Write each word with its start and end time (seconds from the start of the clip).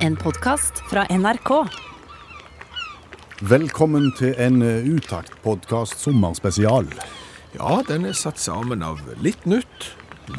En 0.00 0.16
podkast 0.16 0.78
fra 0.88 1.02
NRK. 1.10 1.50
Velkommen 3.40 4.06
til 4.16 4.32
en 4.40 4.62
eh, 4.64 4.86
Utakt-podkast 4.88 6.00
sommerspesial. 6.00 6.88
Ja, 7.58 7.82
den 7.88 8.06
er 8.08 8.16
satt 8.16 8.40
sammen 8.40 8.80
av 8.80 9.02
litt 9.20 9.44
nytt, 9.44 9.90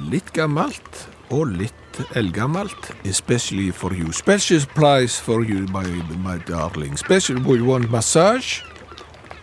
litt 0.10 0.34
gammelt 0.34 1.04
og 1.30 1.54
litt 1.62 2.02
eldgammelt. 2.18 2.90
Especially 3.06 3.70
for 3.70 3.94
you. 3.94 4.10
Special 4.10 4.66
price 4.74 5.22
for 5.22 5.46
you, 5.46 5.68
my, 5.70 5.86
my 6.26 6.40
darling. 6.50 6.98
Special, 6.98 7.38
we 7.46 7.62
want 7.62 7.92
massage. 7.92 8.64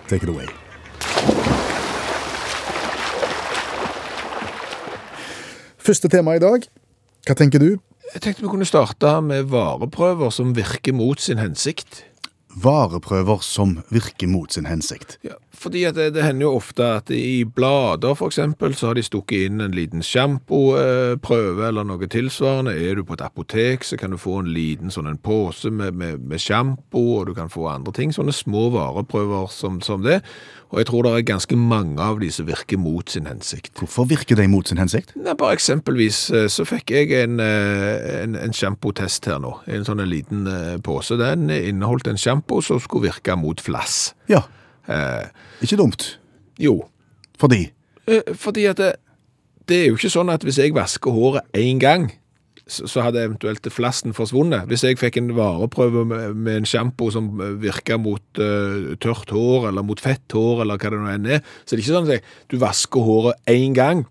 Take 0.08 0.26
it 0.26 0.34
away. 0.34 0.50
Første 5.78 6.10
tema 6.10 6.34
i 6.34 6.42
dag. 6.42 6.66
Hva 7.22 7.38
tenker 7.38 7.62
du? 7.62 7.76
Jeg 8.14 8.22
tenkte 8.24 8.44
vi 8.46 8.48
kunne 8.48 8.68
starte 8.68 9.18
med 9.20 9.50
vareprøver 9.52 10.30
som 10.32 10.54
virker 10.56 10.94
mot 10.96 11.20
sin 11.20 11.40
hensikt. 11.40 12.04
Vareprøver 12.58 13.42
som 13.44 13.76
virker 13.92 14.30
mot 14.32 14.52
sin 14.52 14.66
hensikt. 14.66 15.18
Ja, 15.22 15.36
fordi 15.52 15.84
at 15.84 15.98
det, 15.98 16.14
det 16.16 16.24
hender 16.24 16.46
jo 16.46 16.54
ofte 16.56 16.86
at 16.96 17.12
i 17.14 17.44
blader 17.44 18.16
for 18.18 18.32
eksempel, 18.32 18.72
så 18.74 18.88
har 18.88 18.98
de 18.98 19.04
stukket 19.04 19.50
inn 19.50 19.60
en 19.60 19.76
liten 19.76 20.02
sjampoprøve 20.02 21.68
eller 21.68 21.86
noe 21.86 22.08
tilsvarende. 22.10 22.72
Er 22.72 22.96
du 22.98 23.04
på 23.04 23.18
et 23.18 23.26
apotek, 23.26 23.84
så 23.84 24.00
kan 24.00 24.16
du 24.16 24.18
få 24.18 24.40
en 24.40 24.50
liten 24.56 24.94
sånn 24.94 25.10
en 25.10 25.20
pose 25.20 25.70
med, 25.70 25.98
med, 26.00 26.24
med 26.24 26.42
sjampo, 26.42 27.04
og 27.20 27.28
du 27.28 27.34
kan 27.36 27.52
få 27.52 27.68
andre 27.70 27.92
ting. 27.94 28.16
Sånne 28.16 28.34
små 28.34 28.70
vareprøver 28.74 29.52
som, 29.52 29.82
som 29.84 30.06
det. 30.06 30.22
Og 30.70 30.78
jeg 30.82 30.86
tror 30.90 31.02
det 31.06 31.12
er 31.16 31.22
ganske 31.30 31.56
mange 31.56 31.96
av 32.02 32.18
de 32.20 32.28
som 32.34 32.44
virker 32.48 32.76
mot 32.76 33.08
sin 33.08 33.24
hensikt. 33.26 33.70
Hvorfor 33.78 34.04
virker 34.10 34.36
de 34.36 34.44
mot 34.52 34.68
sin 34.68 34.76
hensikt? 34.78 35.14
Nei, 35.16 35.32
bare 35.38 35.56
eksempelvis 35.56 36.18
eh, 36.36 36.46
så 36.52 36.66
fikk 36.68 36.92
jeg 36.92 37.12
en, 37.22 37.38
eh, 37.40 38.22
en, 38.24 38.36
en 38.36 38.52
sjampotest 38.52 39.24
her 39.30 39.40
nå. 39.40 39.54
En 39.66 39.86
sånn 39.88 40.02
en 40.04 40.10
liten 40.12 40.44
eh, 40.52 40.76
pose. 40.84 41.16
Den 41.16 41.48
inneholdt 41.48 42.10
en 42.12 42.20
sjampo 42.20 42.60
som 42.64 42.80
skulle 42.84 43.08
virke 43.08 43.36
mot 43.40 43.60
flass. 43.64 44.12
Ja, 44.28 44.44
Eh, 44.88 45.26
ikke 45.60 45.76
dumt. 45.76 46.04
jo, 46.58 46.86
Fordi 47.36 47.66
Eh, 48.08 48.22
Fordi 48.34 48.62
at 48.70 48.78
det, 48.80 48.92
det 49.68 49.76
er 49.82 49.86
jo 49.90 49.96
ikke 49.98 50.08
sånn 50.08 50.30
at 50.32 50.40
hvis 50.46 50.56
jeg 50.56 50.72
vasker 50.72 51.12
håret 51.12 51.44
én 51.52 51.76
gang, 51.78 52.06
så, 52.68 53.02
hadde 53.02 53.24
eventuelt 53.24 53.66
flassen 53.72 54.14
forsvunnet. 54.16 54.68
Hvis 54.68 54.84
jeg 54.84 54.98
fikk 55.00 55.18
en 55.20 55.32
vareprøve 55.36 56.04
med, 56.08 56.34
med 56.36 56.60
en 56.60 56.68
sjampo 56.68 57.10
som 57.14 57.30
virka 57.62 57.96
mot 58.00 58.42
uh, 58.42 58.94
tørt 59.02 59.32
hår, 59.34 59.70
eller 59.70 59.86
mot 59.86 60.00
fett 60.00 60.36
hår, 60.36 60.64
eller 60.64 60.80
hva 60.80 60.92
det 60.92 61.00
nå 61.00 61.12
enn 61.14 61.30
er, 61.38 61.46
så 61.64 61.72
det 61.72 61.78
er 61.78 61.84
ikke 61.86 61.96
sånn 61.96 62.12
at 62.12 62.34
du 62.52 62.58
vasker 62.60 63.08
håret 63.08 63.50
én 63.50 63.76
gang, 63.76 64.04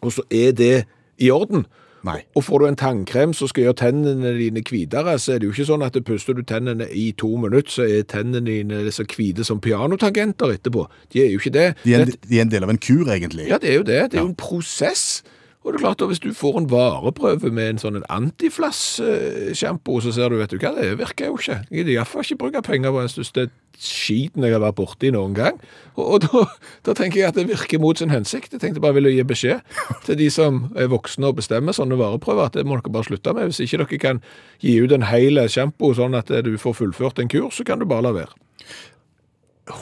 og 0.00 0.16
så 0.16 0.24
er 0.32 0.56
det 0.56 0.74
i 1.20 1.28
orden. 1.34 1.66
Nei. 2.06 2.22
Og 2.38 2.44
får 2.46 2.62
du 2.62 2.66
en 2.70 2.78
tannkrem 2.80 3.32
som 3.36 3.48
skal 3.50 3.66
gjøre 3.66 3.78
tennene 3.82 4.32
dine 4.38 4.62
hvitere, 4.64 5.18
så 5.20 5.34
er 5.34 5.40
det 5.40 5.50
jo 5.50 5.52
ikke 5.52 5.66
sånn 5.68 5.84
at 5.84 5.96
du 5.96 6.04
puster 6.04 6.36
du 6.36 6.40
tennene 6.48 6.86
i 6.96 7.10
to 7.20 7.28
minutter, 7.40 7.74
så 7.74 7.84
er 7.84 8.06
tennene 8.08 8.40
dine 8.46 8.94
så 8.94 9.04
hvite 9.04 9.44
som 9.44 9.60
pianotangenter 9.60 10.54
etterpå. 10.56 10.86
De 11.12 11.20
er 11.24 11.34
jo 11.34 11.42
ikke 11.42 11.52
det. 11.56 11.66
de 11.84 11.96
er, 11.96 12.06
en, 12.06 12.14
de 12.24 12.38
er 12.38 12.46
en 12.46 12.54
del 12.54 12.64
av 12.64 12.72
en 12.72 12.80
kur, 12.80 13.04
egentlig. 13.12 13.50
ja, 13.50 13.60
det 13.60 13.74
er 13.74 13.78
jo 13.82 13.84
det. 13.84 14.00
Det 14.12 14.20
er 14.20 14.24
jo 14.24 14.32
en 14.32 14.40
prosess. 14.40 15.20
Og 15.60 15.72
det 15.72 15.80
er 15.80 15.82
klart 15.84 16.02
at 16.02 16.08
Hvis 16.08 16.22
du 16.24 16.32
får 16.32 16.58
en 16.58 16.70
vareprøve 16.70 17.50
med 17.52 17.68
en 17.68 17.80
sånn 17.80 17.98
antiflass-sjampo, 18.08 19.98
så 20.00 20.12
ser 20.16 20.32
du 20.32 20.38
vet 20.40 20.52
du 20.52 20.56
hva, 20.56 20.72
det 20.76 20.94
virker 20.98 21.28
jo 21.28 21.36
ikke. 21.36 21.58
Jeg 21.68 21.82
gidder 21.82 21.92
iallfall 21.98 22.24
ikke 22.24 22.40
bruke 22.40 22.62
penger 22.64 22.94
på 22.94 23.02
den 23.02 23.12
største 23.12 23.50
skiten 23.80 24.44
jeg 24.44 24.52
har 24.52 24.62
vært 24.64 24.76
borti 24.76 25.10
noen 25.12 25.34
gang. 25.36 25.60
Og, 25.94 26.04
og 26.04 26.24
da, 26.24 26.42
da 26.88 26.94
tenker 26.96 27.20
jeg 27.20 27.28
at 27.28 27.36
det 27.36 27.46
virker 27.48 27.80
mot 27.80 28.00
sin 28.00 28.12
hensikt. 28.12 28.54
Jeg 28.56 28.64
tenkte 28.64 28.80
bare 28.80 28.96
ville 28.96 29.12
gi 29.12 29.24
beskjed 29.24 29.60
til 30.08 30.18
de 30.20 30.28
som 30.32 30.66
er 30.76 30.90
voksne 30.92 31.28
og 31.28 31.38
bestemmer 31.40 31.76
sånne 31.76 32.00
vareprøver, 32.00 32.48
at 32.48 32.56
det 32.56 32.64
må 32.64 32.80
dere 32.80 32.96
bare 32.96 33.08
slutte 33.10 33.36
med. 33.36 33.52
Hvis 33.52 33.60
ikke 33.64 33.84
dere 33.84 34.02
kan 34.08 34.24
gi 34.64 34.78
ut 34.80 34.96
en 34.96 35.08
hel 35.12 35.44
sjampo 35.52 35.92
sånn 35.96 36.16
at 36.16 36.32
du 36.44 36.54
får 36.60 36.78
fullført 36.80 37.20
en 37.20 37.32
kur, 37.32 37.50
så 37.52 37.68
kan 37.68 37.80
du 37.80 37.88
bare 37.88 38.08
la 38.08 38.16
være. 38.16 38.32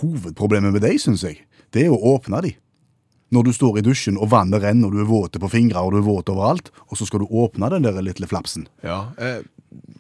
Hovedproblemet 0.03 0.75
med 0.75 0.83
deg, 0.85 0.99
syns 1.03 1.23
jeg, 1.27 1.45
det 1.75 1.87
er 1.87 1.95
å 1.95 2.03
åpne 2.17 2.43
de. 2.45 2.59
Når 3.35 3.45
du 3.45 3.53
står 3.53 3.79
i 3.79 3.85
dusjen 3.85 4.17
og 4.17 4.31
vannet 4.33 4.63
renner 4.65 4.89
og 4.89 4.97
du 4.97 5.03
er 5.03 5.09
våte 5.09 5.41
på 5.43 5.51
fingre 5.53 5.83
og 5.85 5.93
du 5.93 5.99
er 6.01 6.07
våt 6.07 6.31
overalt, 6.33 6.71
og 6.89 6.97
så 6.97 7.05
skal 7.09 7.21
du 7.25 7.29
åpne 7.29 7.69
den 7.75 7.85
der 7.85 8.01
lille 8.01 8.29
flapsen. 8.31 8.69
Ja, 8.83 9.11
eh, 9.19 9.43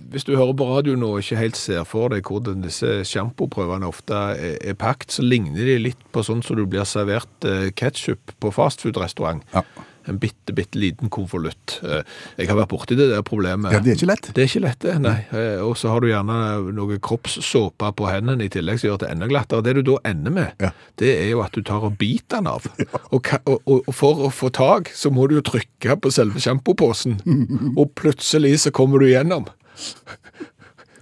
Hvis 0.08 0.24
du 0.24 0.32
hører 0.36 0.54
på 0.56 0.64
radioen 0.64 1.02
og 1.04 1.18
ikke 1.20 1.36
helt 1.36 1.56
ser 1.60 1.84
for 1.84 2.08
deg 2.08 2.24
hvordan 2.24 2.62
disse 2.64 3.02
sjampoprøvene 3.04 3.84
ofte 3.84 4.16
er, 4.32 4.56
er 4.64 4.74
pakt, 4.80 5.12
så 5.12 5.20
ligner 5.20 5.60
de 5.68 5.74
litt 5.76 6.00
på 6.12 6.22
sånn 6.24 6.40
som 6.42 6.56
du 6.56 6.64
blir 6.64 6.88
servert 6.88 7.44
eh, 7.44 7.68
ketchup 7.76 8.32
på 8.40 8.52
fastfood-restaurant. 8.56 9.44
Ja. 9.52 9.60
En 10.08 10.18
bitte, 10.18 10.54
bitte 10.56 10.78
liten 10.80 11.10
konvolutt. 11.12 11.78
Eh, 11.84 12.00
jeg 12.38 12.48
har 12.48 12.56
vært 12.56 12.70
borti 12.72 12.96
det 12.96 13.10
der 13.10 13.22
problemet. 13.26 13.72
Ja, 13.74 13.80
det 13.84 13.92
er 13.92 13.98
ikke 13.98 14.08
lett. 14.08 14.28
Det 14.34 14.42
er 14.44 14.48
ikke 14.48 14.62
lett, 14.64 14.78
det, 14.84 14.94
nei. 15.04 15.16
Eh, 15.36 15.60
Og 15.64 15.76
så 15.76 15.90
har 15.92 16.00
du 16.00 16.08
gjerne 16.08 16.38
noe 16.76 16.96
kroppssåpe 17.04 17.90
på 17.98 18.08
hendene 18.08 18.46
i 18.46 18.52
tillegg 18.52 18.80
som 18.80 18.88
gjør 18.90 19.02
det 19.04 19.10
enda 19.12 19.28
glattere. 19.30 19.62
Det 19.66 19.74
du 19.78 19.82
da 19.92 19.98
ender 20.08 20.34
med, 20.34 20.52
Ja. 20.64 20.70
det 20.96 21.12
er 21.20 21.28
jo 21.34 21.42
at 21.44 21.52
du 21.52 21.60
tar 21.62 21.84
og 21.84 21.98
biter 22.00 22.38
den 22.38 22.46
av. 22.50 22.64
Og, 23.12 23.24
og, 23.46 23.60
og 23.66 23.84
og 23.88 23.94
for 23.96 24.24
å 24.26 24.30
få 24.32 24.48
tak, 24.52 24.90
så 24.94 25.10
må 25.12 25.26
du 25.28 25.36
jo 25.38 25.44
trykke 25.44 25.96
på 26.02 26.10
selve 26.12 26.40
sjampoposen. 26.42 27.20
Og 27.80 27.92
plutselig 27.96 28.58
så 28.64 28.70
kommer 28.74 28.98
du 29.00 29.06
igjennom. 29.08 29.46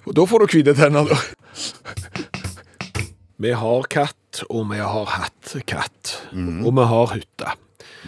Og 0.07 0.15
da 0.15 0.23
får 0.29 0.45
du 0.45 0.53
hvite 0.55 0.75
tenner, 0.79 1.09
da. 1.11 1.19
Vi 3.43 3.51
har 3.53 3.83
katt, 3.93 4.43
og 4.49 4.63
vi 4.71 4.79
har 4.81 5.05
hatt 5.13 5.51
katt. 5.69 6.13
Og 6.33 6.71
vi 6.73 6.85
har 6.89 7.11
hytte. 7.13 7.51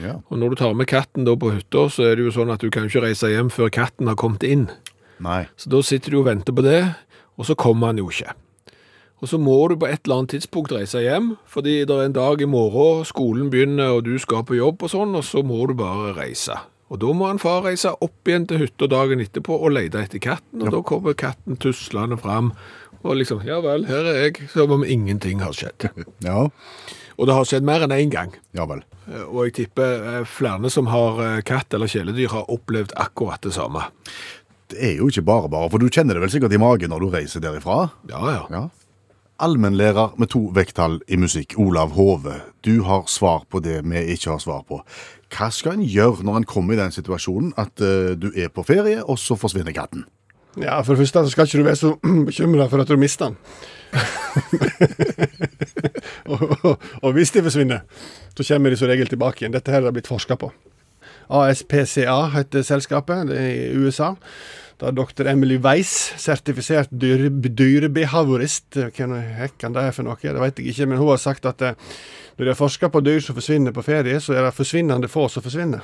Ja. 0.03 0.17
Og 0.29 0.41
når 0.41 0.55
du 0.55 0.61
tar 0.63 0.75
med 0.79 0.89
katten 0.91 1.27
da 1.29 1.35
på 1.39 1.53
hytta, 1.55 1.87
så 1.93 2.09
er 2.09 2.19
det 2.19 2.29
jo 2.29 2.35
sånn 2.35 2.53
at 2.55 2.63
du 2.63 2.71
kan 2.75 2.89
ikke 2.89 3.05
reise 3.07 3.31
hjem 3.33 3.51
før 3.53 3.73
katten 3.75 4.11
har 4.11 4.19
kommet 4.21 4.47
inn. 4.47 4.69
Nei. 5.25 5.47
Så 5.59 5.71
da 5.73 5.83
sitter 5.83 6.15
du 6.15 6.21
og 6.21 6.29
venter 6.29 6.55
på 6.55 6.65
det, 6.67 6.83
og 7.39 7.49
så 7.49 7.57
kommer 7.59 7.93
han 7.93 7.99
jo 8.01 8.11
ikke. 8.13 8.35
Og 9.19 9.31
så 9.33 9.39
må 9.43 9.57
du 9.71 9.75
på 9.81 9.89
et 9.89 10.05
eller 10.07 10.21
annet 10.21 10.37
tidspunkt 10.37 10.73
reise 10.75 11.01
hjem, 11.03 11.33
fordi 11.51 11.81
det 11.89 11.95
er 11.95 12.07
en 12.07 12.15
dag 12.15 12.43
i 12.43 12.47
morgen, 12.47 13.03
skolen 13.09 13.49
begynner, 13.51 13.97
og 13.97 14.05
du 14.07 14.15
skal 14.23 14.45
på 14.47 14.59
jobb 14.59 14.85
og 14.87 14.93
sånn, 14.93 15.17
og 15.19 15.27
så 15.27 15.43
må 15.47 15.65
du 15.67 15.75
bare 15.79 16.13
reise. 16.15 16.55
Og 16.89 17.01
da 17.03 17.11
må 17.13 17.27
han 17.29 17.41
far 17.43 17.65
reise 17.67 17.91
opp 18.05 18.31
igjen 18.31 18.47
til 18.49 18.63
hytta 18.63 18.87
dagen 18.89 19.21
etterpå 19.21 19.59
og 19.59 19.75
lete 19.75 20.01
etter 20.07 20.23
katten, 20.23 20.63
og 20.63 20.71
da 20.73 20.85
kommer 20.87 21.19
katten 21.19 21.59
tuslende 21.61 22.17
fram, 22.21 22.53
og 23.03 23.19
liksom, 23.19 23.43
ja 23.47 23.59
vel, 23.63 23.85
her 23.91 24.07
er 24.11 24.23
jeg, 24.23 24.49
som 24.55 24.73
om 24.75 24.87
ingenting 24.87 25.43
har 25.45 25.55
skjedd. 25.57 25.91
Ja. 26.27 26.47
Og 27.19 27.27
det 27.27 27.35
har 27.35 27.47
skjedd 27.51 27.67
mer 27.67 27.83
enn 27.85 27.95
en 27.95 28.13
gang. 28.13 28.35
Ja 28.55 28.65
vel. 28.71 28.85
Eh, 29.11 29.25
Og 29.27 29.49
jeg 29.49 29.57
tipper 29.63 30.05
eh, 30.21 30.25
flere 30.29 30.71
som 30.71 30.91
har 30.93 31.23
eh, 31.25 31.41
katt 31.47 31.75
eller 31.75 31.91
kjæledyr 31.91 32.31
har 32.35 32.51
opplevd 32.51 32.95
akkurat 32.97 33.43
det 33.43 33.55
samme. 33.57 33.89
Det 34.69 34.79
er 34.85 34.99
jo 35.01 35.09
ikke 35.09 35.25
bare 35.25 35.49
bare, 35.49 35.71
for 35.73 35.81
du 35.81 35.89
kjenner 35.89 36.15
det 36.15 36.23
vel 36.27 36.31
sikkert 36.31 36.55
i 36.55 36.61
magen 36.61 36.93
når 36.93 37.01
du 37.05 37.09
reiser 37.15 37.43
derifra? 37.43 37.89
Ja, 38.11 38.21
ja. 38.35 38.43
Ja. 38.53 38.67
Allmennlærer 39.41 40.17
med 40.19 40.33
to 40.35 40.49
vekttall 40.55 40.99
i 41.07 41.17
musikk, 41.17 41.55
Olav 41.63 41.95
Hove. 41.95 42.41
Du 42.67 42.83
har 42.83 43.07
svar 43.07 43.45
på 43.49 43.61
det 43.63 43.81
vi 43.87 44.03
ikke 44.15 44.33
har 44.35 44.43
svar 44.43 44.65
på. 44.67 44.81
Hva 45.31 45.49
skal 45.55 45.79
en 45.79 45.87
gjøre 45.87 46.27
når 46.27 46.41
en 46.41 46.49
kommer 46.49 46.75
i 46.75 46.81
den 46.81 46.91
situasjonen 46.93 47.53
at 47.57 47.79
uh, 47.79 48.17
du 48.19 48.33
er 48.35 48.51
på 48.51 48.65
ferie, 48.67 48.99
og 49.05 49.15
så 49.23 49.37
forsvinner 49.39 49.77
katten? 49.77 50.03
Ja, 50.63 50.81
For 50.83 50.95
det 50.95 51.05
første 51.05 51.25
så 51.25 51.33
skal 51.33 51.49
ikke 51.49 51.59
du 51.59 51.67
være 51.67 51.81
så 51.81 51.95
bekymra 52.29 52.69
for 52.71 52.83
at 52.83 52.89
du 52.89 52.97
mister 53.01 53.31
den. 53.31 53.37
og, 56.33 56.41
og, 56.65 56.89
og 57.03 57.13
hvis 57.17 57.33
de 57.35 57.43
forsvinner, 57.43 57.85
så 58.37 58.47
kommer 58.49 58.71
de 58.71 58.81
som 58.81 58.91
regel 58.91 59.09
tilbake 59.09 59.45
igjen. 59.45 59.55
Dette 59.55 59.73
her 59.73 59.87
har 59.87 59.95
blitt 59.95 60.11
forska 60.11 60.39
på. 60.39 60.53
ASPCA 61.29 62.21
heter 62.33 62.65
selskapet, 62.65 63.29
det 63.29 63.41
er 63.41 63.51
i 63.69 63.77
USA. 63.77 64.15
Da 64.79 64.93
dr. 64.95 65.27
Emily 65.27 65.59
Weiss, 65.59 66.15
sertifisert 66.23 66.93
dyre, 66.95 67.33
dyrebehaviorist 67.35 68.79
Hva 68.79 69.23
hekken 69.41 69.75
det 69.75 69.89
er 69.89 69.97
for 69.97 70.07
noe, 70.07 70.15
det 70.23 70.39
vet 70.39 70.63
jeg 70.63 70.71
ikke, 70.71 70.87
men 70.87 71.01
hun 71.01 71.11
har 71.11 71.19
sagt 71.19 71.49
at 71.51 71.65
eh, 71.67 71.75
når 72.39 72.45
de 72.45 72.51
har 72.53 72.59
forska 72.59 72.89
på 72.95 73.01
dyr 73.03 73.19
som 73.21 73.35
forsvinner 73.35 73.75
på 73.75 73.83
ferie, 73.83 74.21
så 74.23 74.37
er 74.37 74.45
det 74.47 74.55
forsvinnende 74.55 75.09
få 75.11 75.25
som 75.33 75.43
forsvinner. 75.43 75.83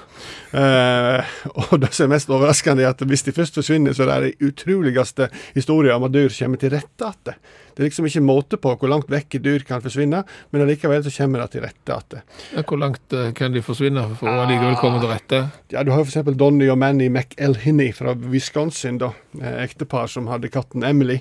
Eh, 0.54 1.32
og 1.64 1.80
det 1.82 1.90
som 1.96 2.06
er 2.06 2.12
mest 2.14 2.30
overraskende, 2.30 2.84
er 2.84 2.92
at 2.92 3.02
hvis 3.02 3.26
de 3.26 3.34
først 3.34 3.58
forsvinner, 3.58 3.96
så 3.96 4.06
er 4.06 4.12
det 4.22 4.28
de 4.38 4.50
utroligste 4.52 5.26
historier 5.56 5.96
om 5.96 6.06
at 6.06 6.14
dyr 6.14 6.30
kommer 6.30 6.62
til 6.62 6.70
rette 6.76 7.10
igjen. 7.10 7.42
Det 7.74 7.82
er 7.82 7.88
liksom 7.88 8.06
ikke 8.06 8.22
måte 8.22 8.58
på 8.62 8.70
hvor 8.78 8.86
langt 8.86 9.08
vekk 9.10 9.40
dyr 9.42 9.64
kan 9.66 9.82
forsvinne, 9.82 10.20
men 10.54 10.62
allikevel 10.62 11.02
så 11.02 11.10
kommer 11.16 11.42
det 11.42 11.56
til 11.56 11.64
rette 11.66 11.96
igjen. 11.98 12.22
Ja, 12.54 12.62
Hvor 12.62 12.78
langt 12.78 13.18
eh, 13.18 13.32
kan 13.34 13.50
de 13.56 13.64
forsvinne 13.66 14.06
for 14.20 14.30
å 14.30 14.46
likevel 14.46 14.78
komme 14.78 15.02
til 15.02 15.10
rette? 15.10 15.42
Ja, 15.74 15.82
du 15.82 15.90
har 15.90 16.04
jo 16.04 16.06
f.eks. 16.06 16.36
Donny 16.38 16.70
og 16.70 16.78
Manny 16.78 17.10
McElhinney 17.10 17.90
fra 17.98 18.14
Wisconsin, 18.14 19.02
da. 19.02 19.10
Eh, 19.40 19.62
Ektepar 19.64 20.06
som 20.10 20.28
hadde 20.30 20.50
katten 20.52 20.84
Emily. 20.86 21.20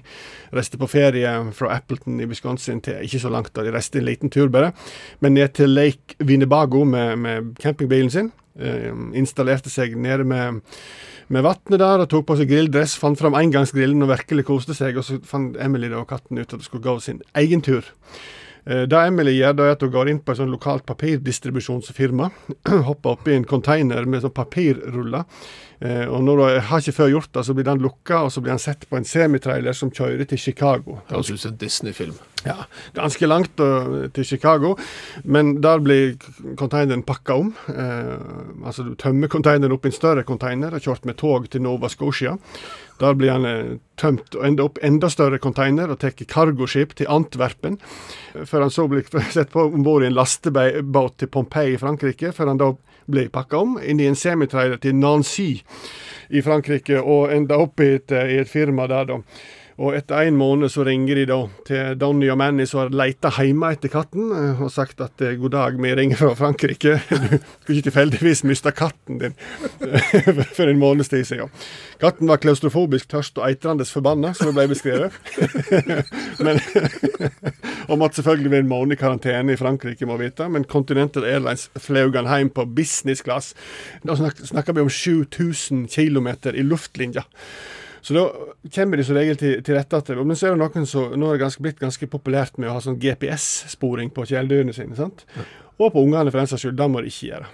Reiste 0.54 0.77
på 0.77 0.89
ferie 0.92 1.31
fra 1.56 1.71
Appleton 1.77 2.21
i 2.21 2.27
Wisconsin 2.30 2.81
til 2.83 3.01
ikke 3.06 3.21
så 3.24 3.31
langt, 3.33 3.54
da 3.56 3.65
de 3.65 3.74
reiste 3.74 4.00
en 4.00 4.07
liten 4.07 4.33
tur 4.33 4.51
bare. 4.54 4.74
Men 5.21 5.33
ned 5.38 5.56
til 5.57 5.74
Lake 5.74 6.18
Winnebago 6.21 6.83
med, 6.83 7.15
med 7.18 7.56
campingbilen 7.62 8.12
sin. 8.13 8.31
Eh, 8.60 8.92
installerte 9.18 9.71
seg 9.74 9.95
nede 9.98 10.27
med, 10.30 10.62
med 11.33 11.45
vannet 11.45 11.81
der 11.81 12.06
og 12.06 12.10
tok 12.12 12.27
på 12.30 12.38
seg 12.38 12.51
grilldress. 12.51 12.95
Fant 13.01 13.19
fram 13.19 13.38
engangsgrillen 13.39 14.06
og 14.06 14.13
virkelig 14.13 14.45
koste 14.50 14.77
seg. 14.77 15.00
Og 15.00 15.07
så 15.07 15.19
fant 15.25 15.57
Emily 15.62 15.89
da 15.92 16.06
katten 16.07 16.38
ut 16.38 16.50
at 16.50 16.60
det 16.60 16.69
skulle 16.69 16.86
gå 16.86 17.00
sin 17.01 17.24
egen 17.39 17.65
tur. 17.65 17.89
Eh, 18.65 18.86
Det 18.88 19.00
Emily 19.07 19.33
gjør, 19.38 19.60
er 19.60 19.71
at 19.75 19.81
hun 19.81 19.92
går 19.92 20.10
inn 20.10 20.19
på 20.24 20.31
et 20.31 20.39
sånn 20.39 20.51
lokalt 20.54 20.86
papirdistribusjonsfirma. 20.86 22.30
Hopper 22.89 23.18
oppi 23.18 23.36
en 23.36 23.45
container 23.50 24.06
med 24.06 24.24
sånn 24.24 24.36
papirruller. 24.36 25.25
Eh, 25.83 26.06
Og 26.07 26.24
når 26.24 26.44
hun 26.44 26.62
har 26.69 26.80
ikke 26.83 26.95
før 26.95 27.12
gjort 27.12 27.33
det, 27.33 27.45
så 27.45 27.54
blir 27.57 27.68
den 27.68 27.83
lukka, 27.83 28.24
og 28.24 28.31
så 28.31 28.42
blir 28.42 28.56
han 28.56 28.60
sett 28.63 28.88
på 28.89 28.98
en 29.00 29.04
semitrailer 29.07 29.74
som 29.75 29.92
kjører 29.92 30.25
til 30.30 30.38
Chicago. 30.39 31.01
Høres 31.10 31.31
ut 31.33 31.39
som 31.44 31.51
en 31.51 31.57
Disney-film. 31.57 32.15
Ja, 32.44 32.66
ganske 32.94 33.28
langt 33.28 33.56
til 34.13 34.25
Chicago, 34.28 34.74
men 35.24 35.62
der 35.63 35.80
blir 35.80 36.18
konteineren 36.60 37.06
pakka 37.07 37.38
om. 37.40 37.54
Eh, 37.72 38.66
altså 38.66 38.84
Du 38.84 38.95
tømmer 39.00 39.31
konteineren 39.31 39.72
opp 39.72 39.86
i 39.86 39.92
en 39.92 39.95
større 39.95 40.25
konteiner 40.28 40.75
og 40.75 40.84
kjørt 40.84 41.06
med 41.07 41.18
tog 41.22 41.50
til 41.50 41.63
Nova 41.63 41.90
Scotia. 41.90 42.36
Der 43.00 43.16
blir 43.18 43.31
han 43.31 43.45
eh, 43.48 43.78
tømt 44.00 44.36
og 44.36 44.45
ender 44.48 44.68
opp 44.68 44.81
enda 44.84 45.10
større 45.12 45.40
konteiner 45.42 45.92
og 45.92 46.00
tar 46.01 46.13
cargoskip 46.19 46.95
til 47.00 47.10
Antwerpen. 47.10 47.80
Før 48.46 48.68
han 48.68 48.74
så 48.74 48.88
blir 48.92 49.07
sett 49.38 49.51
på 49.54 49.68
om 49.69 49.84
bord 49.86 50.04
i 50.04 50.12
en 50.12 50.18
lastebåt 50.18 51.18
til 51.19 51.31
Pompeii 51.31 51.78
i 51.78 51.81
Frankrike, 51.81 52.34
før 52.36 52.54
han 52.54 52.62
da 52.62 52.74
blir 53.07 53.31
pakka 53.34 53.60
om 53.60 53.75
inn 53.84 54.00
i 54.00 54.07
en 54.07 54.19
semitrailer 54.19 54.80
til 54.84 54.96
Nancy 54.96 55.57
i 56.34 56.42
Frankrike, 56.42 57.01
og 57.01 57.34
enda 57.34 57.60
opp 57.60 57.84
i 57.84 57.96
et, 57.98 58.12
eh, 58.12 58.36
i 58.36 58.39
et 58.44 58.50
firma 58.51 58.88
der, 58.88 59.10
da. 59.10 59.22
Og 59.81 59.96
etter 59.98 60.28
en 60.28 60.38
måned 60.38 60.70
så 60.70 60.84
ringer 60.86 61.18
de 61.18 61.25
da 61.30 61.40
til 61.66 61.96
Donny 61.98 62.28
og 62.30 62.38
Manny 62.38 62.66
som 62.70 62.84
har 62.84 62.94
leita 62.94 63.31
hjemme 63.34 63.72
etter 63.74 63.90
katten, 63.90 64.30
eh, 64.38 64.62
og 64.62 64.70
sagt 64.74 65.02
at 65.02 65.24
eh, 65.25 65.34
god 65.42 65.54
dag, 65.56 65.80
vi 65.81 65.94
ringer 65.98 66.20
fra 66.20 66.34
Frankrike. 66.38 67.00
Du 67.34 67.70
skulle 67.72 67.80
ikke 67.80 67.90
tilfeldigvis 67.90 68.44
miste 68.46 68.72
katten 68.75 69.20
din 69.22 69.36
for 70.58 70.70
en 70.70 70.80
måneds 70.81 71.10
tid 71.10 71.25
siden. 71.25 71.52
Katten 72.02 72.30
var 72.30 72.42
klaustrofobisk, 72.44 73.08
tørst 73.10 73.40
og 73.40 73.48
eitrende 73.48 73.88
forbanna, 73.88 74.34
som 74.38 74.52
det 74.52 74.56
ble 74.58 74.68
beskrevet. 74.74 75.16
men, 76.46 76.60
og 77.88 78.02
måtte 78.02 78.20
selvfølgelig 78.20 78.52
være 78.52 78.66
en 78.66 78.72
måned 78.72 78.98
i 78.98 79.00
karantene 79.00 79.56
i 79.56 79.60
Frankrike, 79.60 80.08
må 80.10 80.20
vite. 80.22 80.50
Men 80.52 80.68
Continental 80.70 81.25
Airlines 81.25 81.70
fløy 81.80 82.12
han 82.14 82.30
hjem 82.30 82.52
på 82.54 82.68
business 82.75 83.24
class. 83.24 83.54
Da 84.04 84.18
snakker 84.20 84.75
vi 84.75 84.84
om 84.84 84.92
7000 84.92 85.88
km 85.88 86.30
i 86.54 86.68
luftlinja. 86.68 87.24
Så 88.03 88.15
da 88.17 88.23
kommer 88.75 89.00
de 89.00 89.05
som 89.07 89.15
regel 89.15 89.38
til, 89.39 89.61
til 89.63 89.77
rette 89.77 89.95
at 89.95 90.09
Men 90.27 90.35
så 90.35 90.50
er 90.50 90.57
det 90.57 90.59
noen 90.59 90.88
som 90.89 91.13
nå 91.15 91.29
er 91.29 91.38
det 91.38 91.44
ganske, 91.45 91.63
blitt 91.63 91.79
ganske 91.79 92.09
populært 92.11 92.57
med 92.59 92.67
å 92.67 92.75
ha 92.75 92.81
sånn 92.83 93.00
GPS-sporing 93.00 94.11
på 94.11 94.25
kjæledyrene 94.27 94.75
sine. 94.75 94.97
sant? 95.00 95.23
Og 95.79 95.94
på 95.94 96.03
ungene, 96.03 96.27
for 96.31 96.41
den 96.41 96.51
saks 96.51 96.65
skyld. 96.65 96.75
Det 96.79 96.89
må 96.91 97.03
de 97.03 97.13
ikke 97.13 97.29
gjøre. 97.29 97.47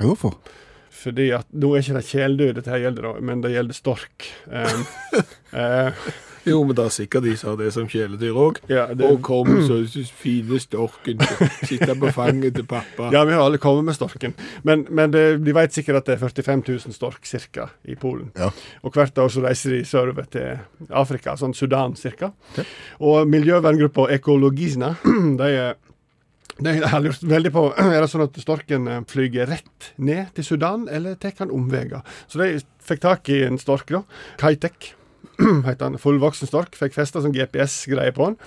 Hva 0.00 0.10
da 0.10 0.18
for? 0.18 0.58
Fordi 0.92 1.30
at 1.34 1.48
nå 1.56 1.72
er 1.72 1.84
ikke 1.84 1.96
det 1.98 2.08
kjæledyr 2.10 2.58
dette 2.58 2.70
her 2.70 2.84
gjelder, 2.84 3.08
da, 3.08 3.24
men 3.24 3.40
det 3.44 3.54
gjelder 3.54 3.78
stork. 3.78 4.28
Um, 4.50 4.84
uh, 5.56 6.12
Jo, 6.42 6.58
men 6.66 6.74
det 6.74 6.84
er 6.84 6.90
sikkert 6.90 7.22
de 7.22 7.32
som 7.38 7.52
har 7.52 7.58
det 7.60 7.68
som 7.74 7.86
kjæledyr 7.86 8.38
òg. 8.38 8.58
ja, 8.70 8.86
det, 8.94 9.06
Og 9.06 9.20
kom 9.22 9.46
så 9.62 9.78
fine 10.18 10.58
storken. 10.58 11.20
Sitte 11.62 11.94
på 11.94 12.10
fanget 12.10 12.56
til 12.56 12.66
pappa. 12.66 13.10
ja, 13.12 13.24
vi 13.24 13.32
har 13.32 13.44
alle 13.44 13.58
kommet 13.62 13.84
med 13.84 13.94
storken. 13.94 14.34
Men, 14.62 14.86
men 14.90 15.12
det, 15.12 15.44
de 15.46 15.54
vet 15.54 15.72
sikkert 15.72 16.02
at 16.02 16.06
det 16.06 16.16
er 16.16 16.28
45 16.28 16.62
000 16.68 16.92
stork 16.92 17.26
cirka 17.26 17.68
i 17.84 17.94
Polen. 17.94 18.32
Ja. 18.36 18.50
Og 18.82 18.90
hvert 18.92 19.18
år 19.18 19.28
så 19.28 19.44
reiser 19.46 19.76
de 19.76 19.84
sørover 19.84 20.26
til 20.30 20.58
Afrika, 20.90 21.36
sånn 21.38 21.54
Sudan 21.54 21.94
cirka. 21.96 22.32
Og 22.98 23.28
miljøverngruppa 23.30 24.10
Ekologizna, 24.10 24.96
de 25.40 25.52
er 25.52 25.74
de 26.58 26.74
har 26.84 27.00
lurt 27.00 27.22
veldig 27.24 27.52
på 27.54 27.62
Er 27.82 28.00
det 28.02 28.08
sånn 28.12 28.24
at 28.26 28.40
storken 28.42 28.88
eh, 28.90 29.04
flyger 29.08 29.48
rett 29.50 29.92
ned 29.96 30.32
til 30.36 30.46
Sudan, 30.52 30.88
eller 30.92 31.16
tar 31.20 31.36
han 31.40 31.54
omveier? 31.54 32.02
Så 32.28 32.42
de 32.42 32.50
fikk 32.82 33.04
tak 33.04 33.30
i 33.32 33.42
en 33.46 33.60
stork, 33.60 33.88
da. 33.92 34.02
Kitek 34.42 34.92
heter 35.66 35.86
han. 35.86 35.98
Fullvoksen 36.02 36.50
stork. 36.50 36.76
Fikk 36.78 36.96
festa 36.96 37.22
sånn 37.22 37.34
GPS-greie 37.36 38.14
på 38.16 38.30
han, 38.30 38.38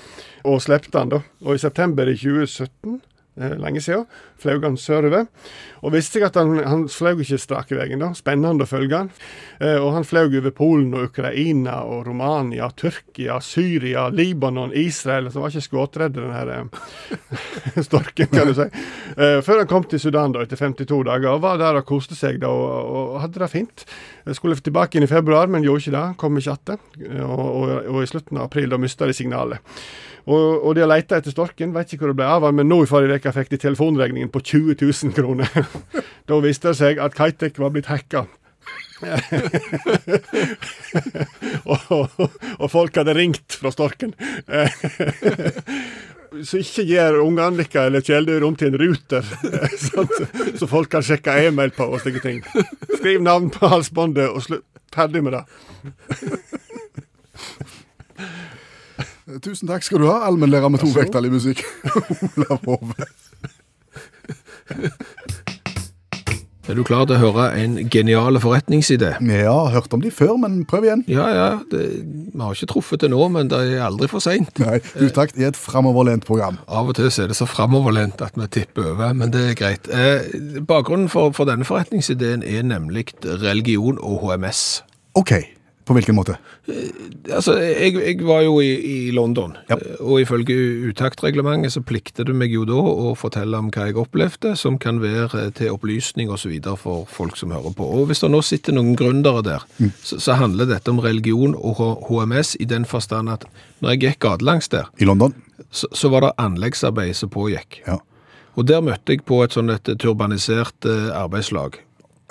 og 0.46 0.62
slepte 0.66 1.02
han, 1.02 1.14
da. 1.16 1.24
Og 1.46 1.58
i 1.58 1.66
september 1.66 2.10
i 2.12 2.18
2017 2.20 2.96
eh, 2.96 3.04
lenge 3.36 3.82
siden, 3.84 4.06
fløy 4.40 4.62
han 4.64 4.78
sørover. 4.80 5.26
Og 5.86 5.94
visste 5.94 6.20
ikke 6.20 6.30
at 6.32 6.38
han, 6.40 6.56
han 6.66 6.86
fløy 6.90 7.20
ikke 7.22 7.40
strake 7.42 7.78
veien, 7.78 8.02
da. 8.02 8.12
Spennende 8.18 8.66
å 8.66 8.70
følge 8.70 9.02
han. 9.04 9.12
Eh, 9.60 9.78
og 9.78 9.92
han 9.98 10.08
fløy 10.08 10.24
over 10.40 10.54
Polen 10.56 10.94
og 10.96 11.10
Ukraina 11.12 11.82
og 11.86 12.08
Romania, 12.08 12.72
Tyrkia, 12.78 13.38
Syria, 13.44 14.08
Libanon, 14.10 14.74
Israel. 14.76 15.30
Så 15.32 15.44
var 15.44 15.54
ikke 15.54 15.68
skuddredd, 15.68 16.16
den 16.18 16.34
her 16.34 16.54
eh, 16.56 17.84
storken, 17.88 18.32
kan 18.32 18.50
du 18.50 18.56
si. 18.58 18.70
Eh, 19.16 19.38
før 19.46 19.62
han 19.62 19.70
kom 19.72 19.86
til 19.92 20.02
Sudan 20.02 20.34
da, 20.36 20.46
etter 20.46 20.60
52 20.62 21.04
dager, 21.10 21.30
og 21.36 21.44
var 21.46 21.62
der 21.62 21.82
og 21.82 21.88
koste 21.90 22.18
seg 22.18 22.42
da, 22.44 22.50
og, 22.50 22.96
og 22.96 23.22
hadde 23.26 23.44
det 23.44 23.52
fint. 23.54 23.86
Jeg 24.26 24.40
skulle 24.40 24.58
tilbake 24.58 24.98
inn 24.98 25.06
i 25.06 25.12
februar, 25.12 25.52
men 25.52 25.66
gjorde 25.66 25.86
ikke 25.86 25.98
det. 25.98 26.08
Kom 26.22 26.42
ikke 26.42 26.58
tilbake. 26.58 26.82
Og, 27.26 27.46
og, 27.46 27.72
og 27.94 28.02
i 28.02 28.10
slutten 28.10 28.40
av 28.40 28.50
april 28.50 28.72
da 28.72 28.82
mista 28.82 29.08
de 29.10 29.14
signalet. 29.16 29.76
Og, 30.26 30.66
og 30.66 30.74
de 30.76 30.82
har 30.82 30.90
leita 30.90 31.20
etter 31.20 31.34
storken, 31.34 31.74
vet 31.76 31.92
ikke 31.94 32.06
hvor 32.06 32.14
det 32.14 32.20
ble 32.22 32.30
av 32.30 32.48
men 32.50 32.70
nå 32.70 32.82
i 32.84 32.90
forrige 32.90 33.20
uke 33.22 33.36
fikk 33.36 33.52
de 33.54 33.62
telefonregningen 33.62 34.32
på 34.34 34.42
20 34.42 34.80
000 34.82 35.14
kroner. 35.18 35.50
da 36.30 36.42
viste 36.42 36.72
det 36.72 36.80
seg 36.82 37.02
at 37.04 37.18
Kaitek 37.18 37.62
var 37.62 37.74
blitt 37.76 37.92
hacka. 37.92 38.26
og, 41.70 41.80
og, 41.92 42.06
og 42.58 42.68
folk 42.72 42.96
hadde 42.98 43.14
ringt 43.18 43.60
fra 43.60 43.70
storken. 43.76 44.16
Så 46.44 46.60
ikke 46.60 46.84
gjør 46.90 47.22
ungene 47.24 47.62
deres 47.62 47.76
eller 47.80 48.04
kjæledyr 48.04 48.44
om 48.44 48.56
til 48.60 48.74
en 48.74 48.80
ruter, 48.82 49.24
så 50.60 50.68
folk 50.68 50.90
kan 50.92 51.06
sjekke 51.06 51.32
e-mail 51.48 51.72
på 51.72 51.86
og 51.88 52.02
slike 52.04 52.20
ting. 52.20 52.42
Skriv 52.98 53.24
navn 53.24 53.48
på 53.54 53.70
halsbåndet 53.72 54.28
og 54.28 54.44
slutt. 54.44 54.66
Ferdig 54.96 55.24
med 55.24 55.32
det. 55.38 55.44
Tusen 59.26 59.66
takk 59.70 59.82
skal 59.86 60.04
du 60.04 60.06
ha, 60.06 60.20
allmennlærer 60.28 60.70
med 60.70 60.84
to 60.84 60.92
vekttall 60.94 61.26
i 61.26 61.34
musikk. 61.34 61.64
Olav 62.36 62.62
Hove. 62.68 63.08
Er 66.66 66.78
du 66.78 66.82
klar 66.86 67.06
til 67.06 67.18
å 67.18 67.22
høre 67.22 67.44
en 67.62 67.76
genial 67.94 68.38
forretningsidé? 68.42 69.12
Ja, 69.30 69.56
hørt 69.74 69.94
om 69.94 70.02
de 70.02 70.10
før, 70.14 70.36
men 70.42 70.64
prøv 70.70 70.86
igjen. 70.88 71.04
Ja, 71.10 71.26
ja. 71.34 71.50
Det, 71.70 71.82
vi 72.06 72.42
har 72.42 72.58
ikke 72.58 72.70
truffet 72.72 73.02
det 73.02 73.12
nå, 73.14 73.20
men 73.34 73.50
det 73.50 73.60
er 73.76 73.84
aldri 73.86 74.10
for 74.10 74.22
seint. 74.22 74.50
Nei, 74.62 74.80
Utakt 75.02 75.38
er 75.38 75.52
et 75.52 75.60
framoverlent 75.60 76.26
program. 76.26 76.58
Av 76.66 76.90
og 76.90 76.98
til 76.98 77.12
så 77.14 77.26
er 77.26 77.34
det 77.34 77.38
så 77.38 77.50
framoverlent 77.50 78.22
at 78.26 78.38
vi 78.38 78.50
tipper 78.60 78.94
over, 78.96 79.14
men 79.18 79.34
det 79.34 79.44
er 79.52 79.60
greit. 79.62 79.90
Eh, 79.94 80.26
bakgrunnen 80.66 81.10
for, 81.10 81.34
for 81.38 81.50
denne 81.50 81.66
forretningsideen 81.66 82.46
er 82.46 82.66
nemlig 82.66 83.12
religion 83.26 84.02
og 84.02 84.26
HMS. 84.26 84.66
OK, 85.18 85.38
på 85.86 85.94
hvilken 85.94 86.16
måte? 86.18 86.36
Altså, 87.32 87.56
jeg, 87.62 87.94
jeg 88.00 88.20
var 88.26 88.42
jo 88.46 88.58
i, 88.64 88.72
i 88.74 89.12
London, 89.14 89.56
Ja. 89.70 89.76
eh, 89.78 90.00
og 90.02 90.20
ifølge 90.22 90.56
utaktreglementet 90.90 91.72
så 91.76 91.82
plikter 91.86 92.26
du 92.26 92.34
meg 92.38 92.52
jo 92.54 92.66
da 92.66 92.78
å 92.78 93.14
fortelle 93.18 93.58
om 93.62 93.70
hva 93.74 93.88
jeg 93.90 93.98
opplevde, 94.02 94.56
som 94.58 94.78
kan 94.82 95.00
være 95.04 95.52
til 95.58 95.72
opplysning 95.76 96.32
videre 96.46 96.78
for 96.78 97.06
folk 97.10 97.38
som 97.38 97.52
hører 97.54 97.74
på. 97.78 97.86
Og 97.86 98.08
hvis 98.10 98.22
det 98.26 98.32
nå 98.34 98.42
sitter 98.46 98.74
noen 98.76 98.96
gründere 98.98 99.44
der, 99.46 99.66
så, 100.04 100.20
så 100.20 100.38
handler 100.40 100.66
dette 100.70 100.90
om 100.92 101.00
religion 101.04 101.56
og 101.56 101.80
HMS 102.10 102.56
i 102.60 102.66
den 102.66 102.86
forstand 102.86 103.30
at 103.30 103.46
når 103.82 103.96
jeg 103.96 104.02
gikk 104.06 104.20
gatelangs 104.26 104.70
der, 104.74 104.90
I 105.00 105.06
London? 105.06 105.34
så, 105.72 105.88
så 105.94 106.10
var 106.10 106.22
det 106.26 106.34
anleggsarbeid 106.42 107.16
som 107.16 107.30
pågikk. 107.30 107.82
Ja. 107.88 108.00
Og 108.56 108.66
der 108.70 108.82
møtte 108.82 109.12
jeg 109.16 109.26
på 109.28 109.42
et 109.44 109.52
sånn 109.56 109.70
et 109.74 109.90
turbanisert 110.00 110.86
eh, 110.88 111.10
arbeidslag. 111.16 111.82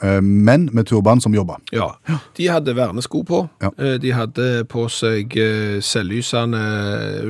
Eh, 0.02 0.20
Menn 0.20 0.68
med 0.72 0.86
turban 0.86 1.20
som 1.20 1.34
jobba. 1.34 1.56
Ja, 1.72 1.92
de 2.36 2.48
hadde 2.50 2.74
vernesko 2.74 3.22
på. 3.24 3.48
Ja. 3.62 3.70
Eh, 3.78 3.94
De 4.02 4.10
hadde 4.12 4.64
på 4.68 4.88
seg 4.90 5.36
eh, 5.38 5.78
selvlysende 5.80 6.58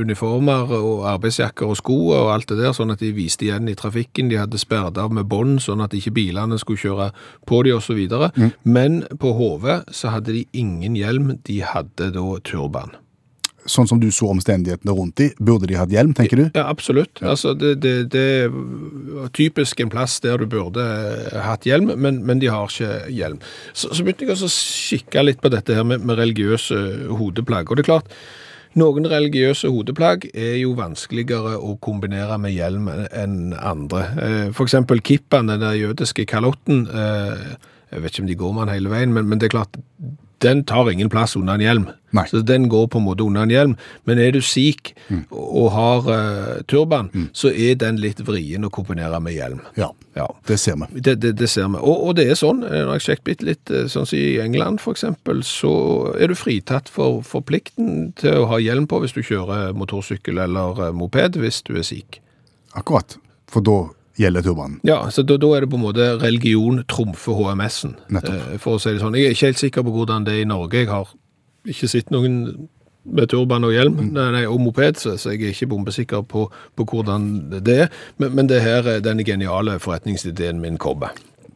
uniformer 0.00 0.72
og 0.78 1.04
arbeidsjakker 1.12 1.68
og 1.68 1.76
sko 1.76 1.98
og 2.16 2.32
alt 2.32 2.48
det 2.48 2.58
der, 2.62 2.72
sånn 2.76 2.94
at 2.94 3.04
de 3.04 3.12
viste 3.12 3.44
igjen 3.44 3.68
i 3.68 3.76
trafikken. 3.78 4.30
De 4.32 4.40
hadde 4.40 4.58
sperret 4.60 4.98
av 4.98 5.12
med 5.12 5.28
bånd, 5.28 5.60
sånn 5.60 5.84
at 5.84 5.94
ikke 5.94 6.14
bilene 6.16 6.58
skulle 6.58 6.80
kjøre 6.80 7.10
på 7.46 7.62
de 7.68 7.76
så 7.84 7.94
videre. 7.94 8.30
Men 8.64 9.02
på 9.20 9.34
hodet 9.36 9.82
så 9.92 10.14
hadde 10.14 10.32
de 10.32 10.46
ingen 10.56 10.96
hjelm, 10.96 11.34
de 11.44 11.60
hadde 11.60 12.12
da 12.14 12.26
turban. 12.44 12.96
Sånn 13.70 13.88
som 13.88 14.00
du 14.00 14.10
så 14.12 14.28
omstendighetene 14.32 14.92
rundt 14.92 15.16
de, 15.20 15.30
burde 15.40 15.68
de 15.70 15.78
hatt 15.78 15.92
hjelm, 15.92 16.12
tenker 16.16 16.40
du? 16.40 16.44
Ja, 16.52 16.66
absolutt. 16.68 17.22
Altså, 17.24 17.54
det, 17.56 17.76
det, 17.84 17.94
det 18.12 18.24
er 18.44 19.30
typisk 19.36 19.80
en 19.80 19.92
plass 19.92 20.18
der 20.24 20.42
du 20.42 20.48
burde 20.50 20.84
eh, 20.84 21.40
hatt 21.44 21.64
hjelm, 21.68 21.94
men, 21.96 22.22
men 22.28 22.42
de 22.42 22.52
har 22.52 22.68
ikke 22.68 23.10
hjelm. 23.14 23.40
Så, 23.72 23.92
så 23.94 24.04
begynte 24.04 24.28
jeg 24.28 24.36
å 24.36 24.50
kikke 24.52 25.24
litt 25.24 25.40
på 25.44 25.52
dette 25.54 25.76
her 25.76 25.86
med, 25.88 26.04
med 26.04 26.20
religiøse 26.20 26.80
hodeplagg. 27.16 27.70
Og 27.70 27.80
det 27.80 27.86
er 27.86 27.92
klart, 27.94 28.12
noen 28.74 29.06
religiøse 29.06 29.70
hodeplagg 29.70 30.26
er 30.34 30.56
jo 30.58 30.72
vanskeligere 30.78 31.54
å 31.62 31.76
kombinere 31.84 32.36
med 32.42 32.56
hjelm 32.56 32.90
enn 32.90 33.54
andre. 33.60 34.02
F.eks. 34.18 34.56
For 34.58 34.66
eksempel 34.66 35.02
kippaen, 35.04 35.52
den 35.52 35.62
der 35.62 35.78
jødiske 35.78 36.26
kalotten, 36.30 36.84
eh, 36.90 37.54
jeg 37.94 38.02
vet 38.02 38.16
ikke 38.16 38.24
om 38.24 38.30
de 38.32 38.38
går 38.40 38.54
med 38.56 38.66
den 38.66 38.74
hele 38.74 38.90
veien, 38.90 39.14
men, 39.14 39.28
men 39.30 39.38
det 39.38 39.48
er 39.48 39.54
klart, 39.54 39.78
den 40.44 40.62
tar 40.68 40.90
ingen 40.92 41.08
plass 41.12 41.34
under 41.40 41.56
en 41.56 41.64
hjelm. 41.64 41.86
Nei. 42.14 42.22
Så 42.30 42.44
den 42.46 42.68
går 42.70 42.86
på 42.92 43.00
en 43.00 43.06
måte 43.08 43.24
under 43.24 43.42
en 43.42 43.50
hjelm. 43.50 43.72
Men 44.06 44.20
er 44.22 44.30
du 44.36 44.38
sikh 44.44 44.92
og 45.32 45.70
har 45.74 46.06
uh, 46.06 46.60
turban, 46.70 47.08
så 47.34 47.50
er 47.50 47.74
den 47.80 47.98
litt 48.02 48.20
vrien 48.26 48.62
å 48.66 48.70
kombinere 48.70 49.18
med 49.24 49.34
hjelm. 49.34 49.64
Ja, 49.80 49.90
Ja. 50.14 50.28
det 50.46 50.60
ser 50.62 50.76
vi. 50.78 51.00
Det, 51.00 51.16
det, 51.24 51.32
det 51.40 51.48
ser 51.50 51.66
vi. 51.72 51.80
Og, 51.82 52.04
og 52.06 52.14
det 52.20 52.28
er 52.30 52.38
sånn, 52.38 52.62
eh, 52.62 52.84
når 52.86 53.00
jeg 53.00 53.06
sjekket 53.08 53.24
bitte 53.26 53.48
litt, 53.48 53.72
eh, 53.74 53.88
sånn 53.90 54.06
som 54.06 54.18
i 54.20 54.38
England 54.44 54.78
eksempel, 54.92 55.42
så 55.42 55.72
er 56.14 56.30
du 56.30 56.36
fritatt 56.38 56.92
for, 56.92 57.18
for 57.26 57.42
plikten 57.42 58.12
til 58.20 58.44
å 58.44 58.46
ha 58.52 58.60
hjelm 58.62 58.86
på 58.86 59.00
hvis 59.02 59.16
du 59.16 59.24
kjører 59.26 59.74
motorsykkel 59.74 60.38
eller 60.46 60.92
moped 60.94 61.40
hvis 61.42 61.64
du 61.66 61.74
er 61.74 61.82
sikh. 61.88 62.20
Akkurat. 62.78 63.16
For 63.50 63.64
da 63.64 63.80
gjelder 64.20 64.46
turbanen. 64.46 64.78
Ja, 64.86 65.00
så 65.10 65.24
da, 65.26 65.36
da 65.40 65.50
er 65.56 65.64
det 65.64 65.70
på 65.72 65.80
en 65.80 65.84
måte 65.86 66.12
religion 66.22 66.82
trumfer 66.90 67.38
HMS-en, 67.38 67.96
eh, 68.20 68.54
for 68.62 68.76
å 68.76 68.82
si 68.82 68.94
det 68.94 69.02
sånn. 69.02 69.16
Jeg 69.18 69.30
er 69.30 69.36
ikke 69.36 69.50
helt 69.50 69.62
sikker 69.62 69.86
på 69.86 69.94
hvordan 69.96 70.26
det 70.28 70.36
er 70.36 70.44
i 70.44 70.48
Norge. 70.48 70.84
Jeg 70.84 70.92
har 70.92 71.10
ikke 71.64 71.90
sett 71.90 72.14
noen 72.14 72.68
med 73.04 73.28
turban 73.28 73.66
og 73.66 73.74
hjelm 73.74 73.98
nei, 74.14 74.30
nei, 74.32 74.44
og 74.48 74.62
moped, 74.64 74.96
så, 74.96 75.16
jeg 75.28 75.42
er 75.42 75.52
ikke 75.52 75.68
bombesikker 75.74 76.24
på, 76.28 76.46
på 76.48 76.86
hvordan 76.88 77.28
det 77.58 77.78
er. 77.86 77.92
Men, 78.16 78.32
men 78.38 78.48
det 78.48 78.60
er 78.60 78.68
her 78.68 78.90
er 78.94 79.04
denne 79.04 79.26
geniale 79.26 79.76
forretningsideen 79.82 80.62
min 80.62 80.80
kommer. 80.80 81.12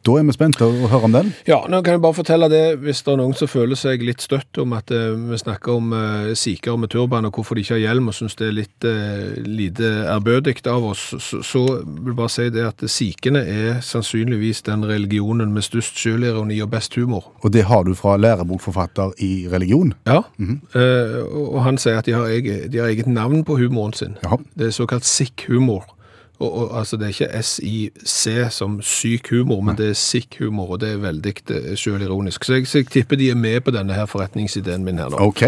Da 0.07 0.14
er 0.19 0.26
vi 0.28 0.35
spent 0.35 0.61
å 0.62 0.69
høre 0.90 1.09
om 1.09 1.14
den. 1.14 1.33
Ja, 1.49 1.59
nå 1.71 1.81
kan 1.85 1.97
jeg 1.97 2.02
bare 2.05 2.17
fortelle 2.17 2.49
det, 2.52 2.62
hvis 2.83 3.02
det 3.05 3.12
er 3.12 3.21
noen 3.21 3.35
som 3.38 3.50
føler 3.50 3.78
seg 3.78 4.05
litt 4.07 4.23
støtt 4.25 4.61
om 4.62 4.75
at 4.76 4.93
eh, 4.95 5.17
vi 5.31 5.38
snakker 5.40 5.75
om 5.75 5.93
eh, 5.97 6.31
sikere 6.38 6.78
med 6.81 6.93
turban 6.93 7.28
og 7.28 7.38
hvorfor 7.38 7.59
de 7.59 7.64
ikke 7.64 7.76
har 7.76 7.83
hjelm, 7.83 8.11
og 8.11 8.17
synes 8.17 8.38
det 8.38 8.49
er 8.49 8.57
litt 8.57 8.87
eh, 8.88 9.38
lite 9.45 9.90
ærbødig 10.14 10.57
av 10.71 10.87
oss, 10.90 11.09
så, 11.19 11.43
så 11.45 11.64
vil 11.83 12.12
jeg 12.12 12.19
bare 12.21 12.35
si 12.35 12.49
det 12.55 12.64
at 12.69 12.87
sikene 12.90 13.43
er 13.43 13.83
sannsynligvis 13.85 14.64
den 14.69 14.87
religionen 14.88 15.52
med 15.55 15.67
størst 15.67 15.99
sjølironi 16.00 16.61
og 16.64 16.73
best 16.73 16.97
humor. 16.99 17.31
Og 17.43 17.52
det 17.55 17.67
har 17.69 17.85
du 17.87 17.95
fra 17.99 18.17
lærebokforfatter 18.21 19.19
i 19.25 19.33
religion. 19.52 19.95
Ja, 20.09 20.23
eh, 20.38 21.21
og 21.28 21.62
han 21.67 21.81
sier 21.81 22.00
at 22.00 22.09
de 22.09 22.17
har, 22.17 22.31
eget, 22.31 22.71
de 22.73 22.83
har 22.83 22.90
eget 22.93 23.11
navn 23.11 23.45
på 23.47 23.59
humoren 23.61 23.97
sin. 23.97 24.19
Ja. 24.25 24.38
Det 24.59 24.71
er 24.71 24.76
såkalt 24.78 25.09
sikh 25.09 25.49
humor. 25.49 25.87
Og, 26.40 26.52
og, 26.54 26.78
altså 26.78 26.97
det 26.97 27.09
er 27.09 27.14
ikke 27.16 27.42
S-I-C 27.42 28.50
som 28.54 28.78
syk 28.83 29.30
humor, 29.35 29.61
men 29.66 29.76
det 29.76 29.88
er 29.90 29.99
sikk 29.99 30.37
humor, 30.38 30.71
og 30.76 30.80
det 30.80 30.92
er 30.95 30.97
veldig 31.02 31.33
sjølironisk. 31.75 32.45
selvironisk. 32.45 32.45
Så 32.45 32.61
så 32.71 32.78
jeg 32.78 32.87
tipper 32.95 33.16
de 33.16 33.30
er 33.30 33.35
med 33.35 33.61
på 33.66 33.71
denne 33.75 33.95
her 33.95 34.07
forretningsideen 34.07 34.85
min 34.85 34.99
her 34.99 35.11
nå. 35.11 35.18
OK. 35.18 35.42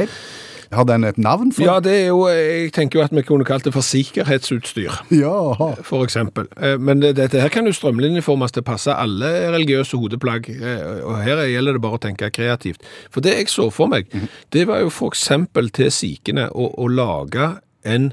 Har 0.72 0.84
den 0.86 1.02
et 1.04 1.18
navn? 1.18 1.52
For? 1.52 1.62
Ja, 1.66 1.80
det 1.82 1.92
er 1.92 2.06
jo, 2.06 2.26
jeg 2.28 2.72
tenker 2.72 2.98
jo 3.00 3.04
at 3.04 3.10
vi 3.14 3.22
kunne 3.26 3.44
kalt 3.44 3.64
det 3.64 3.72
for 3.74 3.82
sikkerhetsutstyr, 3.82 4.90
Ja. 5.10 5.54
for 5.82 6.04
eksempel. 6.04 6.46
Eh, 6.62 6.76
Men 6.78 7.00
dette 7.02 7.40
her 7.40 7.48
kan 7.48 7.66
jo 7.66 7.72
strømlinjeformes 7.72 8.52
til 8.52 8.62
å 8.62 8.68
passe 8.68 8.94
alle 8.94 9.26
religiøse 9.50 9.98
hodeplagg, 9.98 10.46
eh, 10.50 11.02
og 11.04 11.22
her 11.22 11.42
gjelder 11.46 11.72
det 11.72 11.82
bare 11.82 11.98
å 11.98 12.02
tenke 12.02 12.30
kreativt. 12.30 12.82
For 13.10 13.20
det 13.20 13.34
jeg 13.36 13.48
så 13.48 13.70
for 13.72 13.86
meg, 13.86 14.06
det 14.52 14.66
var 14.66 14.78
jo 14.80 14.90
for 14.90 15.10
eksempel 15.10 15.70
til 15.70 15.90
sikene 15.90 16.48
å, 16.54 16.70
å 16.78 16.86
lage 16.86 17.56
en 17.84 18.12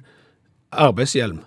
arbeidshjelm. 0.73 1.39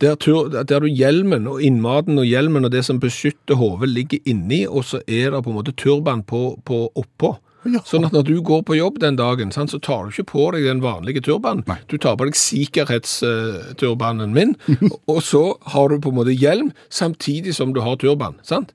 Der, 0.00 0.16
tur, 0.16 0.48
der 0.48 0.80
du 0.80 0.88
hjelmen 0.88 1.46
og 1.50 1.60
innmaten 1.60 2.18
og 2.18 2.24
hjelmen 2.24 2.64
og 2.64 2.72
det 2.72 2.86
som 2.86 3.00
beskytter 3.02 3.58
hodet 3.60 3.90
ligger 3.92 4.22
inni, 4.24 4.62
og 4.64 4.86
så 4.88 5.02
er 5.04 5.34
det 5.34 5.42
på 5.44 5.52
en 5.52 5.58
måte 5.58 5.76
turban 5.76 6.22
på, 6.24 6.56
på 6.64 6.86
oppå. 6.96 7.34
Ja. 7.68 7.82
Sånn 7.84 8.06
at 8.08 8.14
når 8.16 8.24
du 8.24 8.36
går 8.40 8.62
på 8.64 8.78
jobb 8.78 9.02
den 9.02 9.18
dagen, 9.20 9.50
sant, 9.52 9.72
så 9.74 9.80
tar 9.84 10.06
du 10.06 10.14
ikke 10.14 10.30
på 10.30 10.46
deg 10.54 10.64
den 10.64 10.80
vanlige 10.80 11.20
turbanen. 11.26 11.66
Nei. 11.68 11.76
Du 11.92 11.98
tar 12.00 12.16
på 12.16 12.24
deg 12.24 12.38
sikkerhetsturbanen 12.40 14.32
min, 14.36 14.56
og 15.12 15.20
så 15.26 15.44
har 15.74 15.92
du 15.92 16.00
på 16.00 16.14
en 16.14 16.20
måte 16.22 16.36
hjelm 16.36 16.72
samtidig 16.88 17.52
som 17.58 17.74
du 17.76 17.82
har 17.84 18.00
turban. 18.00 18.40
sant? 18.46 18.72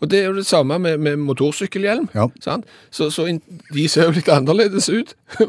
Og 0.00 0.10
det 0.12 0.18
er 0.20 0.26
jo 0.30 0.36
det 0.36 0.46
samme 0.46 0.76
med, 0.82 0.98
med 1.00 1.16
motorsykkelhjelm. 1.24 2.08
Ja. 2.14 2.26
sant? 2.44 2.66
Så, 2.90 3.08
så 3.14 3.24
in- 3.30 3.42
de 3.72 3.86
ser 3.88 4.08
jo 4.10 4.16
litt 4.18 4.28
annerledes 4.32 4.88
ut. 4.92 5.14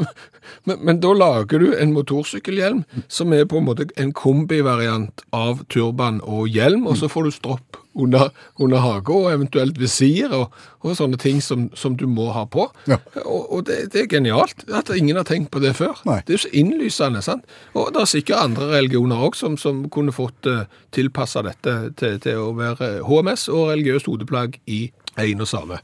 men, 0.67 0.77
men 0.87 1.01
da 1.03 1.11
lager 1.17 1.59
du 1.63 1.73
en 1.75 1.91
motorsykkelhjelm 1.95 2.83
som 3.11 3.33
er 3.35 3.43
på 3.49 3.59
en 3.59 3.67
måte 3.67 3.89
en 3.99 4.13
kombivariant 4.15 5.25
av 5.35 5.65
turban 5.73 6.21
og 6.23 6.47
hjelm, 6.53 6.87
og 6.87 6.97
så 7.01 7.09
får 7.11 7.27
du 7.27 7.35
stropp 7.35 7.81
under, 7.97 8.29
under 8.61 8.81
hage 8.83 9.13
og 9.13 9.31
eventuelt 9.31 9.79
visir 9.81 10.33
og, 10.35 10.53
og 10.85 10.95
sånne 10.97 11.19
ting 11.21 11.41
som, 11.43 11.67
som 11.77 11.97
du 11.97 12.05
må 12.09 12.29
ha 12.35 12.45
på. 12.49 12.67
Ja. 12.89 12.99
Og, 13.23 13.51
og 13.57 13.65
det, 13.69 13.79
det 13.93 14.03
er 14.03 14.11
genialt 14.17 14.65
at 14.69 14.91
ingen 14.95 15.19
har 15.19 15.27
tenkt 15.27 15.51
på 15.53 15.61
det 15.63 15.75
før. 15.79 15.97
Nei. 16.07 16.19
Det 16.27 16.37
er 16.37 16.45
så 16.45 16.53
innlysende, 16.55 17.23
sant? 17.25 17.47
Og 17.73 17.91
det 17.95 18.03
er 18.03 18.11
sikkert 18.13 18.45
andre 18.45 18.69
religioner 18.75 19.27
også 19.29 19.47
som, 19.47 19.57
som 19.61 19.83
kunne 19.93 20.15
fått 20.15 20.49
uh, 20.49 20.65
tilpassa 20.95 21.43
dette 21.45 21.77
til, 21.99 22.17
til 22.23 22.41
å 22.41 22.51
være 22.57 22.97
HMS 23.07 23.47
og 23.53 23.71
religiøst 23.73 24.09
hodeplagg 24.09 24.57
i 24.65 24.87
én 25.17 25.41
og 25.43 25.49
samme. 25.49 25.81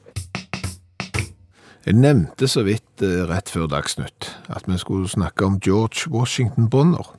Jeg 1.84 1.98
nevnte 2.00 2.48
så 2.48 2.64
vidt 2.64 3.04
eh, 3.04 3.26
rett 3.28 3.50
før 3.52 3.68
Dagsnytt 3.68 4.30
at 4.48 4.70
vi 4.72 4.78
skulle 4.80 5.10
snakke 5.12 5.44
om 5.44 5.58
George 5.60 6.08
Washington 6.08 6.70
Bonner. 6.72 7.10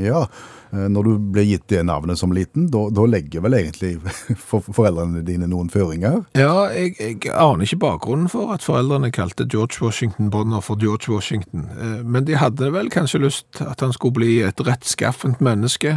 Ja, 0.00 0.22
eh, 0.24 0.55
når 0.72 1.06
du 1.06 1.12
ble 1.32 1.44
gitt 1.46 1.66
det 1.72 1.82
navnet 1.86 2.18
som 2.18 2.32
liten, 2.34 2.68
da 2.72 3.06
legger 3.06 3.44
vel 3.44 3.54
egentlig 3.60 3.94
for 4.48 4.64
foreldrene 4.66 5.22
dine 5.26 5.46
noen 5.50 5.70
føringer? 5.72 6.22
Ja, 6.38 6.66
jeg, 6.74 6.96
jeg 7.00 7.32
aner 7.32 7.64
ikke 7.66 7.80
bakgrunnen 7.84 8.28
for 8.32 8.52
at 8.54 8.64
foreldrene 8.66 9.12
kalte 9.14 9.46
George 9.48 9.78
Washington 9.82 10.30
Bonner 10.34 10.60
for 10.64 10.76
George 10.80 11.10
Washington, 11.12 11.66
Eh, 11.76 12.02
men 12.04 12.24
de 12.26 12.36
hadde 12.38 12.68
vel 12.72 12.88
kanskje 12.92 13.18
lyst 13.22 13.60
at 13.60 13.80
han 13.84 13.92
skulle 13.94 14.16
bli 14.16 14.36
et 14.46 14.60
rettskaffent 14.64 15.40
menneske, 15.44 15.96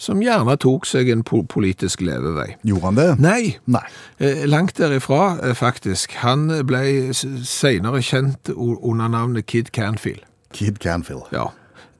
som 0.00 0.22
gjerne 0.22 0.56
tok 0.60 0.86
seg 0.88 1.10
en 1.12 1.22
po 1.26 1.42
politisk 1.48 2.02
levevei. 2.04 2.54
Gjorde 2.66 2.88
han 2.88 2.98
det? 2.98 3.08
Nei, 3.22 3.42
Nei. 3.70 3.82
Eh, 4.18 4.44
Langt 4.50 4.76
derifra, 4.78 5.38
eh, 5.42 5.54
faktisk. 5.54 6.16
Han 6.24 6.48
ble 6.66 7.12
seinere 7.14 8.02
kjent 8.04 8.50
under 8.54 9.08
navnet 9.08 9.46
Kid 9.46 9.72
Canfield. 9.76 10.24
Kid 10.54 10.78
Canfield. 10.82 11.26
Ja, 11.34 11.48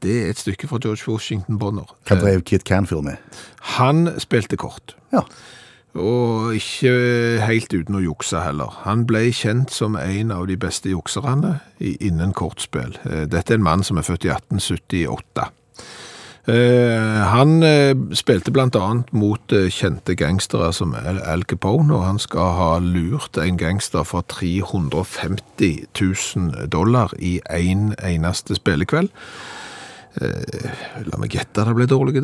det 0.04 0.14
er 0.20 0.30
et 0.34 0.38
stykke 0.40 0.68
fra 0.68 0.78
George 0.82 1.08
Washington 1.08 1.58
Bonner. 1.58 1.88
Hva 2.06 2.18
drev 2.20 2.42
Kit 2.44 2.64
Canfield 2.68 3.06
med? 3.08 3.16
Han 3.78 4.06
spilte 4.20 4.56
kort, 4.61 4.94
Ja. 5.12 5.23
og 5.94 6.54
ikke 6.58 7.40
helt 7.46 7.73
uten 7.73 7.96
å 7.96 8.02
jukse 8.04 8.40
heller. 8.44 8.73
Han 8.84 9.06
ble 9.06 9.30
kjent 9.32 9.70
som 9.73 9.96
en 9.96 10.30
av 10.34 10.46
de 10.50 10.56
beste 10.56 10.90
jukserne 10.90 11.61
innen 11.80 12.32
kortspill. 12.34 12.99
Eh, 13.06 13.25
Dette 13.26 13.54
er 13.54 13.61
en 13.61 13.62
mann 13.62 13.82
som 13.87 13.96
er 13.99 14.02
født 14.02 14.26
i 14.26 14.32
1878. 14.34 15.49
Eh, 16.46 17.23
han 17.32 17.62
eh, 17.62 17.94
spilte 18.12 18.52
annet 18.52 19.12
mot 19.16 19.49
kjente 19.49 20.14
gangstere 20.14 20.73
som 20.75 20.94
Al 20.94 21.44
Capone, 21.49 21.94
og 21.94 22.04
han 22.04 22.18
skal 22.18 22.52
ha 22.58 22.78
lurt 22.78 23.38
en 23.38 23.56
gangster 23.56 24.04
for 24.04 24.20
350 24.28 25.87
000 25.99 26.68
dollar 26.68 27.14
i 27.18 27.40
en 27.49 27.94
eneste 28.02 28.54
spillekveld. 28.54 29.08
Eh, 30.21 30.68
la 31.09 31.18
meg 31.18 31.33
gjette, 31.35 31.64
det 31.66 31.75
ble 31.75 31.87
dårlig 31.90 32.21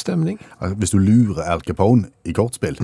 stemning. 0.00 0.38
Altså, 0.60 0.76
Hvis 0.80 0.94
du 0.94 0.98
lurer 1.02 1.44
Al 1.44 1.60
Capone 1.66 2.08
i 2.24 2.32
kortspill, 2.32 2.78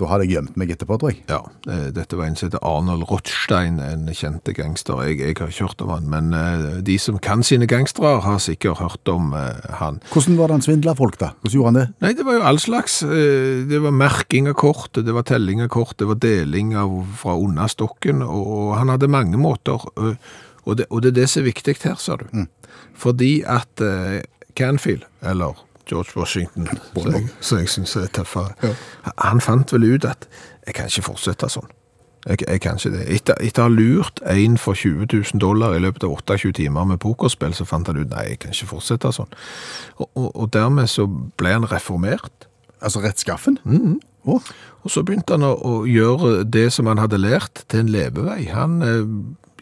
da 0.00 0.06
hadde 0.08 0.24
jeg 0.24 0.32
gjemt 0.38 0.54
meg 0.56 0.70
etterpå, 0.72 0.96
tror 0.96 1.10
jeg. 1.12 1.18
Ja, 1.28 1.42
eh, 1.68 1.90
dette 1.92 2.16
var 2.16 2.24
en 2.24 2.36
som 2.36 2.48
heter 2.48 2.62
Arnold 2.64 3.04
Rothstein, 3.10 3.78
en 3.84 4.06
kjente 4.16 4.54
gangster. 4.56 5.02
Jeg, 5.04 5.18
jeg 5.20 5.36
har 5.36 5.48
ikke 5.52 5.66
hørt 5.66 5.82
om 5.84 5.90
han, 5.92 6.06
men 6.08 6.32
eh, 6.32 6.78
de 6.86 6.96
som 6.98 7.18
kan 7.20 7.42
sine 7.44 7.68
gangstere 7.68 8.14
har 8.24 8.38
sikkert 8.40 8.80
hørt 8.80 9.12
om 9.12 9.34
eh, 9.36 9.60
han. 9.76 10.00
Hvordan 10.12 10.38
var 10.40 10.48
det 10.48 10.56
han 10.56 10.64
svindla 10.64 10.94
folk, 10.96 11.18
da? 11.20 11.34
Hvordan 11.42 11.56
gjorde 11.58 11.72
han 11.72 11.80
det? 11.82 11.86
Nei, 12.00 12.12
det 12.16 12.24
var 12.28 12.38
jo 12.38 12.46
all 12.48 12.60
slags. 12.64 13.02
eh, 13.04 13.60
Det 13.68 13.80
var 13.84 13.92
merking 13.92 14.48
av 14.48 14.56
kort, 14.60 14.92
det 14.96 15.12
var 15.12 15.28
telling 15.28 15.60
av 15.64 15.68
kort, 15.68 15.98
det 16.00 16.08
var 16.08 16.16
deling 16.20 16.72
av 16.80 16.96
fra 17.20 17.36
understokken, 17.36 18.24
og 18.24 18.76
han 18.80 18.88
hadde 18.96 19.08
mange 19.12 19.36
måter. 19.40 19.84
Og 20.64 20.78
det, 20.78 20.86
og 20.90 21.02
det 21.02 21.12
er 21.12 21.18
det 21.22 21.28
som 21.30 21.42
er 21.42 21.50
viktig 21.50 21.76
her, 21.84 21.98
sa 21.98 22.16
du. 22.20 22.26
Fordi 22.94 23.42
at 23.46 23.82
uh, 23.84 24.20
Canfield, 24.56 25.02
eller 25.22 25.66
George 25.90 26.12
Washington, 26.16 26.68
som 27.40 27.58
jeg, 27.58 27.68
synes 27.68 27.96
er 27.96 28.06
tøffere, 28.14 28.74
han 29.18 29.40
fant 29.40 29.72
vel 29.72 29.94
ut 29.94 30.04
at 30.04 30.28
jeg 30.66 30.74
kan 30.76 30.90
ikke 30.90 31.08
fortsette 31.08 31.48
sånn. 31.50 31.70
Jeg, 32.28 32.42
jeg 32.44 32.60
kan 32.60 32.76
ikke 32.76 32.92
det. 32.92 33.06
Etter, 33.14 33.38
etter 33.40 33.64
å 33.64 33.66
ha 33.66 33.72
lurt 33.72 34.20
en 34.28 34.58
for 34.60 34.76
20 34.76 35.08
000 35.08 35.40
dollar 35.40 35.72
i 35.74 35.80
løpet 35.80 36.04
av 36.04 36.12
28 36.18 36.52
timer 36.60 36.84
med 36.92 37.00
pokerspill, 37.00 37.54
så 37.56 37.64
fant 37.64 37.88
han 37.88 37.96
ut 37.96 38.12
nei, 38.12 38.26
jeg 38.34 38.42
kan 38.42 38.52
ikke 38.52 38.68
fortsette 38.74 39.12
sånn. 39.16 39.32
Og, 39.96 40.06
og, 40.12 40.28
og 40.28 40.50
dermed 40.52 40.90
så 40.92 41.08
ble 41.08 41.56
han 41.56 41.68
reformert. 41.70 42.46
Altså 42.84 43.00
rettskaffen? 43.04 43.56
Å, 44.28 44.36
Og 44.84 44.92
så 44.92 45.02
begynte 45.04 45.36
han 45.36 45.46
å, 45.48 45.54
å 45.56 45.74
gjøre 45.88 46.44
det 46.44 46.68
som 46.76 46.88
han 46.92 47.00
hadde 47.00 47.20
lært, 47.20 47.64
til 47.72 47.86
en 47.86 47.92
levevei. 47.92 48.42
Han 48.52 48.78
eh, 48.84 49.00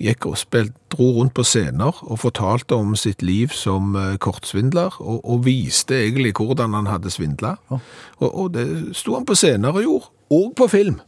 gikk 0.02 0.28
og 0.31 0.38
spilt, 0.40 0.75
dro 0.93 1.11
rundt 1.19 1.35
på 1.37 1.45
scener 1.47 1.99
og 2.07 2.21
fortalte 2.23 2.76
om 2.78 2.95
sitt 2.99 3.23
liv 3.25 3.52
som 3.55 3.97
eh, 3.99 4.17
kortsvindler, 4.23 4.99
og, 5.02 5.21
og 5.25 5.45
viste 5.47 5.97
egentlig 5.99 6.35
hvordan 6.38 6.76
han 6.76 6.90
hadde 6.90 7.12
svindla. 7.12 7.57
Og, 7.71 8.28
og 8.28 8.50
det 8.57 8.67
sto 8.99 9.17
han 9.19 9.28
på 9.28 9.37
scener 9.38 9.75
og 9.75 9.85
gjorde, 9.85 10.11
og 10.38 10.50
på 10.59 10.69
film. 10.73 10.99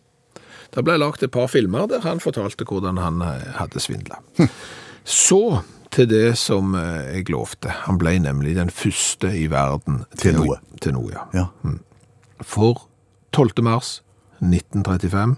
Det 0.70 0.84
ble 0.86 1.00
lagt 1.00 1.24
et 1.26 1.34
par 1.34 1.50
filmer 1.50 1.88
der 1.90 2.04
han 2.06 2.22
fortalte 2.22 2.66
hvordan 2.68 3.00
han 3.02 3.22
eh, 3.26 3.50
hadde 3.58 3.82
svindla. 3.82 4.20
Så 5.04 5.60
til 5.90 6.06
det 6.10 6.38
som 6.38 6.74
eh, 6.78 7.16
jeg 7.16 7.30
lovte. 7.32 7.72
Han 7.86 7.98
ble 7.98 8.16
nemlig 8.22 8.54
den 8.58 8.70
første 8.70 9.32
i 9.34 9.48
verden 9.50 10.04
Til 10.16 10.30
til 10.30 10.38
noe. 10.38 10.60
Til 10.80 10.94
noe, 10.94 11.10
ja. 11.14 11.26
ja. 11.34 11.74
For 12.40 12.86
12. 13.34 13.62
mars 13.66 14.00
1935 14.40 15.36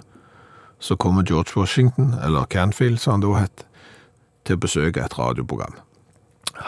så 0.83 0.97
kommer 0.97 1.23
George 1.23 1.53
Washington, 1.57 2.15
eller 2.25 2.45
Canfield 2.45 2.99
som 2.99 3.13
han 3.13 3.23
da 3.23 3.39
het, 3.39 3.65
til 4.45 4.59
å 4.59 4.63
besøke 4.65 5.05
et 5.05 5.15
radioprogram. 5.19 5.77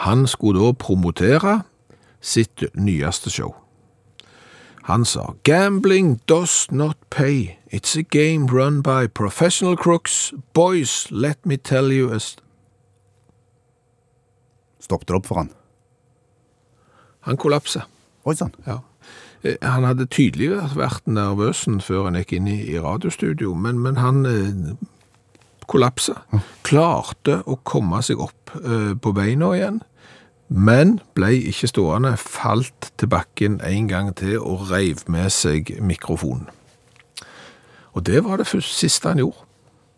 Han 0.07 0.23
skulle 0.27 0.63
da 0.63 0.71
promotere 0.71 1.57
sitt 2.23 2.63
nyeste 2.73 3.29
show. 3.29 3.51
Han 4.87 5.03
sa 5.05 5.33
«Gambling 5.43 6.21
does 6.29 6.71
not 6.71 6.95
pay. 7.09 7.57
It's 7.73 7.97
a 7.99 8.03
game 8.03 8.47
run 8.47 8.81
by 8.81 9.07
professional 9.07 9.75
crooks. 9.75 10.33
Boys, 10.53 11.11
let 11.11 11.45
me 11.45 11.57
tell 11.57 11.91
you 11.91 12.13
a 12.13 12.19
st 12.19 12.41
Stoppet 14.79 15.07
det 15.07 15.15
opp 15.15 15.25
for 15.25 15.35
han? 15.41 15.49
Han 17.25 17.37
kollapsa. 17.37 17.87
Oi 18.25 18.35
sann. 18.37 18.53
Ja. 18.67 18.79
Eh, 19.45 19.55
Han 19.61 19.85
hadde 19.85 20.09
tydelig 20.09 20.51
vært 20.75 21.05
nervøs 21.07 21.65
før 21.85 22.09
han 22.09 22.17
gikk 22.19 22.35
inn 22.39 22.49
i, 22.49 22.59
i 22.73 22.79
radiostudio, 22.81 23.53
men, 23.53 23.79
men 23.79 23.99
han 24.01 24.25
eh, 24.25 24.75
kollapsa. 25.69 26.21
Klarte 26.65 27.41
å 27.45 27.59
komme 27.63 28.01
seg 28.05 28.21
opp 28.21 28.55
eh, 28.61 28.93
på 28.97 29.13
beina 29.15 29.53
igjen, 29.57 29.81
men 30.49 30.99
ble 31.17 31.31
ikke 31.49 31.69
stående, 31.71 32.15
falt 32.21 32.91
til 32.99 33.09
bakken 33.09 33.59
en 33.65 33.89
gang 33.89 34.11
til 34.17 34.37
og 34.41 34.67
reiv 34.71 35.05
med 35.09 35.33
seg 35.33 35.75
mikrofonen. 35.81 36.49
Og 37.95 38.03
det 38.05 38.25
var 38.25 38.41
det 38.41 38.49
første, 38.49 38.75
siste 38.75 39.07
han 39.07 39.21
gjorde. 39.23 39.45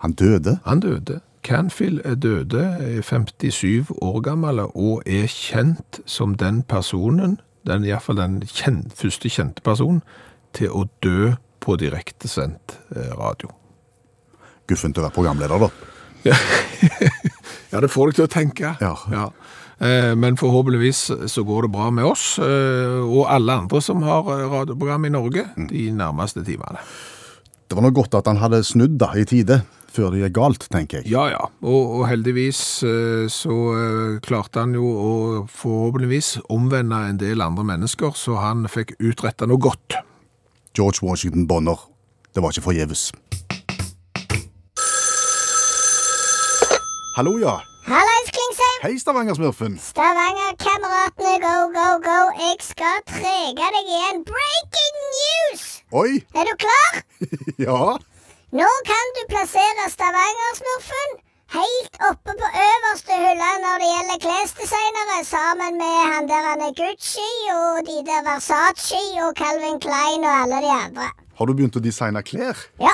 Han 0.06 0.13
døde. 0.13 0.60
Han 0.66 0.80
døde. 0.84 1.22
Canfield 1.44 2.01
er 2.06 2.16
døde, 2.16 2.62
er 2.80 3.01
57 3.01 3.89
år 4.04 4.20
gammel, 4.22 4.60
og 4.60 5.01
er 5.06 5.25
kjent 5.32 6.01
som 6.06 6.36
den 6.38 6.62
personen, 6.62 7.39
den, 7.68 7.86
i 7.86 7.92
hvert 7.94 8.06
fall 8.06 8.20
den 8.20 8.40
kjent, 8.48 8.96
første 8.98 9.32
kjente 9.32 9.64
personen, 9.66 10.02
til 10.56 10.74
å 10.74 10.88
dø 11.04 11.36
på 11.64 11.78
direktesendt 11.80 12.78
eh, 12.96 13.14
radio. 13.18 13.52
Guffen 14.68 14.96
til 14.96 15.04
å 15.04 15.08
være 15.08 15.16
programleder, 15.16 15.68
da. 15.68 15.72
Ja, 16.28 17.80
det 17.84 17.92
får 17.92 18.12
deg 18.12 18.20
til 18.20 18.28
å 18.28 18.32
tenke. 18.32 18.74
Ja. 18.82 18.94
ja. 19.12 19.28
Men 20.18 20.40
forhåpentligvis 20.40 21.04
så 21.30 21.44
går 21.46 21.68
det 21.68 21.74
bra 21.76 21.92
med 21.94 22.08
oss, 22.10 22.40
eh, 22.42 22.98
og 23.04 23.28
alle 23.30 23.60
andre 23.62 23.82
som 23.84 24.02
har 24.02 24.26
eh, 24.34 24.48
radioprogram 24.50 25.06
i 25.06 25.14
Norge, 25.14 25.44
de 25.70 25.84
nærmeste 25.94 26.42
timene. 26.48 26.82
Det 27.68 27.78
var 27.78 27.86
noe 27.86 27.96
godt 27.96 28.16
at 28.18 28.30
han 28.32 28.40
hadde 28.42 28.64
snudd 28.66 28.96
da 28.98 29.12
i 29.20 29.28
tide, 29.28 29.62
før 29.98 30.13
det 30.13 30.22
gikk 30.22 30.36
galt, 30.38 30.68
tenker 30.74 31.01
jeg. 31.01 31.10
Ja, 31.12 31.25
ja. 31.34 31.44
Og, 31.66 31.94
og 32.00 32.04
heldigvis 32.10 32.62
eh, 32.86 33.25
så 33.34 33.58
eh, 33.74 34.18
klarte 34.25 34.62
han 34.63 34.75
jo 34.77 34.86
å 34.88 35.13
forhåpentligvis 35.51 36.36
omvende 36.54 37.01
en 37.10 37.22
del 37.22 37.42
andre 37.46 37.66
mennesker, 37.74 38.13
så 38.18 38.38
han 38.42 38.68
fikk 38.72 38.96
utretta 39.01 39.50
noe 39.50 39.62
godt. 39.62 39.98
George 40.77 41.01
Washington 41.01 41.48
Bonner. 41.50 41.88
Det 42.36 42.44
var 42.44 42.54
ikke 42.54 42.68
forgjeves. 42.70 43.10
Hallo, 47.18 47.34
ja. 47.42 47.56
Hallais, 47.88 48.27
Klingsheim! 48.36 48.82
Hei, 48.84 48.92
Stavanger-smurfen. 49.01 49.80
Stavanger-kameratene, 49.82 51.39
go, 51.42 51.56
go, 51.74 51.88
go. 52.04 52.18
Jeg 52.38 52.60
skal 52.62 53.00
trege 53.10 53.72
deg 53.74 53.89
igjen. 53.89 54.22
Breaking 54.27 55.00
news! 55.16 55.63
Oi! 55.98 56.20
Er 56.38 56.46
du 56.46 56.54
klar? 56.62 57.01
Ja. 57.66 57.96
Nå 58.56 58.68
kan 58.88 59.10
du 59.16 59.22
plassere 59.27 59.89
Stavanger-smurfen 59.92 61.16
helt 61.51 61.98
oppe 62.10 62.32
på 62.39 62.48
øverste 62.68 63.16
hylle 63.20 63.48
når 63.63 63.82
det 63.82 63.88
gjelder 63.89 64.20
klesdesignere, 64.25 65.18
sammen 65.27 65.74
med 65.82 65.96
han 66.12 66.30
der 66.30 66.46
han 66.46 66.62
er 66.63 66.72
Gucci 66.77 67.25
og 67.51 67.82
de 67.89 67.98
der 68.08 68.22
Versace 68.24 69.01
og 69.25 69.34
Calvin 69.36 69.82
Klein 69.84 70.24
og 70.24 70.32
alle 70.44 70.62
de 70.63 70.72
andre. 70.72 71.10
Har 71.38 71.46
du 71.46 71.51
begynt 71.58 71.75
å 71.75 71.82
designe 71.84 72.22
klær? 72.24 72.62
Ja, 72.80 72.94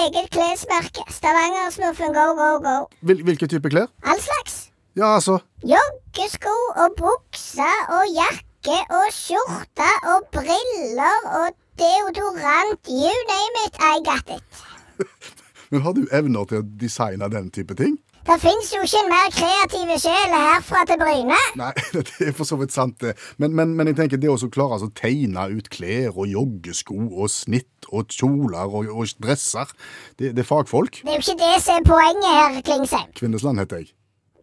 eget 0.00 0.30
klesmerke. 0.32 1.04
Stavanger-smurfen, 1.18 2.16
go, 2.16 2.24
go, 2.40 2.48
go. 2.64 2.76
Hvil 3.04 3.20
hvilke 3.28 3.50
type 3.52 3.68
klær? 3.74 3.92
All 4.00 4.22
slags. 4.28 4.70
Ja, 4.96 5.10
altså. 5.18 5.42
Joggesko 5.74 6.54
og 6.86 6.96
bukser 7.02 7.92
og 7.98 8.16
jakke 8.16 8.80
og 8.96 9.12
skjorte 9.12 9.92
og 10.14 10.24
briller 10.32 11.28
og 11.42 11.52
deodorant. 11.76 12.80
You 12.88 13.12
name 13.34 13.62
it, 13.66 13.76
I 13.92 14.00
got 14.08 14.34
it. 14.38 14.64
Men 15.70 15.82
har 15.82 15.96
du 15.96 16.04
evner 16.14 16.46
til 16.46 16.62
å 16.62 16.66
designe 16.78 17.26
den 17.32 17.48
type 17.54 17.74
ting? 17.78 17.96
Det 18.26 18.36
fins 18.42 18.72
jo 18.74 18.80
ikke 18.82 19.00
en 19.04 19.10
mer 19.10 19.28
kreative 19.30 19.96
sjel 20.02 20.32
herfra 20.34 20.80
til 20.88 20.98
Bryne. 20.98 21.38
Nei, 21.58 21.70
det 21.94 22.26
er 22.26 22.32
for 22.34 22.48
så 22.48 22.58
vidt 22.58 22.74
sant, 22.74 22.96
det. 23.02 23.14
Men, 23.38 23.54
men, 23.54 23.76
men 23.78 23.90
jeg 23.90 23.98
tenker 24.00 24.18
det 24.22 24.32
å 24.32 24.38
klare 24.50 24.80
å 24.82 24.90
tegne 24.98 25.44
ut 25.52 25.70
klær 25.70 26.16
og 26.16 26.26
joggesko 26.32 26.96
og 27.12 27.30
snitt 27.30 27.86
og 27.94 28.10
kjoler 28.10 28.66
og, 28.66 28.90
og 28.90 29.14
dresser, 29.22 29.70
det, 30.18 30.32
det 30.34 30.42
er 30.42 30.48
fagfolk. 30.48 31.04
Det 31.04 31.14
er 31.14 31.20
jo 31.20 31.22
ikke 31.22 31.38
det 31.44 31.54
som 31.62 31.78
er 31.78 31.86
poenget 31.86 32.34
her, 32.40 32.58
Klingsheim. 32.66 33.14
Kvinnesland 33.20 33.62
heter 33.62 33.84
jeg. 33.84 33.92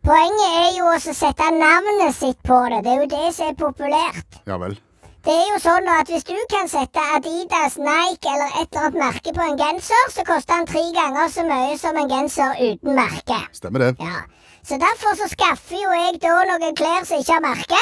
Poenget 0.03 0.55
er 0.63 0.72
jo 0.77 0.88
å 0.91 0.95
sette 1.03 1.51
navnet 1.55 2.15
sitt 2.15 2.39
på 2.43 2.63
det. 2.72 2.81
Det 2.83 2.91
er 2.91 3.03
jo 3.03 3.12
det 3.12 3.27
som 3.36 3.51
er 3.51 3.60
populært. 3.60 4.43
Ja 4.48 4.60
vel. 4.63 4.79
Det 5.24 5.32
er 5.34 5.46
jo 5.53 5.60
sånn 5.63 5.88
at 5.88 6.09
Hvis 6.12 6.25
du 6.27 6.36
kan 6.51 6.68
sette 6.68 7.00
Adidas, 7.16 7.77
Nike 7.79 8.27
eller 8.33 8.51
et 8.59 8.68
eller 8.74 8.88
annet 8.90 9.00
merke 9.00 9.31
på 9.38 9.44
en 9.46 9.57
genser, 9.62 10.05
så 10.12 10.25
koster 10.27 10.57
den 10.59 10.68
tre 10.68 10.83
ganger 10.98 11.29
så 11.31 11.46
mye 11.48 11.77
som 11.79 11.96
en 12.01 12.09
genser 12.12 12.57
uten 12.59 12.96
merke. 12.98 13.40
Stemmer 13.55 13.79
det. 13.86 13.92
Ja, 14.03 14.24
Så 14.64 14.77
derfor 14.79 15.16
så 15.20 15.27
skaffer 15.31 15.75
jo 15.79 15.92
jeg 15.92 16.20
da 16.24 16.36
noen 16.50 16.75
klær 16.79 17.03
som 17.07 17.20
ikke 17.20 17.33
har 17.38 17.44
merke. 17.44 17.81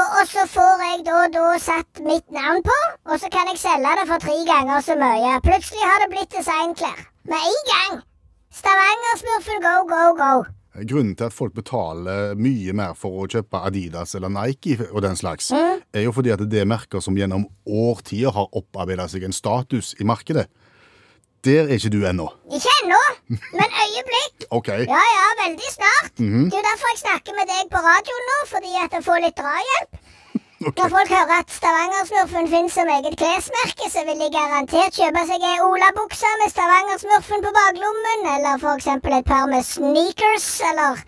og, 0.00 0.06
og 0.20 0.24
så 0.32 0.44
får 0.56 0.82
jeg 0.88 1.04
da, 1.06 1.20
da 1.36 1.44
satt 1.58 2.00
mitt 2.04 2.26
navn 2.30 2.60
på, 2.66 2.76
og 3.08 3.16
så 3.20 3.28
kan 3.32 3.48
jeg 3.52 3.58
selge 3.62 3.94
det 4.00 4.08
for 4.10 4.18
tre 4.26 4.36
ganger 4.52 4.80
så 4.84 4.96
mye. 5.00 5.40
Plutselig 5.48 5.84
har 5.88 5.98
det 6.04 6.10
blitt 6.12 6.32
designklær. 6.36 6.98
Med 7.24 7.40
en 7.52 7.64
gang! 7.72 8.00
Stavanger-smurfen, 8.58 9.60
go, 9.64 9.74
go, 9.94 10.04
go. 10.20 10.32
Grunnen 10.86 11.14
til 11.18 11.26
at 11.28 11.34
folk 11.34 11.54
betaler 11.56 12.34
mye 12.38 12.74
mer 12.76 12.94
for 12.98 13.24
å 13.24 13.28
kjøpe 13.30 13.60
Adidas 13.66 14.14
eller 14.18 14.30
Nike 14.32 14.76
og 14.90 15.02
den 15.02 15.16
slags, 15.18 15.50
er 15.52 16.04
jo 16.04 16.12
fordi 16.14 16.32
at 16.34 16.44
det 16.50 16.62
er 16.62 16.68
merker 16.68 17.02
som 17.04 17.16
gjennom 17.18 17.46
årtier 17.66 18.34
har 18.34 18.50
opparbeidet 18.56 19.08
seg 19.14 19.26
en 19.26 19.36
status 19.36 19.94
i 19.98 20.06
markedet. 20.08 20.46
Der 21.46 21.68
er 21.68 21.76
ikke 21.78 21.92
du 21.94 22.00
ennå. 22.06 22.26
Ikke 22.50 22.72
ennå, 22.82 22.98
men 23.30 23.76
øyeblikk. 23.84 24.46
OK. 24.58 24.68
Ja, 24.88 25.02
ja, 25.14 25.26
veldig 25.44 25.70
snart. 25.70 26.12
Det 26.18 26.26
er 26.26 26.58
jo 26.58 26.66
derfor 26.66 26.92
jeg 26.92 27.02
snakker 27.04 27.36
med 27.38 27.50
deg 27.52 27.70
på 27.72 27.82
radioen 27.84 28.30
nå, 28.32 28.38
fordi 28.50 28.72
at 28.82 28.96
jeg 28.98 29.06
får 29.06 29.22
litt 29.26 29.38
drahjelp. 29.38 30.00
Når 30.58 30.88
folk 30.90 31.10
hører 31.14 31.36
at 31.38 31.52
Stavanger-smurfen 31.54 32.48
finnes 32.50 32.72
som 32.74 32.88
eget 32.90 33.14
klesmerke, 33.20 33.86
så 33.94 34.02
vil 34.08 34.18
de 34.18 34.26
garantert 34.34 34.96
kjøpe 34.96 35.20
seg 35.28 35.44
ei 35.46 35.60
olabukse 35.62 36.30
med 36.40 36.50
Stavangersmurfen 36.50 37.44
på 37.44 37.52
baklommen, 37.58 38.24
eller 38.32 38.64
eksempel 38.72 39.14
et 39.20 39.28
par 39.28 39.46
med 39.46 39.62
sneakers, 39.62 40.48
eller 40.70 40.98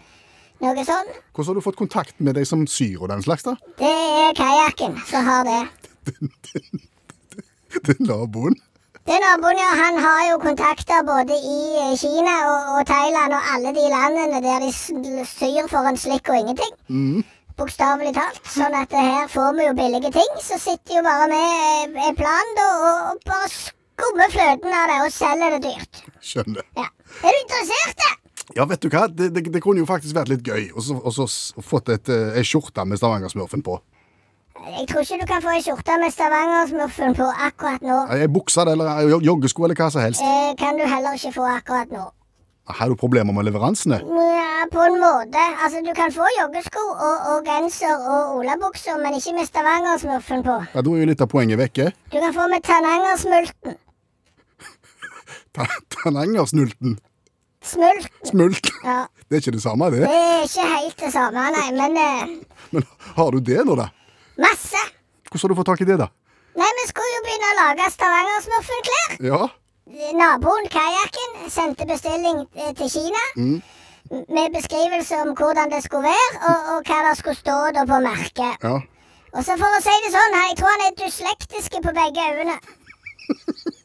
noe 0.62 0.84
sånt. 0.86 1.18
Hvordan 1.34 1.50
har 1.50 1.58
du 1.58 1.64
fått 1.66 1.80
kontakt 1.82 2.14
med 2.22 2.38
de 2.38 2.44
som 2.46 2.62
syr 2.70 3.02
og 3.02 3.10
den 3.10 3.24
slags, 3.26 3.42
da? 3.48 3.56
Det 3.82 3.90
er 3.90 4.38
kajakken 4.38 4.94
som 5.10 5.26
har 5.26 5.42
det. 5.50 5.62
Det 7.70 7.94
er 7.94 8.06
naboen. 8.06 8.54
Det 9.06 9.18
naboen, 9.22 9.58
ja, 9.58 9.68
han 9.78 9.98
har 10.02 10.22
jo 10.30 10.38
kontakter 10.42 11.02
både 11.06 11.34
i 11.34 11.98
Kina 11.98 12.34
og, 12.50 12.72
og 12.76 12.86
Thailand 12.86 13.34
og 13.34 13.52
alle 13.54 13.74
de 13.74 13.84
landene 13.90 14.40
der 14.46 14.62
de 14.62 14.70
syr 15.26 15.66
for 15.70 15.90
en 15.90 15.98
slikk 15.98 16.30
og 16.30 16.38
ingenting. 16.38 16.74
Bokstavelig 17.60 18.14
talt. 18.16 18.40
Sånn 18.48 18.74
at 18.78 18.92
eh, 18.96 19.10
her 19.14 19.28
får 19.28 19.50
vi 19.58 19.66
jo 19.68 19.74
billige 19.76 20.10
ting. 20.14 20.30
Så 20.40 20.56
sitter 20.62 20.96
jo 20.98 21.02
bare 21.04 21.26
med 21.28 21.98
eh, 21.98 22.08
en 22.08 22.16
plan 22.18 22.54
da, 22.56 22.68
og, 22.88 23.20
bare 23.28 23.50
skummer 23.52 24.32
fløten 24.32 24.72
av 24.72 24.88
det 24.88 24.98
og 25.04 25.12
selger 25.12 25.56
det 25.58 25.60
dyrt. 25.68 26.02
Skjønner. 26.24 26.64
Ja. 26.78 26.88
Er 27.20 27.36
du 27.36 27.40
interessert? 27.44 28.06
Ja, 28.56 28.64
vet 28.66 28.82
du 28.82 28.88
hva? 28.90 29.04
Det, 29.12 29.28
det, 29.36 29.44
det 29.54 29.60
kunne 29.62 29.78
jo 29.84 29.86
faktisk 29.86 30.16
vært 30.16 30.32
litt 30.32 30.42
gøy 30.48 30.70
å 30.74 30.82
så- 30.82 30.98
å 31.06 31.12
så 31.14 31.26
s- 31.28 31.52
fått 31.62 31.88
et, 31.94 32.08
eh, 32.10 32.32
ei 32.40 32.42
skjorte 32.42 32.82
med 32.88 32.98
Stavanger-smurfen 32.98 33.62
på. 33.62 33.76
Jeg 34.60 34.88
tror 34.90 35.04
ikke 35.04 35.20
du 35.20 35.26
kan 35.30 35.40
få 35.44 35.52
ei 35.54 35.60
skjorte 35.64 35.94
med 36.02 36.12
Stavanger-smurfen 36.12 37.14
på 37.16 37.28
akkurat 37.46 37.80
nå. 37.86 38.00
Ei 38.16 38.26
bukse 38.26 38.64
eller 38.68 39.06
joggesko 39.22 39.64
eller 39.68 39.78
hva 39.78 39.90
som 39.94 40.02
helst. 40.02 40.20
Eh, 40.24 40.50
kan 40.58 40.76
du 40.76 40.82
heller 40.84 41.14
ikke 41.16 41.32
få 41.36 41.46
akkurat 41.52 41.92
nå. 41.94 42.08
Har 42.78 42.88
du 42.88 42.94
problemer 43.00 43.32
med 43.36 43.44
leveransene? 43.48 43.98
Ja, 44.00 44.64
på 44.72 44.80
en 44.86 44.96
måte. 45.02 45.42
Altså, 45.64 45.80
Du 45.86 45.92
kan 45.96 46.12
få 46.12 46.26
joggesko 46.38 46.82
og, 46.92 47.28
og 47.34 47.44
genser 47.48 47.94
og 48.14 48.36
olabukser, 48.38 48.98
men 49.02 49.14
ikke 49.18 49.34
med 49.36 49.46
Stavanger-smurfen 49.48 50.42
på. 50.46 50.56
Ja, 50.74 50.80
Da 50.82 50.90
er 50.94 51.00
jo 51.04 51.10
litt 51.12 51.20
av 51.24 51.28
poenget 51.32 51.58
vekke. 51.60 51.90
Du 52.12 52.18
kan 52.20 52.34
få 52.36 52.48
med 52.52 52.62
tanangersmulten. 52.68 53.76
Ta- 55.54 55.80
Tanangersnulten. 55.96 56.98
Smult. 57.62 58.06
Smult. 58.24 58.70
Ja. 58.84 59.04
Det 59.30 59.36
er 59.36 59.42
ikke 59.44 59.52
det 59.54 59.62
samme, 59.62 59.86
det. 59.94 60.00
Det 60.02 60.10
er 60.10 60.40
ikke 60.46 60.64
helt 60.74 61.02
det 61.04 61.10
samme, 61.14 61.42
nei, 61.54 61.66
men 61.76 61.92
eh, 62.00 62.30
Men 62.74 62.86
har 63.14 63.30
du 63.30 63.38
det 63.46 63.60
nå, 63.68 63.76
da? 63.78 63.84
masse. 64.40 64.80
Hvordan 65.30 65.44
har 65.44 65.52
du 65.52 65.58
fått 65.60 65.68
tak 65.70 65.82
i 65.84 65.86
det, 65.86 65.98
da? 66.00 66.08
Nei, 66.58 66.70
vi 66.80 66.86
skulle 66.88 67.12
jo 67.14 67.20
begynne 67.28 67.50
å 67.52 67.58
lage 67.60 67.86
Stavanger-smurfen-klær. 67.94 69.12
Ja, 69.28 69.40
Naboen, 69.90 70.68
kajakken, 70.70 71.50
sendte 71.50 71.86
bestilling 71.86 72.44
eh, 72.54 72.72
til 72.78 72.90
Kina. 72.90 73.24
Med 74.10 74.54
beskrivelse 74.54 75.16
om 75.24 75.34
hvordan 75.38 75.70
det 75.70 75.82
skulle 75.84 76.08
være, 76.10 76.30
og, 76.48 76.58
og 76.74 76.78
hva 76.86 76.98
det 77.08 77.18
skulle 77.18 77.38
stå 77.38 77.58
da 77.74 77.84
på 77.86 77.98
merket. 78.06 78.56
ja. 78.62 78.78
Og 79.30 79.44
så 79.46 79.54
for 79.58 79.70
å 79.76 79.82
si 79.82 79.92
det 80.04 80.10
sånn, 80.10 80.32
jeg 80.42 80.56
tror 80.58 80.72
han 80.74 80.80
er 80.88 80.96
dyslektiske 80.98 81.80
på 81.84 81.92
begge 81.94 82.24
øynene. 82.32 82.56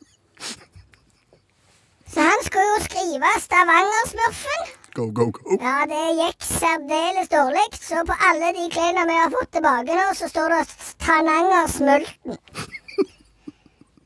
Så 2.15 2.23
han 2.23 2.41
skulle 2.45 2.65
jo 2.71 2.79
skrive 2.85 3.29
Stavanger-smurfen. 3.43 4.61
Go, 4.95 5.05
go, 5.17 5.25
go. 5.35 5.57
Ja, 5.59 5.83
det 5.91 6.03
gikk 6.15 6.45
særdeles 6.47 7.27
dårlig. 7.33 7.65
Så 7.75 8.05
på 8.07 8.15
alle 8.29 8.53
de 8.55 8.69
klærne 8.71 9.03
vi 9.09 9.17
har 9.19 9.33
fått 9.33 9.51
tilbake 9.57 9.97
nå, 9.99 10.05
så 10.15 10.29
står 10.31 10.55
det 10.55 10.61
Tananger-smulten. 11.03 12.39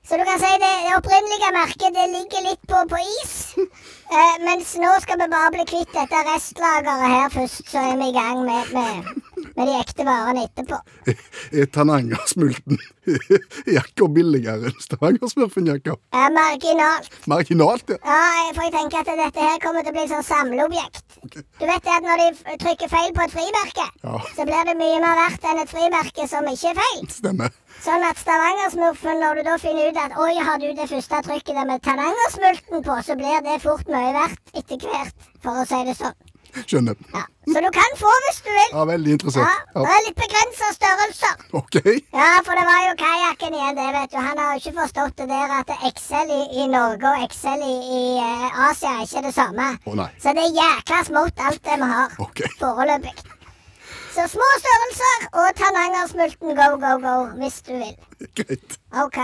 Så 0.10 0.18
du 0.18 0.24
kan 0.26 0.40
si 0.42 0.52
det, 0.62 0.70
det 0.86 0.94
opprinnelige 0.98 1.50
merket 1.54 1.94
det 1.94 2.06
ligger 2.10 2.46
litt 2.48 2.64
på, 2.72 2.82
på 2.90 3.02
is. 3.22 3.36
Eh, 4.10 4.38
mens 4.42 4.72
nå 4.82 4.90
skal 5.04 5.20
vi 5.22 5.26
bare 5.30 5.52
bli 5.54 5.64
kvitt 5.70 5.92
dette 5.94 6.22
restlageret 6.26 7.12
her 7.12 7.28
først, 7.30 7.60
så 7.70 7.84
er 7.92 8.00
vi 8.00 8.08
i 8.10 8.16
gang 8.16 8.40
med, 8.42 8.72
med, 8.74 9.12
med 9.56 9.68
de 9.70 9.76
ekte 9.80 10.06
varene 10.08 10.44
etterpå. 10.48 10.80
Er 11.60 11.70
Tananger-smulten 11.76 12.78
jakka 13.78 14.08
billigere 14.14 14.70
enn 14.70 14.82
Stavanger-smurfen-jakka? 14.84 15.96
Eh, 16.14 16.28
marginalt. 16.36 17.10
Marginalt, 17.32 17.90
ja. 17.90 17.98
Ja, 18.04 18.52
for 18.56 18.64
jeg 18.68 18.74
tenker 18.76 19.02
at 19.04 19.12
dette 19.24 19.46
her 19.48 19.60
kommer 19.64 19.86
til 19.86 19.94
å 19.94 19.98
bli 19.98 20.06
sånn 20.12 20.26
samleobjekt. 20.28 21.06
Du 21.60 21.66
vet 21.68 21.84
det 21.84 21.96
at 21.96 22.06
når 22.06 22.22
de 22.24 22.58
trykker 22.64 22.92
feil 22.92 23.12
på 23.18 23.26
et 23.26 23.34
frimerke, 23.34 23.88
Ja. 24.04 24.20
så 24.38 24.46
blir 24.48 24.70
det 24.70 24.78
mye 24.80 25.00
mer 25.04 25.18
verdt 25.24 25.48
enn 25.50 25.64
et 25.64 25.74
frimerke 25.74 26.28
som 26.32 26.48
ikke 26.48 26.72
er 26.74 26.80
feil. 26.80 27.04
Stemmer. 27.12 27.52
Sånn 27.84 28.04
at 28.04 28.20
Stavanger-smurfen, 28.20 29.20
når 29.24 29.40
du 29.40 29.44
da 29.50 29.58
finner 29.62 29.90
ut 29.92 30.00
at 30.06 30.16
oi, 30.20 30.34
har 30.44 30.60
du 30.60 30.68
det 30.76 30.90
første 30.92 31.22
trykket 31.28 31.56
der 31.60 31.68
med 31.70 31.82
Tananger-smulten 31.86 32.84
på, 32.88 32.98
så 33.08 33.16
blir 33.20 33.42
det 33.46 33.60
fort 33.64 33.88
mye 33.92 34.12
verdt 34.16 34.56
etter 34.60 34.84
hvert, 34.84 35.30
for 35.44 35.62
å 35.62 35.68
si 35.70 35.80
det 35.88 35.96
sånn. 36.00 36.18
Skjønner. 36.66 36.96
Ja. 37.14 37.24
Så 37.50 37.62
du 37.66 37.70
kan 37.74 37.96
få 37.98 38.12
hvis 38.26 38.40
du 38.46 38.50
vil. 38.54 38.70
Ja, 38.72 38.84
veldig 38.86 39.12
Ja, 39.12 39.32
det 39.32 39.46
Ja. 39.76 39.82
er 39.96 40.04
litt 40.06 40.20
begrensa 40.20 40.68
størrelser. 40.76 41.34
OK. 41.60 41.76
Ja, 42.14 42.30
for 42.46 42.54
det 42.60 42.66
var 42.70 42.80
jo 42.88 42.94
kajakken 43.00 43.54
igjen, 43.58 43.76
det, 43.80 43.88
vet 43.96 44.12
du. 44.12 44.18
Han 44.18 44.38
har 44.38 44.52
jo 44.54 44.62
ikke 44.62 44.76
forstått 44.82 45.16
det 45.18 45.28
der 45.30 45.56
at 45.60 45.74
XL 45.96 46.30
i, 46.36 46.42
i 46.64 46.68
Norge 46.68 47.06
og 47.14 47.26
XL 47.34 47.66
i, 47.66 47.76
i 47.98 48.02
uh, 48.20 48.70
Asia 48.70 48.94
er 49.00 49.08
ikke 49.08 49.26
det 49.28 49.34
samme. 49.34 49.68
Å, 49.86 49.96
nei. 50.02 50.10
Så 50.22 50.34
det 50.38 50.46
er 50.46 50.58
jækla 50.62 51.02
smått 51.10 51.44
alt 51.50 51.62
det 51.64 51.78
vi 51.84 51.90
har. 51.96 52.16
Ok. 52.28 52.44
Foreløpig. 52.62 53.16
Så 54.14 54.26
små 54.28 54.48
størrelser 54.62 55.28
og 55.38 55.50
Tananger-smulten 55.60 56.56
go, 56.58 56.70
go, 56.82 56.96
go, 57.04 57.18
hvis 57.42 57.62
du 57.66 57.74
vil. 57.78 57.96
Greit. 58.36 58.80
OK. 59.06 59.20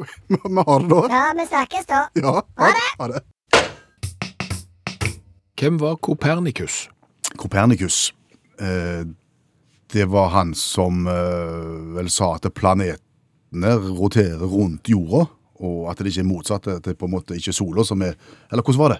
Vi 0.00 0.38
vi 0.56 0.62
har 0.66 0.78
det 0.80 0.88
da. 0.90 1.02
Ja, 1.16 1.26
vi 1.38 1.46
snakkes 1.46 1.86
da. 1.90 2.00
Ja. 2.14 2.40
Ha 2.58 2.72
det. 2.76 2.88
Ha 3.00 3.08
det. 3.14 3.22
Hvem 5.60 5.76
var 5.76 5.98
Kopernikus? 6.00 6.88
Kopernikus. 7.36 8.14
Eh, 8.60 9.04
det 9.92 10.04
var 10.08 10.30
han 10.32 10.54
som 10.56 11.04
eh, 11.04 11.66
vel 11.98 12.08
sa 12.08 12.30
at 12.38 12.48
planetene 12.56 13.74
roterer 13.98 14.40
rundt 14.40 14.88
jorda, 14.88 15.26
og 15.60 15.90
at 15.90 16.00
det 16.00 16.14
ikke 16.14 16.24
er 16.24 16.30
motsatt, 16.30 16.70
at 16.72 16.88
det 16.88 16.96
på 16.96 17.10
en 17.10 17.12
måte 17.12 17.36
ikke 17.36 17.52
er 17.52 17.58
sola 17.58 17.84
som 17.84 18.00
er 18.00 18.16
Eller 18.48 18.64
hvordan 18.64 18.80
var 18.80 18.94
det? 18.94 18.98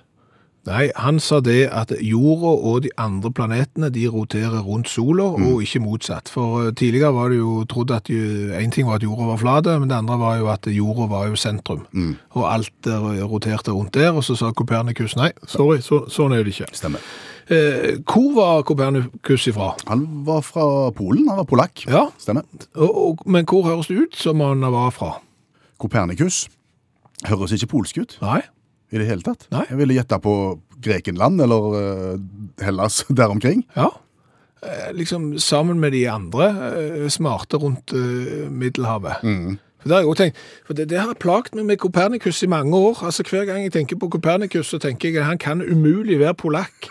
Nei, 0.69 0.91
han 0.93 1.17
sa 1.25 1.39
det 1.41 1.71
at 1.73 1.93
jorda 2.05 2.51
og 2.69 2.83
de 2.85 2.91
andre 3.01 3.31
planetene 3.33 3.89
de 3.95 4.03
roterer 4.13 4.61
rundt 4.61 4.91
sola, 4.93 5.31
og 5.33 5.63
ikke 5.65 5.81
motsatt. 5.81 6.29
For 6.29 6.67
eh, 6.67 6.75
tidligere 6.77 7.15
var 7.17 7.33
det 7.33 7.39
jo 7.39 7.65
trodd 7.71 7.95
at 7.97 8.11
én 8.13 8.53
en 8.61 8.75
ting 8.75 8.87
var 8.87 9.01
at 9.01 9.07
jorda 9.07 9.31
var 9.31 9.41
flat, 9.41 9.71
men 9.81 9.89
det 9.89 9.97
andre 9.97 10.19
var 10.21 10.37
jo 10.37 10.51
at 10.53 10.69
jorda 10.69 11.09
var 11.09 11.31
jo 11.31 11.41
sentrum. 11.41 11.87
Og 12.37 12.45
alt 12.53 12.87
eh, 12.87 13.25
roterte 13.25 13.73
rundt 13.73 13.95
der, 13.97 14.13
og 14.13 14.25
så 14.27 14.37
sa 14.37 14.53
Kopernikus 14.53 15.17
nei, 15.17 15.31
sorry, 15.49 15.81
så, 15.81 16.05
sånn 16.13 16.37
er 16.37 16.45
det 16.45 16.53
ikke. 16.53 16.69
Stemmer. 16.77 17.01
Eh, 17.51 17.97
hvor 18.05 18.29
var 18.37 18.63
Kopernikus 18.69 19.49
ifra? 19.51 19.73
Han 19.89 20.05
var 20.29 20.45
fra 20.47 20.69
Polen, 20.95 21.25
han 21.33 21.41
var 21.41 21.49
polakk. 21.49 21.87
Ja, 21.89 22.05
Stemmer. 22.21 22.45
og, 22.77 23.01
og, 23.09 23.27
men 23.27 23.49
hvor 23.49 23.65
høres 23.67 23.89
det 23.89 23.97
ut 23.97 24.21
som 24.29 24.45
han 24.45 24.61
var 24.61 24.93
fra? 24.95 25.17
Kopernikus 25.81 26.45
høres 27.27 27.53
ikke 27.57 27.73
polsk 27.73 27.99
ut 28.01 28.19
Nei, 28.21 28.43
i 28.91 29.01
det 29.01 29.09
hele 29.09 29.25
tatt. 29.27 29.47
Nei. 29.55 29.65
Jeg 29.71 29.81
ville 29.81 29.97
gjette 29.97 30.21
på 30.23 30.37
Grekenland 30.81 31.43
eller 31.45 31.75
uh, 31.75 32.23
Hellas 32.63 33.05
der 33.21 33.33
omkring. 33.33 33.65
ja. 33.77 33.91
Eh, 34.63 34.93
liksom 34.93 35.39
sammen 35.39 35.81
med 35.81 35.93
de 35.93 36.11
andre 36.11 36.49
eh, 36.77 37.09
smarte 37.09 37.57
rundt 37.57 37.93
eh, 37.93 38.51
Middelhavet. 38.51 39.13
For 39.81 39.89
det 39.89 39.95
har 39.95 40.03
jeg 40.03 40.09
også 40.09 40.23
tenkt, 40.23 40.37
for 40.67 40.77
det, 40.77 40.89
det 40.91 40.99
har 41.01 41.15
plaget 41.17 41.55
meg 41.57 41.65
med 41.65 41.79
Kopernikus 41.81 42.43
i 42.43 42.47
mange 42.47 42.77
år. 42.77 43.01
Altså 43.05 43.25
Hver 43.25 43.45
gang 43.49 43.63
jeg 43.63 43.73
tenker 43.73 43.97
på 43.97 44.09
Kopernikus, 44.13 44.67
så 44.67 44.79
tenker 44.79 45.09
jeg 45.09 45.23
at 45.23 45.25
han 45.25 45.39
kan 45.39 45.63
umulig 45.63 46.19
være 46.21 46.35
polakk. 46.35 46.91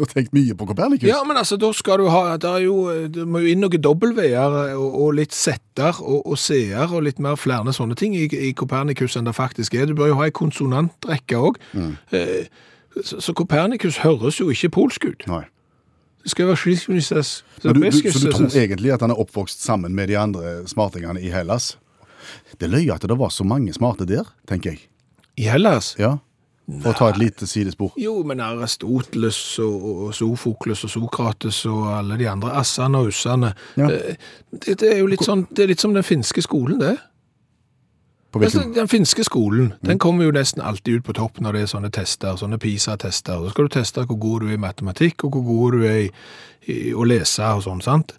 Har 0.00 0.08
tenkt 0.08 0.32
mye 0.32 0.56
på 0.56 0.66
Kopernikus. 0.70 1.08
Ja, 1.08 1.20
men 1.28 1.36
altså, 1.36 1.58
da 1.60 1.68
skal 1.76 2.00
du 2.00 2.08
ha 2.08 2.36
Det, 2.40 2.48
er 2.48 2.64
jo, 2.64 2.76
det 3.12 3.26
må 3.28 3.42
jo 3.44 3.52
inn 3.52 3.60
noen 3.60 3.82
dobbeltveer 3.84 4.56
og, 4.78 4.96
og 5.04 5.14
litt 5.18 5.36
setter 5.36 6.00
og, 6.00 6.24
og 6.24 6.40
seer 6.40 6.88
og 6.88 7.04
litt 7.04 7.20
mer 7.22 7.36
flere 7.40 7.74
sånne 7.76 7.98
ting 8.00 8.16
i, 8.16 8.24
i 8.26 8.52
Kopernikus 8.56 9.18
enn 9.20 9.28
det 9.28 9.36
faktisk 9.36 9.76
er. 9.76 9.90
Du 9.90 9.98
bør 9.98 10.14
jo 10.14 10.18
ha 10.22 10.28
ei 10.30 10.34
konsonantrekke 10.34 11.38
òg. 11.38 11.60
Eh, 12.16 12.48
så, 13.02 13.20
så 13.20 13.34
Kopernikus 13.36 14.00
høres 14.04 14.40
jo 14.40 14.48
ikke 14.50 14.72
polsk 14.80 15.10
ut. 15.10 15.26
Nei. 15.30 15.44
Det 16.24 16.34
skal 16.34 16.50
være 16.50 16.60
skilsmisses. 16.60 17.28
Så 17.60 17.72
du, 17.72 17.80
du, 17.80 17.90
så 17.92 18.26
du 18.26 18.32
tror 18.32 18.56
egentlig 18.56 18.92
at 18.92 19.04
han 19.04 19.12
er 19.12 19.20
oppvokst 19.20 19.62
sammen 19.64 19.94
med 19.96 20.10
de 20.10 20.18
andre 20.20 20.58
smartingene 20.68 21.20
i 21.22 21.32
Hellas? 21.32 21.74
Det 22.58 22.68
er 22.68 22.74
løye 22.74 22.92
at 22.94 23.06
det 23.08 23.16
var 23.18 23.32
så 23.32 23.46
mange 23.48 23.72
smarte 23.72 24.04
der, 24.08 24.28
tenker 24.48 24.74
jeg. 24.74 24.84
I 25.40 25.48
Hellas? 25.48 25.94
Ja. 26.00 26.18
For 26.70 26.92
å 26.92 26.98
ta 26.98 27.08
et 27.10 27.18
lite 27.18 27.46
sidespor. 27.50 27.90
Jo, 27.98 28.20
men 28.22 28.38
Aristoteles 28.44 29.38
og, 29.58 29.86
og 30.06 30.14
Sofokles 30.14 30.84
og 30.86 30.90
Sokrates 30.92 31.64
og 31.66 31.86
alle 31.96 32.18
de 32.20 32.28
andre 32.30 32.52
assene 32.60 33.00
og 33.00 33.08
ussene 33.10 33.54
Ja. 33.76 33.88
eh, 33.90 34.16
det, 34.52 34.76
det 34.78 34.92
er 34.92 34.98
jo 35.00 35.08
litt 35.10 35.24
sånn 35.26 35.46
Det 35.50 35.64
er 35.64 35.72
litt 35.72 35.82
som 35.82 35.94
den 35.96 36.06
finske 36.06 36.42
skolen, 36.46 36.78
det. 36.78 36.96
Altså, 38.32 38.62
den 38.74 38.86
finske 38.86 39.24
skolen 39.26 39.72
den 39.82 39.98
kommer 39.98 40.28
jo 40.28 40.30
nesten 40.30 40.62
alltid 40.62 41.00
ut 41.00 41.06
på 41.08 41.16
topp 41.18 41.40
når 41.42 41.56
det 41.56 41.62
er 41.64 41.70
sånne 41.72 41.90
tester, 41.90 42.36
sånne 42.38 42.60
PISA-tester. 42.62 43.40
Så 43.42 43.50
skal 43.50 43.66
du 43.66 43.72
teste 43.74 44.04
hvor 44.06 44.20
god 44.22 44.44
du 44.44 44.52
er 44.52 44.54
i 44.54 44.60
matematikk, 44.62 45.24
og 45.26 45.34
hvor 45.34 45.42
god 45.48 45.74
du 45.74 45.86
er 45.88 45.96
i, 46.04 46.10
i 46.70 46.76
å 46.94 47.02
lese 47.02 47.42
og 47.56 47.64
sånn, 47.66 47.82
sant? 47.82 48.14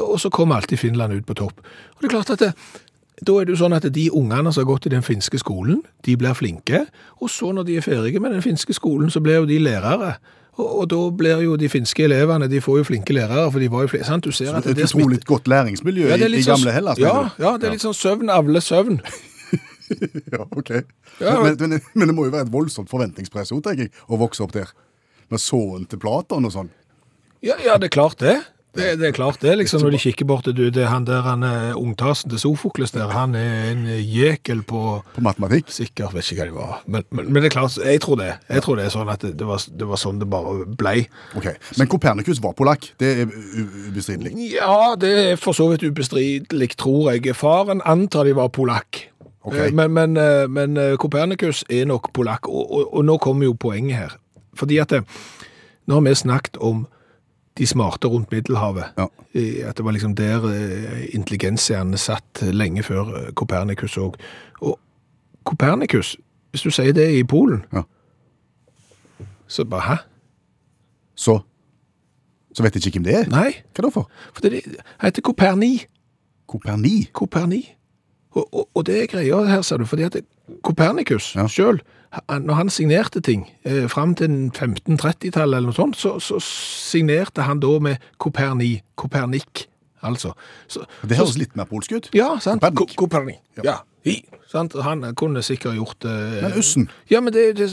Og 0.00 0.16
så 0.22 0.30
kommer 0.32 0.56
alltid 0.56 0.80
Finland 0.80 1.12
ut 1.12 1.26
på 1.28 1.36
topp. 1.36 1.60
Og 1.60 2.00
det 2.00 2.08
er 2.08 2.14
klart 2.14 2.32
at 2.32 2.46
det, 2.46 2.54
da 3.26 3.34
er 3.40 3.44
det 3.48 3.54
jo 3.54 3.60
sånn 3.64 3.74
at 3.76 3.86
de 3.92 4.06
ungene 4.16 4.52
som 4.52 4.62
har 4.64 4.68
gått 4.72 4.86
i 4.86 4.92
den 4.94 5.02
finske 5.04 5.38
skolen, 5.42 5.82
de 6.06 6.16
blir 6.16 6.32
flinke, 6.38 6.86
og 7.20 7.28
så 7.30 7.50
når 7.52 7.66
de 7.68 7.76
er 7.80 7.84
ferdige 7.84 8.20
med 8.20 8.32
den 8.32 8.42
finske 8.44 8.72
skolen, 8.76 9.10
så 9.12 9.20
blir 9.20 9.42
jo 9.42 9.48
de 9.50 9.58
lærere. 9.60 10.14
Og, 10.60 10.66
og 10.82 10.86
da 10.90 10.98
blir 11.16 11.42
jo 11.44 11.56
de 11.60 11.68
finske 11.72 12.04
elevene, 12.04 12.48
de 12.50 12.60
får 12.60 12.78
jo 12.80 12.84
flinke 12.90 13.14
lærere, 13.16 13.46
for 13.52 13.60
de 13.62 13.68
var 13.72 13.84
jo 13.86 13.92
flinke. 13.92 14.06
sant? 14.08 14.24
Du 14.24 14.32
ser 14.32 14.52
at 14.56 14.66
et 14.66 14.76
det 14.76 14.88
smitter- 14.88 15.04
utrolig 15.06 15.24
godt 15.28 15.48
læringsmiljø 15.48 16.08
Ja, 16.08 16.16
er 16.16 16.26
i, 16.26 16.32
i 16.36 16.42
sånn- 16.42 16.56
gamle 16.58 16.72
Hellas. 16.76 16.98
Ja, 17.00 17.14
ja, 17.38 17.56
det 17.56 17.68
er 17.68 17.76
litt 17.76 17.84
sånn 17.84 17.96
søvn 17.96 18.30
avle 18.32 18.60
søvn. 18.64 19.00
Ja, 20.32 20.44
ok. 20.54 20.70
Ja, 21.20 21.32
men, 21.42 21.56
men, 21.58 21.80
men 21.98 22.06
det 22.08 22.14
må 22.14 22.24
jo 22.28 22.30
være 22.34 22.46
et 22.46 22.52
voldsomt 22.52 22.88
forventningspress 22.92 23.50
også, 23.50 23.62
tenker 23.66 23.88
jeg, 23.88 23.92
å 24.08 24.18
vokse 24.20 24.44
opp 24.44 24.52
der. 24.54 24.70
Med 25.30 25.42
sønnen 25.42 25.86
til 25.90 25.98
Platon 26.02 26.46
og 26.46 26.52
sånn. 26.54 26.70
Ja, 27.42 27.56
ja, 27.64 27.74
det 27.80 27.88
er 27.90 27.94
klart 27.96 28.18
det. 28.22 28.36
Det, 28.76 29.00
det 29.00 29.08
er 29.08 29.14
klart 29.16 29.40
det, 29.42 29.56
liksom, 29.58 29.82
når 29.82 29.96
de 29.96 29.98
kikker 29.98 30.26
bort 30.30 30.46
du, 30.46 30.62
det 30.70 30.84
er 30.84 30.90
han 30.92 31.06
der, 31.08 31.24
han 31.26 31.42
er 31.42 31.72
ungtasen 31.78 32.30
til 32.30 32.38
Sofokles 32.38 32.92
der, 32.94 33.10
han 33.10 33.34
er 33.34 33.72
en 33.72 33.80
jekel 33.98 34.62
på 34.62 34.82
På 35.16 35.24
matematikk. 35.26 35.72
Sikkert, 35.74 36.14
vet 36.14 36.30
ikke 36.30 36.44
hva 36.44 36.50
det 36.50 36.54
var. 36.58 36.76
Men, 36.86 37.06
men, 37.10 37.32
men 37.32 37.42
det 37.42 37.50
er 37.50 37.56
klart, 37.56 37.78
jeg 37.82 38.00
tror 38.04 38.20
det. 38.20 38.28
Jeg 38.48 38.62
tror 38.62 38.78
det 38.78 38.84
er 38.86 38.94
sånn 38.94 39.10
at 39.10 39.24
det, 39.26 39.32
det, 39.40 39.48
var, 39.48 39.64
det 39.80 39.88
var 39.90 40.00
sånn 40.00 40.20
det 40.22 40.28
bare 40.30 40.68
blei. 40.78 40.96
Ok, 41.34 41.48
Men 41.80 41.90
Kopernikus 41.90 42.38
var 42.44 42.54
polakk. 42.58 42.92
Det 43.02 43.10
er 43.24 43.34
ubestridelig. 43.90 44.36
Ja, 44.54 44.94
det 45.00 45.12
er 45.24 45.40
for 45.40 45.56
så 45.56 45.66
vidt 45.72 45.82
ubestridelig, 45.90 46.70
tror 46.78 47.10
jeg. 47.10 47.34
Faren 47.34 47.82
antar 47.82 48.30
de 48.30 48.36
var 48.38 48.52
polakk. 48.54 49.08
Ok. 49.42 49.56
Eh, 49.56 49.72
Men, 49.74 49.92
men, 49.96 50.16
eh, 50.20 50.46
men 50.46 50.76
eh, 50.76 50.94
Kopernikus 51.00 51.64
er 51.70 51.90
nok 51.90 52.12
polakk, 52.14 52.46
og, 52.48 52.70
og, 52.70 52.94
og 52.94 53.04
nå 53.08 53.18
kommer 53.18 53.50
jo 53.50 53.58
poenget 53.58 53.96
her. 53.96 54.16
Fordi 54.54 54.78
at 54.78 54.92
nå 55.00 55.96
har 55.96 56.04
vi 56.06 56.14
snakket 56.14 56.58
om 56.60 56.86
de 57.60 57.66
smarte 57.68 58.08
rundt 58.08 58.30
Middelhavet. 58.32 58.84
Ja. 58.98 59.06
At 59.68 59.76
det 59.76 59.84
var 59.84 59.92
liksom 59.92 60.14
der 60.16 60.46
intelligensierne 61.14 61.98
satt 62.00 62.40
lenge 62.42 62.82
før 62.82 63.10
eh, 63.20 63.30
Kopernikus 63.36 63.98
òg. 64.00 64.16
Og 64.64 64.78
Kopernikus, 65.44 66.14
hvis 66.50 66.62
du 66.66 66.70
sier 66.74 66.92
det 66.96 67.06
i 67.18 67.22
Polen, 67.24 67.62
Ja. 67.72 67.82
så 69.46 69.64
bare 69.64 69.80
hæ? 69.90 69.96
Så 71.14 71.38
Så 72.54 72.62
vet 72.62 72.74
jeg 72.74 72.86
ikke 72.86 72.98
hvem 72.98 73.04
det 73.04 73.14
er. 73.14 73.28
Nei, 73.30 73.52
Hva 73.76 73.82
da 73.84 73.88
for? 73.94 74.08
for 74.34 74.42
det 74.42 74.50
det 74.64 74.76
heter 75.02 75.22
Koperni. 75.22 75.84
Koperni. 76.48 77.08
Koperni. 77.12 77.60
Og, 78.34 78.48
og, 78.54 78.68
og 78.74 78.86
det 78.86 78.96
er 79.02 79.06
greia 79.06 79.44
her, 79.46 79.62
ser 79.62 79.76
du, 79.78 79.84
fordi 79.86 80.02
at 80.02 80.16
Kopernikus 80.62 81.34
Ja. 81.36 81.46
han- 81.46 81.80
når 82.42 82.54
han 82.58 82.70
signerte 82.74 83.20
ting 83.22 83.44
eh, 83.62 83.84
frem 83.90 84.14
til 84.18 84.32
1530-tallet 84.50 85.60
eller 85.60 85.70
noe 85.70 85.76
sånt, 85.76 85.98
så, 86.00 86.16
så 86.18 86.40
signerte 86.42 87.44
han 87.46 87.60
da 87.62 87.70
med 87.82 88.02
Koperni, 88.18 88.80
Kopernik, 88.98 89.68
altså. 90.02 90.32
Så, 90.66 90.82
Det 91.06 91.16
høres 91.20 91.36
litt 91.38 91.54
mer 91.58 91.68
polsk 91.70 91.92
ut. 91.94 92.08
Ja, 92.16 92.32
sant? 92.42 92.64
Kopernik. 92.64 92.74
Ko- 92.74 92.88
Koperni. 93.04 93.36
Ja. 93.62 93.78
I, 94.08 94.16
sant? 94.50 94.74
Han 94.82 95.04
kunne 95.14 95.42
sikkert 95.44 95.76
gjort 95.78 96.00
det. 96.02 96.16
Men 96.42 96.56
ussen. 96.58 96.88
Ja, 97.12 97.20
men 97.20 97.32
det, 97.36 97.50
det 97.60 97.68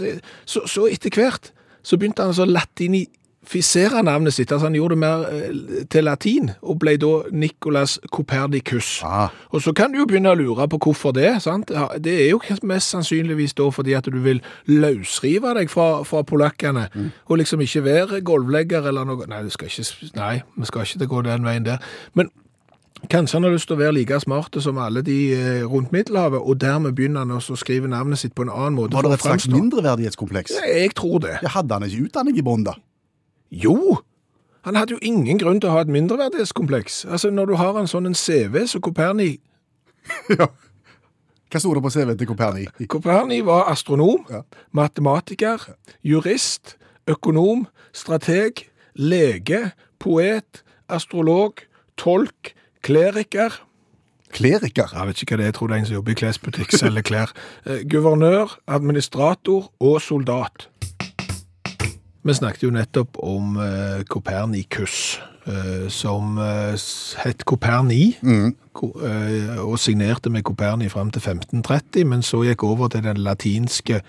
så, 0.46 0.66
så 0.68 0.86
etter 0.92 1.10
hvert 1.18 1.52
så 1.88 1.98
begynte 1.98 2.26
han 2.28 2.36
å 2.36 2.46
å 2.52 3.06
latinifisere 3.48 4.04
navnet 4.04 4.34
sitt. 4.34 4.52
Altså 4.52 4.66
han 4.66 4.76
gjorde 4.76 4.96
det 4.96 5.00
mer 5.00 5.26
eh, 5.32 5.86
til 5.90 6.04
latin, 6.04 6.52
og 6.62 6.80
ble 6.80 6.98
da 6.98 7.22
Nicolas 7.32 8.00
Copernicus. 8.12 9.02
Ah. 9.04 9.30
Og 9.52 9.62
så 9.62 9.74
kan 9.74 9.92
du 9.92 10.00
jo 10.00 10.06
begynne 10.06 10.32
å 10.32 10.36
lure 10.36 10.68
på 10.68 10.78
hvorfor 10.78 11.12
det. 11.12 11.42
sant? 11.42 11.72
Det 12.00 12.26
er 12.26 12.30
jo 12.30 12.42
mest 12.64 12.90
sannsynligvis 12.90 13.54
da 13.54 13.70
fordi 13.70 13.94
at 13.94 14.06
du 14.06 14.20
vil 14.20 14.42
løsrive 14.68 15.54
deg 15.54 15.70
fra, 15.70 16.04
fra 16.04 16.24
polakkene, 16.24 16.90
og 17.28 17.38
liksom 17.38 17.62
ikke 17.62 17.84
være 17.84 18.22
gulvlegger 18.22 18.88
eller 18.88 19.06
noe. 19.06 19.28
Nei, 19.28 19.46
ikke, 19.46 19.86
nei, 20.16 20.42
vi 20.58 20.66
skal 20.66 20.82
ikke 20.86 21.08
gå 21.08 21.22
den 21.22 21.46
veien 21.46 21.66
der. 21.66 21.78
Men 22.14 22.30
Kanskje 23.12 23.38
han 23.38 23.44
har 23.46 23.52
lyst 23.54 23.68
til 23.70 23.76
å 23.76 23.80
være 23.80 23.94
like 23.94 24.18
smarte 24.20 24.58
som 24.58 24.80
alle 24.82 25.04
de 25.06 25.18
eh, 25.36 25.62
rundt 25.70 25.92
Middelhavet, 25.94 26.42
og 26.42 26.58
dermed 26.60 26.96
begynner 26.98 27.22
han 27.22 27.36
også 27.36 27.54
å 27.54 27.60
skrive 27.62 27.88
navnet 27.88 28.18
sitt 28.18 28.34
på 28.36 28.42
en 28.42 28.50
annen 28.50 28.74
måte. 28.74 28.98
Var 28.98 29.06
det 29.06 29.20
et 29.20 29.22
slags 29.28 29.46
mindreverdighetskompleks? 29.54 30.58
Jeg 30.66 30.96
tror 30.98 31.22
det. 31.22 31.36
Jeg 31.46 31.54
hadde 31.54 31.78
han 31.78 31.86
ikke 31.86 32.08
utdanning 32.10 32.42
i 32.42 32.44
bånn, 32.44 32.66
da? 32.66 32.74
Jo! 33.52 33.98
Han 34.68 34.76
hadde 34.76 34.98
jo 34.98 35.00
ingen 35.02 35.40
grunn 35.40 35.62
til 35.64 35.70
å 35.70 35.78
ha 35.78 35.82
et 35.86 35.92
mindreverdighetskompleks. 35.94 37.06
Altså, 37.08 37.30
når 37.32 37.46
du 37.46 37.56
har 37.60 37.78
en 37.80 37.88
sånn 37.88 38.10
en 38.10 38.18
CV 38.18 38.66
som 38.68 38.82
Koperni... 38.84 39.38
ja. 40.40 40.50
Hva 41.48 41.62
sto 41.64 41.72
det 41.72 41.84
på 41.86 41.92
CV 41.94 42.12
til 42.20 42.28
Koperni? 42.28 42.66
Koperni 42.92 43.38
var 43.48 43.70
astronom, 43.72 44.26
Ja. 44.28 44.42
matematiker, 44.76 45.70
jurist, 46.04 46.76
økonom, 47.08 47.68
strateg, 47.96 48.66
lege, 49.00 49.72
poet, 50.04 50.64
astrolog, 50.92 51.64
tolk, 51.96 52.52
kleriker. 52.84 53.62
Kleriker. 54.36 54.92
Jeg 54.92 55.08
vet 55.08 55.22
ikke 55.24 55.38
hva 55.38 55.40
det 55.40 55.46
er, 55.46 55.52
jeg 55.54 55.56
tror 55.56 55.68
det 55.72 55.76
er 55.78 55.80
en 55.80 55.88
som 55.88 55.96
jobber 56.02 56.12
i 56.12 56.20
klesbutikk, 56.20 56.76
selger 56.76 57.08
klær. 57.08 57.32
Eh, 57.64 57.86
Guvernør, 57.88 58.58
administrator 58.68 59.72
og 59.80 60.02
soldat. 60.04 60.68
Vi 62.28 62.34
snakket 62.36 62.66
jo 62.66 62.74
nettopp 62.76 63.16
om 63.24 63.56
eh, 63.64 64.02
Kopernikus, 64.12 65.20
eh, 65.48 65.86
som 65.88 66.36
eh, 66.44 66.74
het 67.24 67.46
Koperni, 67.48 68.18
ko, 68.76 68.90
eh, 69.00 69.54
og 69.64 69.78
signerte 69.80 70.32
med 70.34 70.44
Koperni 70.44 70.90
frem 70.92 71.08
til 71.16 71.24
1530, 71.24 72.04
men 72.10 72.26
så 72.26 72.42
gikk 72.44 72.66
over 72.68 72.92
til 72.92 73.06
den 73.06 73.22
latinske 73.24 74.02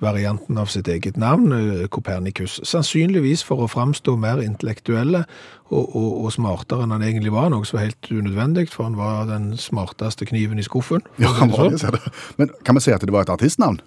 varianten 0.00 0.56
av 0.62 0.70
sitt 0.72 0.88
eget 0.88 1.18
navn, 1.20 1.52
eh, 1.52 1.84
Kopernikus. 1.92 2.56
Sannsynligvis 2.64 3.44
for 3.44 3.66
å 3.66 3.68
framstå 3.68 4.16
mer 4.16 4.40
intellektuelle 4.40 5.26
og, 5.68 5.84
og, 5.92 6.08
og 6.24 6.32
smartere 6.32 6.86
enn 6.86 6.96
han 6.96 7.04
egentlig 7.04 7.34
var, 7.36 7.50
noe 7.52 7.68
som 7.68 7.80
var 7.82 7.90
helt 7.90 8.08
unødvendig, 8.08 8.70
for 8.72 8.88
han 8.88 8.96
var 8.96 9.28
den 9.28 9.52
smarteste 9.60 10.24
kniven 10.30 10.62
i 10.62 10.64
skuffen. 10.64 11.04
Ja, 11.20 11.34
han 11.36 11.52
det 11.52 11.58
var 11.58 11.68
sånn. 11.68 11.76
det, 11.76 11.84
ser 11.84 12.00
du. 12.00 12.24
Men 12.40 12.56
kan 12.64 12.80
vi 12.80 12.86
si 12.86 12.96
at 12.96 13.04
det 13.04 13.12
var 13.12 13.28
et 13.28 13.36
artistnavn, 13.36 13.82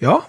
Ja, 0.00 0.22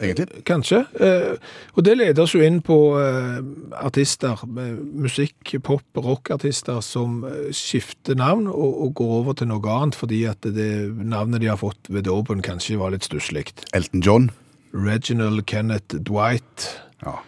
egentlig? 0.00 0.42
Kanskje. 0.48 0.82
Eh, 1.00 1.36
og 1.74 1.84
det 1.86 1.96
leder 1.98 2.22
oss 2.22 2.34
jo 2.36 2.42
inn 2.44 2.60
på 2.64 2.78
eh, 3.00 3.38
artister, 3.80 4.42
eh, 4.46 4.72
musikk, 4.76 5.56
pop, 5.66 5.84
rockartister 5.96 6.80
som 6.84 7.22
skifter 7.54 8.18
navn 8.18 8.48
og 8.50 8.94
går 8.98 9.14
over 9.20 9.38
til 9.38 9.50
noe 9.50 9.76
annet 9.76 9.98
fordi 9.98 10.24
at 10.30 10.46
det 10.56 10.70
navnet 10.96 11.42
de 11.44 11.50
har 11.52 11.60
fått 11.60 11.90
ved 11.92 12.08
dåpen 12.08 12.44
kanskje 12.44 12.80
var 12.80 12.94
litt 12.94 13.06
stusslig. 13.06 13.48
Elton 13.76 14.04
John. 14.04 14.30
Reginald 14.76 15.46
Kenneth 15.48 15.96
Dwight. 16.04 16.68
Ja. 17.04 17.20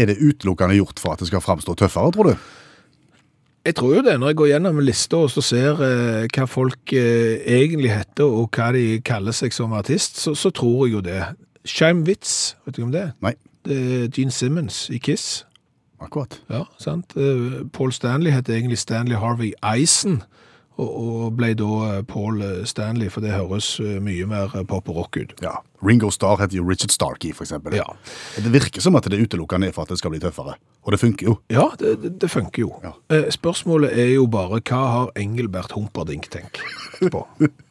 Er 0.00 0.08
det 0.08 0.20
utelukkende 0.20 0.76
gjort 0.76 1.00
for 1.00 1.14
at 1.14 1.22
det 1.22 1.30
skal 1.30 1.44
framstå 1.44 1.76
tøffere, 1.78 2.12
tror 2.12 2.32
du? 2.32 2.50
Jeg 3.62 3.76
tror 3.78 3.92
jo 3.94 4.02
det, 4.02 4.16
når 4.18 4.32
jeg 4.32 4.36
går 4.40 4.48
gjennom 4.50 4.80
lista 4.82 5.20
og 5.22 5.28
så 5.30 5.42
ser 5.44 5.82
eh, 5.86 6.24
hva 6.34 6.48
folk 6.50 6.94
eh, 6.98 7.44
egentlig 7.46 7.92
heter 7.92 8.26
og 8.26 8.48
hva 8.56 8.72
de 8.74 8.98
kaller 9.06 9.36
seg 9.36 9.54
som 9.54 9.74
artist, 9.78 10.18
så, 10.18 10.34
så 10.34 10.50
tror 10.50 10.88
jeg 10.88 10.96
jo 10.96 11.02
det. 11.06 11.20
Witz, 11.62 12.56
vet 12.66 12.76
du 12.76 12.82
om 12.82 12.92
det? 12.92 13.12
Nei. 13.22 13.34
Det 13.62 13.76
er 13.78 14.08
Gene 14.10 14.34
Simmons 14.34 14.88
i 14.90 14.98
Kiss. 14.98 15.44
Akkurat. 16.02 16.40
Ja, 16.50 16.64
sant. 16.78 17.16
Eh, 17.16 17.62
Paul 17.72 17.92
Stanley 17.92 18.32
het 18.32 18.48
egentlig 18.48 18.78
Stanley 18.78 19.16
Harvey 19.16 19.52
Eisen, 19.62 20.22
og, 20.82 21.36
ble 21.36 21.52
da 21.54 21.68
eh, 21.86 22.00
Paul 22.08 22.42
Stanley, 22.66 23.10
for 23.12 23.22
det 23.22 23.36
høres 23.36 23.76
eh, 23.78 24.00
mye 24.02 24.26
mer 24.26 24.56
pop 24.66 24.90
og 24.90 24.98
rock 24.98 25.20
ut. 25.20 25.34
Ja. 25.44 25.60
Ringo 25.86 26.10
Starr 26.10 26.40
heter 26.42 26.58
jo 26.58 26.66
Richard 26.66 26.90
Starkey, 26.90 27.30
for 27.32 27.46
eksempel. 27.46 27.76
Ja. 27.78 27.86
Det 28.34 28.50
virker 28.50 28.82
som 28.82 28.98
at 28.98 29.06
det 29.10 29.20
utelukkende 29.22 29.70
er 29.70 29.76
for 29.76 29.86
at 29.86 29.94
det 29.94 30.00
skal 30.02 30.14
bli 30.14 30.22
tøffere. 30.22 30.56
Og 30.82 30.94
det 30.94 30.98
funker 30.98 31.30
jo. 31.30 31.38
Ja, 31.54 31.68
det, 31.78 32.16
det, 32.18 32.30
funker 32.30 32.66
jo. 32.66 32.72
Ja. 32.82 32.96
Spørsmålet 33.30 33.94
er 33.94 34.16
jo 34.16 34.26
bare, 34.26 34.58
hva 34.58 34.82
har 34.96 35.12
Engelbert 35.18 35.76
Humperdinck 35.76 36.26
tenkt 36.34 36.64
på? 37.14 37.26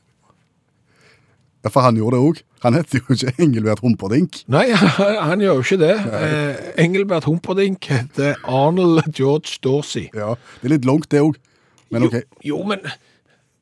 Ja, 1.62 1.70
For 1.70 1.86
han 1.86 2.00
gjorde 2.00 2.18
det 2.18 2.24
òg. 2.26 2.42
Han 2.64 2.78
heter 2.78 3.00
jo 3.00 3.16
ikke 3.16 3.34
Engelbert 3.42 3.80
Humperdinck. 3.86 4.42
Nei, 4.50 4.68
han, 4.98 5.16
han 5.30 5.44
gjør 5.44 5.60
jo 5.60 5.68
ikke 5.68 5.80
det. 5.82 5.94
Eh, 6.18 6.66
Engelbert 6.84 7.30
Humperdinck 7.30 7.86
heter 7.90 8.36
Arnold 8.44 9.06
George 9.14 9.60
Dorsey. 9.64 10.10
Ja. 10.14 10.36
Det 10.62 10.70
er 10.70 10.76
litt 10.78 10.90
langt, 10.90 11.12
det 11.14 11.22
òg. 11.22 11.40
Men 11.92 12.08
OK. 12.08 12.20
Jo, 12.42 12.58
jo 12.58 12.64
men 12.72 12.86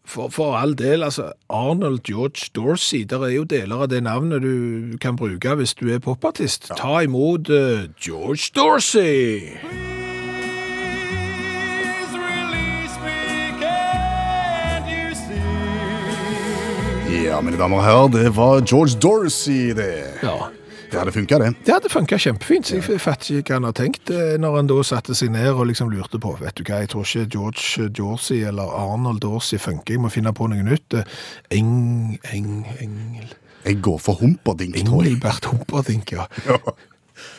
for, 0.10 0.30
for 0.34 0.58
all 0.58 0.74
del, 0.78 1.04
altså, 1.04 1.32
Arnold 1.50 2.00
George 2.08 2.50
Dorsey, 2.56 3.04
der 3.04 3.28
er 3.28 3.36
jo 3.36 3.44
deler 3.44 3.86
av 3.86 3.92
det 3.92 4.04
navnet 4.04 4.42
du 4.42 4.98
kan 5.02 5.20
bruke 5.20 5.56
hvis 5.60 5.76
du 5.78 5.90
er 5.94 6.02
popartist. 6.04 6.72
Ta 6.78 7.04
imot 7.06 7.50
uh, 7.54 7.86
George 8.02 8.52
Dorsey! 8.56 9.99
Ja, 17.10 17.40
mine 17.42 17.58
damer 17.60 17.80
og 17.82 17.86
herrer, 17.86 18.10
det 18.14 18.30
var 18.36 18.62
George 18.68 18.98
Dorsey, 19.02 19.74
det. 19.78 19.92
Ja, 20.24 20.50
Det 20.92 20.98
hadde 20.98 21.12
funka, 21.14 21.38
det. 21.38 21.50
det 21.66 21.74
hadde 21.74 21.90
funket 21.90 22.22
kjempefint. 22.24 22.66
så 22.68 22.76
Jeg 22.80 23.02
fatter 23.02 23.38
ikke 23.38 23.54
hva 23.54 23.58
han 23.60 23.68
har 23.68 23.76
tenkt 23.78 24.10
eh, 24.10 24.38
når 24.42 24.56
han 24.58 24.70
da 24.72 24.78
satte 24.84 25.14
seg 25.18 25.30
ned 25.36 25.52
og 25.54 25.68
liksom 25.70 25.92
lurte 25.94 26.18
på, 26.22 26.32
vet 26.42 26.56
du 26.58 26.64
hva, 26.66 26.80
jeg 26.82 26.90
tror 26.90 27.06
ikke 27.06 27.28
George 27.36 27.90
Dorsey 27.98 28.40
eller 28.50 28.72
Arnold 28.74 29.22
Dorsey 29.22 29.60
funker, 29.62 29.94
jeg 29.98 30.02
må 30.02 30.10
finne 30.10 30.34
på 30.34 30.48
noe 30.50 30.66
nytt. 30.66 30.98
Eh, 30.98 31.20
Eng, 31.60 32.18
eng, 32.34 32.64
engel... 32.82 33.36
Jeg 33.68 33.82
går 33.86 34.00
for 34.02 34.18
Humperdinck, 34.22 34.78
tror 34.86 35.04
jeg. 35.04 35.12
Engelbert 35.14 35.46
Humperdinck, 35.52 36.12
ja. 36.16 36.26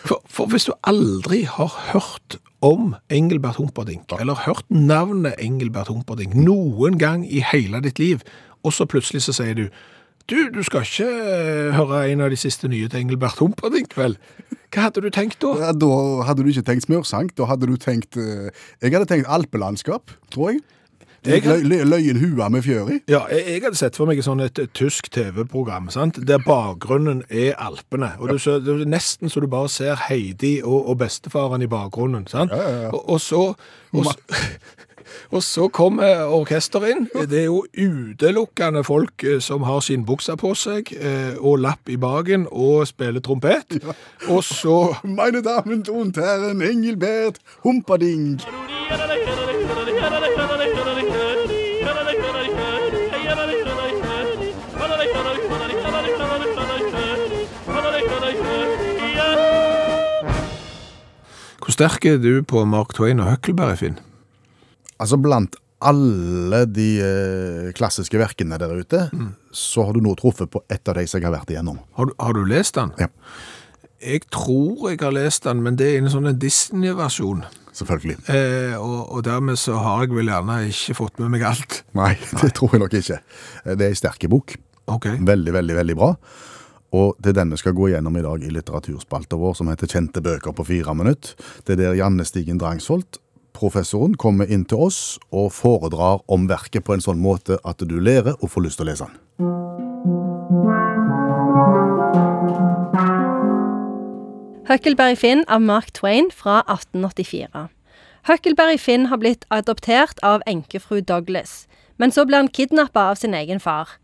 For, 0.04 0.20
for 0.28 0.46
hvis 0.52 0.68
du 0.68 0.74
aldri 0.86 1.42
har 1.48 1.72
hørt 1.94 2.36
om 2.62 2.92
Engelbert 3.10 3.56
Humperdinck, 3.58 4.12
eller 4.20 4.38
hørt 4.44 4.66
navnet 4.70 5.34
Engelbert 5.40 5.88
Humperdinck 5.90 6.36
noen 6.36 6.98
gang 7.00 7.24
i 7.26 7.40
hele 7.50 7.80
ditt 7.82 7.98
liv, 7.98 8.22
og 8.62 8.74
så 8.76 8.86
plutselig 8.88 9.22
så 9.26 9.36
sier 9.36 9.56
du 9.58 9.66
du, 10.30 10.36
du 10.54 10.60
skal 10.62 10.84
ikke 10.86 11.06
eh, 11.10 11.72
høre 11.74 12.04
en 12.12 12.20
av 12.22 12.30
de 12.30 12.38
siste 12.38 12.68
nye 12.70 12.86
til 12.90 13.00
Engelbert 13.00 13.40
Humperdinck, 13.40 13.96
vel? 13.98 14.14
Hva 14.70 14.84
hadde 14.86 15.02
du 15.02 15.08
tenkt 15.10 15.40
da? 15.42 15.54
Ja, 15.58 15.70
Da 15.74 15.88
hadde 16.28 16.44
du 16.44 16.50
ikke 16.52 16.62
tenkt 16.68 16.86
smørsang, 16.86 17.32
da 17.34 17.48
hadde 17.50 17.66
du 17.66 17.74
tenkt 17.80 18.18
eh, 18.20 18.52
Jeg 18.78 18.94
hadde 18.94 19.08
tenkt 19.10 19.26
alpelandskap, 19.26 20.12
tror 20.30 20.52
jeg. 20.52 20.60
Jeg 21.26 21.42
Løy, 21.44 21.62
løy, 21.68 21.82
løyen 21.84 22.16
hua 22.16 22.48
med 22.48 22.62
fjør 22.64 22.86
i. 22.94 22.98
Ja, 23.10 23.26
jeg, 23.28 23.44
jeg 23.44 23.62
hadde 23.66 23.76
sett 23.76 23.96
for 23.98 24.08
meg 24.08 24.22
sånn 24.24 24.40
et, 24.40 24.56
et 24.62 24.72
tysk 24.72 25.10
TV-program, 25.12 25.90
sant? 25.92 26.16
der 26.24 26.40
bakgrunnen 26.40 27.20
er 27.28 27.58
Alpene. 27.60 28.14
Og 28.20 28.32
du, 28.32 28.38
så, 28.40 28.56
det 28.64 28.72
er 28.72 28.88
nesten 28.88 29.28
så 29.28 29.42
du 29.44 29.48
bare 29.52 29.68
ser 29.68 30.00
Heidi 30.06 30.62
og, 30.64 30.88
og 30.88 30.96
bestefaren 31.02 31.60
i 31.60 31.68
bakgrunnen. 31.68 32.24
Sant? 32.30 32.54
Og, 32.54 33.02
og, 33.04 33.20
så, 33.20 33.42
og, 33.92 34.08
så, 34.08 34.16
og 35.36 35.44
så 35.44 35.68
kommer 35.68 36.24
orkesteret 36.32 36.94
inn. 36.94 37.04
Det 37.28 37.42
er 37.42 37.50
jo 37.50 37.66
utelukkende 37.68 38.80
folk 38.88 39.20
eh, 39.28 39.42
som 39.44 39.68
har 39.68 39.84
skinnbuksa 39.84 40.38
på 40.40 40.54
seg, 40.56 40.94
eh, 40.96 41.36
og 41.36 41.60
lapp 41.66 41.92
i 41.92 42.00
bagen, 42.00 42.48
og 42.48 42.88
spiller 42.88 43.20
trompet. 43.20 43.76
Og 44.32 44.40
så 44.40 44.94
Meine 45.20 45.44
Damen 45.44 45.84
und 45.92 46.16
Herren, 46.16 46.64
Engelbert 46.64 47.44
Humperdinck. 47.60 48.48
Hvor 61.70 61.76
sterk 61.86 62.02
er 62.10 62.16
du 62.18 62.40
på 62.42 62.64
Mark 62.66 62.96
Twain 62.98 63.20
og 63.22 63.28
Huckleberry, 63.30 63.76
Finn? 63.78 63.94
Altså, 64.98 65.14
blant 65.22 65.54
alle 65.86 66.64
de 66.66 66.86
eh, 66.98 67.68
klassiske 67.78 68.18
verkene 68.18 68.58
der 68.58 68.72
ute, 68.74 69.04
så 69.54 69.84
har 69.86 69.94
du 69.94 70.00
nå 70.02 70.16
truffet 70.18 70.50
på 70.50 70.64
ett 70.66 70.90
av 70.90 70.98
de 70.98 71.04
som 71.06 71.20
jeg 71.20 71.28
har 71.28 71.36
vært 71.36 71.52
igjennom. 71.54 71.78
Har 71.94 72.10
du, 72.10 72.12
har 72.18 72.34
du 72.34 72.40
lest 72.50 72.74
den? 72.74 72.90
Ja. 72.98 73.06
Jeg 74.02 74.26
tror 74.34 74.88
jeg 74.90 74.98
har 74.98 75.14
lest 75.14 75.46
den, 75.46 75.62
men 75.62 75.78
det 75.78 75.92
er 75.92 76.02
en 76.02 76.10
sånn 76.10 76.26
Disney-versjon. 76.42 77.46
Selvfølgelig. 77.70 78.18
Eh, 78.34 78.74
og, 78.74 78.98
og 79.14 79.22
dermed 79.30 79.62
så 79.62 79.78
har 79.78 80.08
jeg 80.08 80.16
vel 80.18 80.32
gjerne 80.34 80.58
ikke 80.74 80.98
fått 81.04 81.22
med 81.22 81.36
meg 81.36 81.46
alt. 81.54 81.84
Nei, 81.94 82.16
det 82.42 82.50
tror 82.58 82.74
jeg 82.74 82.82
nok 82.82 82.98
ikke. 82.98 83.22
Eh, 83.62 83.76
Det 83.76 83.86
er 83.86 83.94
en 83.94 84.02
sterk 84.02 84.26
bok. 84.34 84.58
Okay. 84.90 85.22
Veldig, 85.22 85.54
veldig, 85.54 85.78
veldig 85.84 86.00
bra. 86.02 86.16
Og 86.96 87.14
det 87.22 87.32
er 87.32 87.40
den 87.40 87.54
vi 87.54 87.60
skal 87.60 87.74
gå 87.78 87.90
gjennom 87.92 88.16
i 88.18 88.24
dag 88.24 88.42
i 88.42 88.50
litteraturspalta 88.50 89.38
vår, 89.38 89.54
som 89.58 89.70
heter 89.70 89.90
Kjente 89.90 90.22
bøker 90.24 90.54
på 90.56 90.66
fire 90.66 90.94
minutter. 90.94 91.36
Det 91.66 91.76
er 91.76 91.82
der 91.84 91.98
Janne 91.98 92.26
Stigen 92.26 92.58
Drangsholt, 92.58 93.20
professoren, 93.54 94.16
kommer 94.18 94.50
inn 94.50 94.64
til 94.66 94.86
oss 94.88 95.18
og 95.30 95.52
foredrar 95.54 96.24
om 96.30 96.48
verket 96.50 96.86
på 96.86 96.96
en 96.96 97.04
sånn 97.04 97.20
måte 97.22 97.60
at 97.64 97.82
du 97.86 97.98
lærer 98.00 98.38
og 98.40 98.50
får 98.50 98.66
lyst 98.66 98.80
til 98.80 98.88
å 98.88 98.90
lese 98.90 99.06
den. 99.06 99.18
Huckleberry 104.70 105.16
Finn 105.18 105.42
av 105.50 105.62
Mark 105.66 105.90
Twain 105.98 106.30
fra 106.30 106.60
1884. 106.68 107.68
Huckleberry 108.28 108.78
Finn 108.78 109.08
har 109.10 109.18
blitt 109.18 109.46
adoptert 109.50 110.20
av 110.22 110.44
enkefru 110.46 111.00
Douglas, 111.02 111.64
men 111.98 112.12
så 112.14 112.22
blir 112.26 112.42
han 112.42 112.52
kidnappa 112.54 113.08
av 113.10 113.18
sin 113.18 113.34
egen 113.34 113.58
far. 113.60 113.96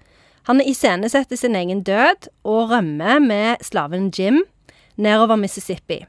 Han 0.46 0.62
iscenesetter 0.62 1.38
sin 1.38 1.56
egen 1.59 1.80
død 1.82 2.28
og 2.46 2.70
rømmer 2.70 3.18
med 3.18 3.64
slaven 3.66 4.12
Jim 4.14 4.44
nedover 4.94 5.35
Mississippi. 5.40 6.04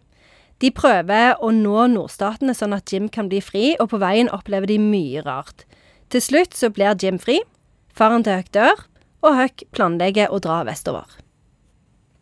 De 0.62 0.70
prøver 0.74 1.38
å 1.42 1.50
nå 1.54 1.88
nordstatene 1.94 2.54
sånn 2.58 2.76
at 2.78 2.94
Jim 2.94 3.10
kan 3.14 3.30
bli 3.30 3.42
fri, 3.42 3.72
og 3.82 3.90
på 3.94 4.00
veien 4.02 4.30
opplever 4.34 4.70
de 4.70 4.78
mye 4.82 5.22
rart. 5.26 5.66
Til 6.14 6.22
slutt 6.22 6.58
så 6.58 6.70
blir 6.74 6.98
Jim 7.02 7.18
fri, 7.22 7.40
faren 7.98 8.26
til 8.26 8.38
Huck 8.38 8.54
dør, 8.54 8.86
og 9.26 9.38
Huck 9.38 9.66
planlegger 9.74 10.30
å 10.30 10.40
dra 10.42 10.64
vestover. 10.70 11.18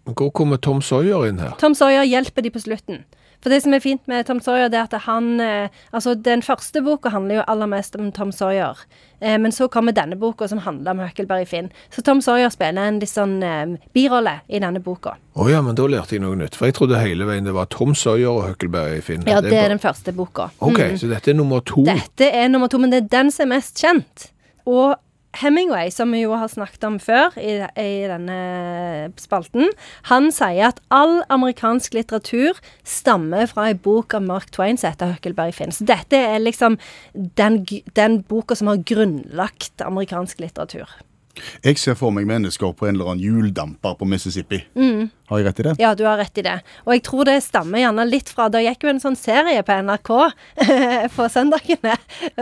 Hvor 0.05 0.31
kommer 0.35 0.59
Tom 0.61 0.79
Sawyer 0.85 1.27
inn 1.27 1.39
her? 1.43 1.55
Tom 1.59 1.75
Sawyer 1.75 2.07
hjelper 2.07 2.45
de 2.45 2.51
på 2.53 2.63
slutten. 2.63 3.03
For 3.45 3.53
det 3.53 3.59
som 3.61 3.75
er 3.77 3.81
fint 3.83 4.01
med 4.09 4.25
Tom 4.25 4.39
Sawyer, 4.41 4.71
det 4.73 4.79
er 4.79 4.87
at 4.87 5.03
han 5.05 5.27
eh, 5.39 5.67
Altså, 5.93 6.15
den 6.17 6.41
første 6.41 6.81
boka 6.81 7.11
handler 7.13 7.35
jo 7.37 7.43
aller 7.51 7.69
mest 7.69 7.93
om 7.99 8.07
Tom 8.15 8.31
Sawyer. 8.33 8.79
Eh, 9.21 9.35
men 9.37 9.53
så 9.53 9.67
kommer 9.69 9.93
denne 9.93 10.17
boka 10.17 10.47
som 10.49 10.63
handler 10.65 10.95
om 10.95 11.03
Huckleberry 11.05 11.45
Finn. 11.45 11.69
Så 11.93 12.01
Tom 12.01 12.23
Sawyer 12.25 12.49
spiller 12.49 12.89
en 12.89 12.97
litt 13.03 13.11
sånn 13.13 13.37
eh, 13.45 13.75
birolle 13.93 14.39
i 14.49 14.57
denne 14.63 14.81
boka. 14.81 15.13
Å 15.37 15.45
ja, 15.51 15.61
men 15.61 15.77
da 15.77 15.85
lærte 15.93 16.17
jeg 16.17 16.23
noe 16.25 16.35
nytt. 16.41 16.57
For 16.57 16.65
jeg 16.71 16.79
trodde 16.79 16.97
hele 17.03 17.27
veien 17.29 17.45
det 17.45 17.53
var 17.53 17.69
Tom 17.69 17.93
Sawyer 17.93 18.31
og 18.33 18.47
Huckleberry 18.49 18.99
Finn. 19.05 19.21
Ja, 19.29 19.41
det 19.45 19.53
er 19.53 19.59
bare- 19.61 19.75
den 19.75 19.83
første 19.85 20.11
boka. 20.17 20.49
Ok, 20.59 20.79
Mm. 20.81 20.97
så 20.97 21.07
dette 21.13 21.29
er 21.29 21.37
nummer 21.37 21.61
to. 21.61 21.83
Dette 21.85 22.31
er 22.33 22.47
nummer 22.49 22.67
to, 22.67 22.79
men 22.81 22.89
det 22.89 23.03
er 23.03 23.07
den 23.21 23.29
som 23.31 23.45
er 23.51 23.55
mest 23.59 23.77
kjent. 23.77 24.31
Og 24.65 24.95
Hemingway, 25.41 25.91
som 25.91 26.11
vi 26.15 26.23
jo 26.23 26.35
har 26.37 26.49
snakket 26.51 26.83
om 26.87 26.99
før 27.01 27.35
i, 27.39 27.57
i 27.79 28.05
denne 28.09 28.37
spalten, 29.21 29.71
han 30.09 30.31
sier 30.35 30.69
at 30.69 30.81
all 30.93 31.19
amerikansk 31.33 31.97
litteratur 31.97 32.59
stammer 32.87 33.49
fra 33.51 33.69
en 33.71 33.81
bok 33.85 34.15
av 34.17 34.25
Mark 34.27 34.53
Twain 34.55 34.79
som 34.79 34.93
heter 34.93 35.15
Huckleberry 35.15 35.55
Finn. 35.55 35.75
Så 35.75 35.87
dette 35.87 36.19
er 36.19 36.43
liksom 36.43 36.79
den, 37.13 37.61
den 37.97 38.21
boka 38.27 38.57
som 38.57 38.71
har 38.71 38.83
grunnlagt 38.87 39.83
amerikansk 39.83 40.41
litteratur. 40.43 40.89
Jeg 41.65 41.79
ser 41.81 41.97
for 41.99 42.15
meg 42.15 42.27
mennesker 42.29 42.73
på 42.77 42.87
en 42.89 42.95
eller 42.95 43.13
annen 43.13 43.23
hjuldamper 43.23 43.97
på 43.99 44.07
Mississippi. 44.09 44.61
Mm. 44.77 45.09
Har 45.25 45.39
jeg 45.41 45.47
rett 45.47 45.59
i 45.59 45.63
det? 45.65 45.71
Ja, 45.81 45.91
du 45.97 46.03
har 46.05 46.19
rett 46.21 46.37
i 46.37 46.43
det. 46.45 46.59
Og 46.85 46.91
jeg 46.93 47.01
tror 47.07 47.25
det 47.25 47.39
stammer 47.41 47.81
gjerne 47.81 48.03
litt 48.05 48.29
fra 48.29 48.45
Det 48.53 48.61
gikk 48.61 48.85
jo 48.85 48.91
en 48.91 49.01
sånn 49.01 49.17
serie 49.17 49.63
på 49.65 49.77
NRK 49.87 50.11
på 51.15 51.25
søndagene 51.33 51.95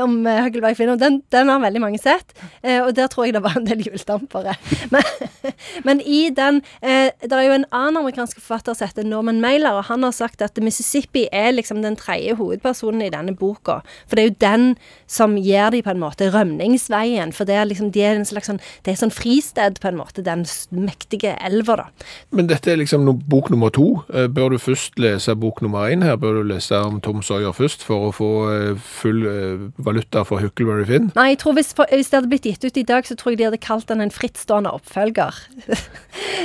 om 0.04 0.18
Huggelberg-Finn, 0.28 0.92
og 0.92 1.00
den, 1.00 1.22
den 1.32 1.52
har 1.52 1.62
veldig 1.64 1.82
mange 1.84 2.02
sett. 2.04 2.36
Eh, 2.60 2.82
og 2.84 2.92
der 2.98 3.08
tror 3.12 3.30
jeg 3.30 3.38
det 3.38 3.44
var 3.46 3.56
en 3.60 3.70
del 3.70 3.86
hjuldampere. 3.86 4.58
Men, 4.94 5.54
men 5.84 6.00
i 6.08 6.28
den 6.36 6.60
eh, 6.84 7.10
Det 7.20 7.36
er 7.36 7.46
jo 7.46 7.56
en 7.56 7.66
annen 7.76 7.98
amerikansk 8.02 8.38
forfatter 8.40 8.76
som 8.78 8.88
heter 8.88 9.08
Norman 9.08 9.40
Mailer, 9.44 9.76
og 9.78 9.88
han 9.88 10.04
har 10.06 10.14
sagt 10.16 10.44
at 10.44 10.60
Mississippi 10.64 11.26
er 11.32 11.54
liksom 11.56 11.82
den 11.84 11.96
tredje 12.00 12.36
hovedpersonen 12.40 13.04
i 13.06 13.12
denne 13.14 13.34
boka. 13.38 13.80
For 14.08 14.18
det 14.20 14.24
er 14.24 14.30
jo 14.30 14.36
den 14.44 14.66
som 15.10 15.38
gir 15.40 15.72
de 15.74 15.82
på 15.84 15.94
en 15.94 16.02
måte 16.04 16.30
rømningsveien. 16.34 17.34
For 17.36 17.48
det 17.48 17.58
er 17.60 17.70
liksom, 17.70 17.92
de 17.96 18.04
er 18.04 18.20
en 18.20 18.28
slags 18.28 18.52
sånn 18.52 18.62
Det 18.84 18.94
er 18.94 19.00
sånn 19.00 19.14
fristed, 19.14 19.80
på 19.80 19.90
en 19.90 20.00
måte, 20.00 20.24
den 20.26 20.46
mektige 20.76 21.36
elva, 21.44 21.78
da. 21.80 22.08
Men 22.36 22.50
dette 22.52 22.74
er 22.74 22.82
liksom 22.82 23.06
no 23.08 23.14
bok 23.16 23.50
nummer 23.54 23.72
to. 23.74 24.04
Eh, 24.14 24.28
Bør 24.28 24.54
du 24.54 24.60
først 24.60 25.00
lese 25.00 25.36
bok 25.40 25.62
nummer 25.64 25.88
én 25.92 26.04
her? 26.04 26.18
Bør 26.20 26.42
du 26.42 26.50
lese 26.52 26.80
om 26.84 27.00
Tom 27.04 27.22
Sawyer 27.24 27.56
først 27.56 27.86
for 27.88 28.10
å 28.10 28.14
få 28.16 28.32
eh, 28.52 28.82
full 29.00 29.24
eh, 29.30 29.68
valuta 29.84 30.26
for 30.28 30.44
Huckleberry 30.44 30.86
Finn? 30.90 31.12
Nei, 31.16 31.30
jeg 31.34 31.42
tror 31.44 31.58
hvis, 31.58 31.72
for, 31.78 31.88
hvis 31.92 32.12
det 32.12 32.20
hadde 32.20 32.32
blitt 32.34 32.48
gitt 32.50 32.68
ut 32.68 32.80
i 32.80 32.86
dag, 32.88 33.08
så 33.08 33.18
tror 33.20 33.34
jeg 33.34 33.42
de 33.42 33.48
hadde 33.50 33.62
kalt 33.64 33.88
den 33.92 34.04
en 34.04 34.14
frittstående 34.14 34.74
oppfølger. 34.76 35.44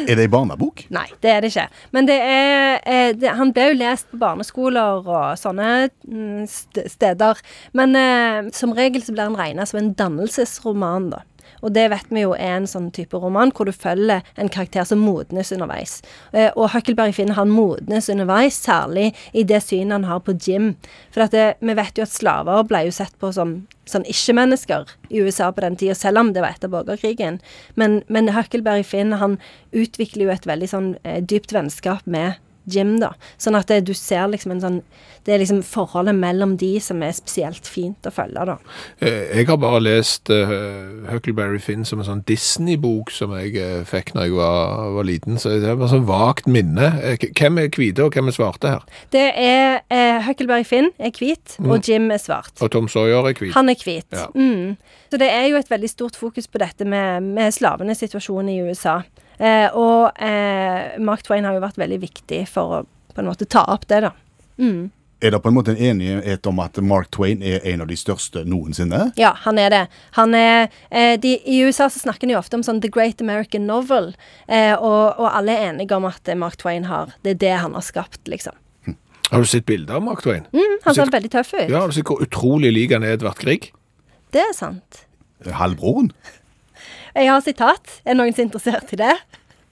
Er 0.07 0.14
det 0.14 0.29
ei 0.29 0.31
barnebok? 0.31 0.85
Nei, 0.94 1.07
det 1.24 1.33
er 1.33 1.42
det 1.42 1.51
ikke. 1.53 1.66
Men 1.96 2.09
det 2.09 2.18
er 2.22 2.79
eh, 2.85 3.11
det, 3.18 3.33
Han 3.38 3.53
ble 3.57 3.70
jo 3.70 3.79
lest 3.81 4.09
på 4.12 4.20
barneskoler 4.20 5.03
og 5.03 5.38
sånne 5.40 5.88
mm, 6.07 6.44
steder. 6.48 7.42
Men 7.79 7.98
eh, 7.98 8.53
som 8.55 8.74
regel 8.77 9.05
så 9.05 9.14
blir 9.14 9.27
han 9.27 9.38
regna 9.38 9.66
som 9.68 9.81
en 9.83 9.92
dannelsesroman, 9.98 11.11
da. 11.16 11.24
Og 11.62 11.75
det 11.75 11.88
vet 11.92 12.12
vi 12.12 12.25
jo 12.25 12.35
er 12.37 12.57
en 12.59 12.68
sånn 12.71 12.90
type 12.94 13.18
roman 13.18 13.53
hvor 13.55 13.68
du 13.68 13.75
følger 13.75 14.27
en 14.38 14.51
karakter 14.53 14.87
som 14.88 15.03
modnes 15.03 15.53
underveis. 15.55 15.99
Eh, 16.33 16.51
og 16.55 16.73
Huckleberry 16.75 17.14
Finn 17.16 17.35
han 17.38 17.53
modnes 17.53 18.11
underveis, 18.12 18.59
særlig 18.59 19.11
i 19.33 19.44
det 19.49 19.62
synet 19.66 19.99
han 19.99 20.09
har 20.09 20.23
på 20.25 20.37
Jim. 20.38 20.75
For 21.14 21.27
det, 21.33 21.59
vi 21.61 21.77
vet 21.79 21.99
jo 21.99 22.07
at 22.07 22.14
slaver 22.14 22.64
ble 22.68 22.87
jo 22.88 22.94
sett 22.94 23.14
på 23.21 23.33
som 23.35 23.61
sånn 23.88 24.05
ikke-mennesker 24.09 24.90
i 25.09 25.23
USA 25.25 25.49
på 25.53 25.64
den 25.64 25.79
tida, 25.81 25.94
selv 25.97 26.21
om 26.21 26.35
det 26.35 26.42
var 26.44 26.57
etter 26.57 26.73
borgerkrigen. 26.73 27.40
Men, 27.81 28.03
men 28.12 28.35
Huckleberry 28.37 28.85
Finn 28.85 29.16
han 29.16 29.38
utvikler 29.73 30.29
jo 30.29 30.35
et 30.35 30.49
veldig 30.49 30.68
sånn 30.68 30.90
eh, 31.05 31.23
dypt 31.25 31.55
vennskap 31.57 32.05
med 32.05 32.37
Jim, 32.71 32.97
da. 33.03 33.13
Sånn 33.41 33.57
at 33.59 33.71
det, 33.71 33.83
du 33.89 33.95
ser 33.97 34.29
liksom 34.33 34.55
en 34.55 34.63
sånn 34.65 34.81
Det 35.27 35.35
er 35.35 35.43
liksom 35.43 35.59
forholdet 35.67 36.17
mellom 36.17 36.55
de 36.57 36.71
som 36.81 37.03
er 37.05 37.13
spesielt 37.13 37.67
fint 37.69 38.07
å 38.09 38.13
følge, 38.15 38.47
da. 38.49 38.55
Eh, 39.05 39.35
Jeg 39.37 39.49
har 39.51 39.59
bare 39.61 39.83
lest 39.83 40.31
uh, 40.33 40.55
Huckleberry 41.11 41.61
Finn 41.61 41.85
som 41.85 42.01
en 42.01 42.07
sånn 42.07 42.23
Disney-bok 42.29 43.13
som 43.13 43.35
jeg 43.37 43.53
uh, 43.61 43.83
fikk 43.89 44.15
når 44.17 44.29
jeg 44.29 44.37
var, 44.39 44.87
var 44.97 45.09
liten, 45.09 45.37
så 45.43 45.53
det 45.61 45.75
var 45.77 45.93
sånn 45.93 46.07
vagt 46.09 46.49
minne. 46.49 46.89
Hvem 47.27 47.61
er 47.61 47.69
hvite, 47.75 48.07
og 48.07 48.17
hvem 48.17 48.33
er 48.33 48.39
svarte 48.39 48.73
her? 48.73 48.89
Det 49.13 49.27
er 49.43 49.83
uh, 49.93 50.25
Huckleberry 50.25 50.65
Finn 50.65 50.89
er 50.97 51.13
hvit, 51.13 51.59
og 51.61 51.85
Jim 51.85 52.09
er 52.15 52.23
svart. 52.23 52.55
Og 52.65 52.73
Tom 52.73 52.89
Sawyer 52.89 53.29
er 53.29 53.37
hvit. 53.37 53.53
Han 53.59 53.69
er 53.69 53.77
hvit. 53.85 54.09
Ja. 54.17 54.31
Mm. 54.33 54.79
Så 55.13 55.21
det 55.21 55.29
er 55.33 55.47
jo 55.51 55.61
et 55.61 55.71
veldig 55.71 55.93
stort 55.93 56.17
fokus 56.17 56.49
på 56.49 56.61
dette 56.63 56.89
med, 56.89 57.29
med 57.37 57.53
slavenes 57.55 58.01
situasjon 58.01 58.49
i 58.49 58.61
USA. 58.65 59.01
Eh, 59.38 59.66
og 59.74 60.18
eh, 60.22 60.98
Mark 61.03 61.24
Twain 61.27 61.46
har 61.46 61.57
jo 61.57 61.64
vært 61.64 61.81
veldig 61.81 62.01
viktig 62.03 62.44
for 62.51 62.79
å 62.79 62.85
på 63.14 63.22
en 63.22 63.31
måte 63.31 63.48
ta 63.51 63.64
opp 63.70 63.88
det, 63.90 64.05
da. 64.05 64.12
Mm. 64.59 64.90
Er 65.18 65.33
det 65.35 65.40
på 65.42 65.51
en 65.51 65.57
måte 65.57 65.72
en 65.72 65.81
enighet 65.83 66.46
om 66.46 66.61
at 66.62 66.77
Mark 66.79 67.09
Twain 67.11 67.40
er 67.42 67.64
en 67.66 67.83
av 67.83 67.88
de 67.90 67.96
største 67.98 68.44
noensinne? 68.46 69.09
Ja, 69.18 69.33
han 69.42 69.59
er 69.59 69.72
det. 69.74 69.81
Han 70.14 70.35
er, 70.38 70.68
eh, 70.94 71.16
de, 71.18 71.33
I 71.42 71.59
USA 71.66 71.88
så 71.90 71.98
snakker 72.05 72.31
de 72.31 72.37
ofte 72.38 72.55
om 72.55 72.62
sånn 72.62 72.79
The 72.85 72.90
Great 72.94 73.22
American 73.24 73.66
Novel, 73.66 74.12
eh, 74.46 74.77
og, 74.77 75.18
og 75.18 75.27
alle 75.33 75.57
er 75.57 75.72
enige 75.72 75.98
om 75.98 76.07
at 76.07 76.31
Mark 76.38 76.61
Twain 76.62 76.87
har 76.87 77.16
Det 77.27 77.35
er 77.35 77.42
det 77.42 77.57
han 77.64 77.74
har 77.74 77.83
skapt, 77.83 78.22
liksom. 78.31 78.55
Har 79.29 79.42
du 79.42 79.51
sett 79.51 79.66
bilder 79.66 79.98
av 79.98 80.07
Mark 80.07 80.22
Twain? 80.22 80.46
Mm, 80.55 80.79
han 80.87 80.94
ser 80.96 81.11
veldig 81.12 81.31
tøff 81.35 81.51
ut. 81.53 81.66
Ja, 81.66 81.83
har 81.83 81.90
du 81.90 81.98
sett 81.98 82.09
hvor 82.09 82.22
utrolig 82.24 82.70
lik 82.72 82.94
han 82.94 83.05
er 83.05 83.18
Edvard 83.18 83.42
Grieg? 83.42 83.72
Det 84.33 84.40
er 84.40 84.55
sant. 84.57 85.03
Halvbroren? 85.44 86.12
Jeg 87.19 87.33
har 87.33 87.43
sitat. 87.43 87.99
Er 88.07 88.15
noen 88.15 88.31
som 88.31 88.45
er 88.45 88.47
interessert 88.47 88.93
i 88.95 88.99
det? 89.01 89.15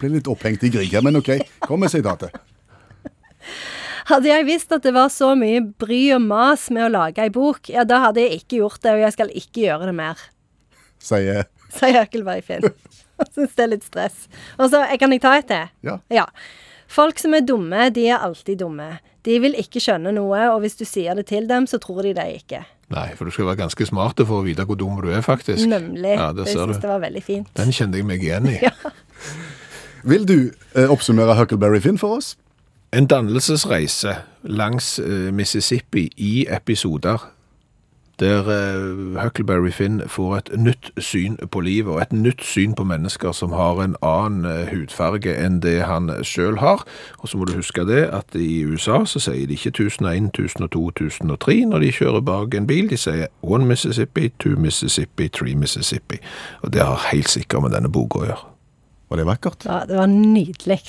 Ble 0.00 0.10
litt 0.16 0.26
opphengt 0.26 0.64
i 0.66 0.70
Grieg 0.74 0.90
her, 0.90 1.04
men 1.06 1.20
OK. 1.20 1.30
Kom 1.62 1.78
med 1.84 1.92
sitatet. 1.92 2.34
Hadde 4.10 4.30
jeg 4.30 4.46
visst 4.48 4.74
at 4.74 4.82
det 4.82 4.92
var 4.94 5.12
så 5.14 5.32
mye 5.38 5.60
bry 5.78 6.00
og 6.16 6.24
mas 6.26 6.66
med 6.74 6.88
å 6.88 6.90
lage 6.90 7.22
ei 7.22 7.30
bok, 7.32 7.70
ja, 7.70 7.82
da 7.86 8.04
hadde 8.04 8.22
jeg 8.22 8.40
ikke 8.40 8.60
gjort 8.60 8.82
det, 8.82 8.92
og 8.94 9.02
jeg 9.02 9.14
skal 9.16 9.32
ikke 9.34 9.64
gjøre 9.64 9.88
det 9.90 9.94
mer. 9.98 10.20
Sier 11.02 11.46
Sier 11.76 12.02
Økelberg 12.04 12.46
Finn. 12.46 12.66
Syns 13.34 13.54
det 13.56 13.64
er 13.64 13.72
litt 13.72 13.86
stress. 13.86 14.26
Og 14.58 14.70
så 14.72 14.82
kan 14.98 15.14
jeg 15.14 15.22
ta 15.22 15.34
et 15.38 15.50
til? 15.50 15.70
Ja. 15.86 15.98
Ja. 16.12 16.26
Folk 16.90 17.18
som 17.18 17.34
er 17.34 17.46
dumme, 17.46 17.88
de 17.94 18.08
er 18.10 18.22
alltid 18.22 18.60
dumme. 18.62 18.96
De 19.26 19.38
vil 19.42 19.58
ikke 19.58 19.82
skjønne 19.82 20.12
noe, 20.14 20.44
og 20.52 20.62
hvis 20.62 20.78
du 20.78 20.84
sier 20.86 21.18
det 21.18 21.26
til 21.30 21.48
dem, 21.50 21.66
så 21.66 21.78
tror 21.82 22.06
de 22.06 22.14
deg 22.14 22.42
ikke. 22.42 22.62
Nei, 22.94 23.08
for 23.18 23.26
du 23.26 23.34
skal 23.34 23.48
være 23.48 23.58
ganske 23.64 23.86
smart 23.88 24.20
for 24.22 24.40
å 24.40 24.44
vite 24.46 24.62
hvor 24.66 24.78
dum 24.78 24.98
du 25.02 25.08
er, 25.10 25.22
faktisk. 25.26 25.64
Nemlig. 25.66 26.14
Ja, 26.14 26.30
det 26.36 26.46
jeg 26.46 26.60
syns 26.60 26.78
det 26.82 26.90
var 26.90 27.02
veldig 27.02 27.22
fint. 27.26 27.48
Den 27.58 27.74
kjente 27.74 27.98
jeg 27.98 28.06
meg 28.06 28.22
igjen 28.22 28.46
i. 28.52 28.58
Vil 30.10 30.26
du 30.28 30.36
eh, 30.76 30.86
oppsummere 30.86 31.34
Huckleberry 31.34 31.80
Finn 31.82 31.98
for 31.98 32.20
oss? 32.20 32.36
En 32.94 33.08
dannelsesreise 33.10 34.14
langs 34.46 34.98
eh, 35.02 35.32
Mississippi 35.34 36.06
i 36.22 36.46
episoder 36.46 37.26
der 38.20 38.48
eh, 38.48 39.22
Huckleberry 39.22 39.70
Finn 39.70 40.00
får 40.06 40.36
et 40.36 40.50
nytt 40.56 40.90
syn 40.98 41.36
på 41.50 41.60
livet 41.60 41.92
og 41.92 42.00
et 42.00 42.12
nytt 42.12 42.44
syn 42.44 42.74
på 42.74 42.84
mennesker 42.84 43.32
som 43.36 43.52
har 43.52 43.82
en 43.82 43.96
annen 44.00 44.46
eh, 44.48 44.70
hudfarge 44.72 45.34
enn 45.36 45.60
det 45.60 45.82
han 45.84 46.08
sjøl 46.24 46.56
har. 46.62 46.84
Og 47.20 47.28
så 47.28 47.36
må 47.36 47.44
du 47.44 47.56
huske 47.58 47.84
det 47.88 48.06
at 48.16 48.36
i 48.38 48.64
USA 48.64 49.02
så 49.04 49.20
sier 49.20 49.46
de 49.46 49.58
ikke 49.58 49.74
1001, 49.74 50.30
1002, 50.32 50.84
1003 50.88 51.58
når 51.72 51.84
de 51.84 51.92
kjører 51.98 52.24
bak 52.24 52.56
en 52.56 52.68
bil. 52.70 52.88
De 52.90 53.00
sier 53.00 53.28
one 53.42 53.68
Mississippi, 53.68 54.30
two 54.40 54.56
Mississippi, 54.56 55.28
three 55.28 55.54
Mississippi. 55.54 56.22
Og 56.62 56.72
det 56.72 56.84
har 56.84 57.10
helt 57.12 57.28
sikkert 57.28 57.66
med 57.66 57.76
denne 57.76 57.92
boka 57.92 58.22
å 58.22 58.30
gjøre. 58.30 58.48
Var 59.10 59.20
det 59.20 59.28
vakkert? 59.28 59.68
Ja, 59.68 59.84
det 59.86 60.00
var 60.00 60.08
nydelig. 60.10 60.80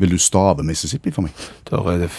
Vil 0.00 0.12
du 0.12 0.20
stave 0.20 0.62
Mississippi 0.64 1.10
for 1.12 1.26
meg? 1.26 1.48
Der 1.68 1.88
er 1.92 2.04
det 2.04 2.12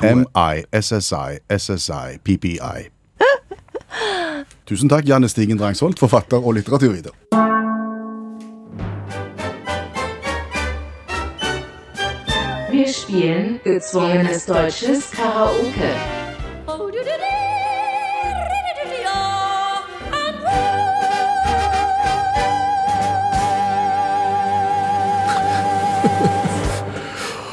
to 0.00 0.06
M-I-S-S-I, 0.06 1.38
S-S-I, 1.48 2.18
P-P-I. 2.24 2.88
Tusen 4.66 4.88
takk, 4.88 5.08
Janne 5.08 5.28
Stigen 5.28 5.58
Drangsholt, 5.58 5.98
forfatter 5.98 6.46
og 6.46 6.54
litteraturviter. 6.54 7.10
Wir 12.70 12.92
spielen 12.92 13.60
gezwungenes 13.64 14.46
deutsches 14.46 15.10
Karaoke. 15.10 15.94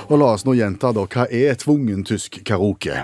Og 0.08 0.22
la 0.22 0.32
oss 0.38 0.45
nå 0.47 0.55
gjenta 0.55 0.93
da, 0.95 1.03
hva 1.03 1.28
er 1.28 1.58
tvungen 1.60 2.05
tysk 2.08 2.39
karaoke? 2.47 3.03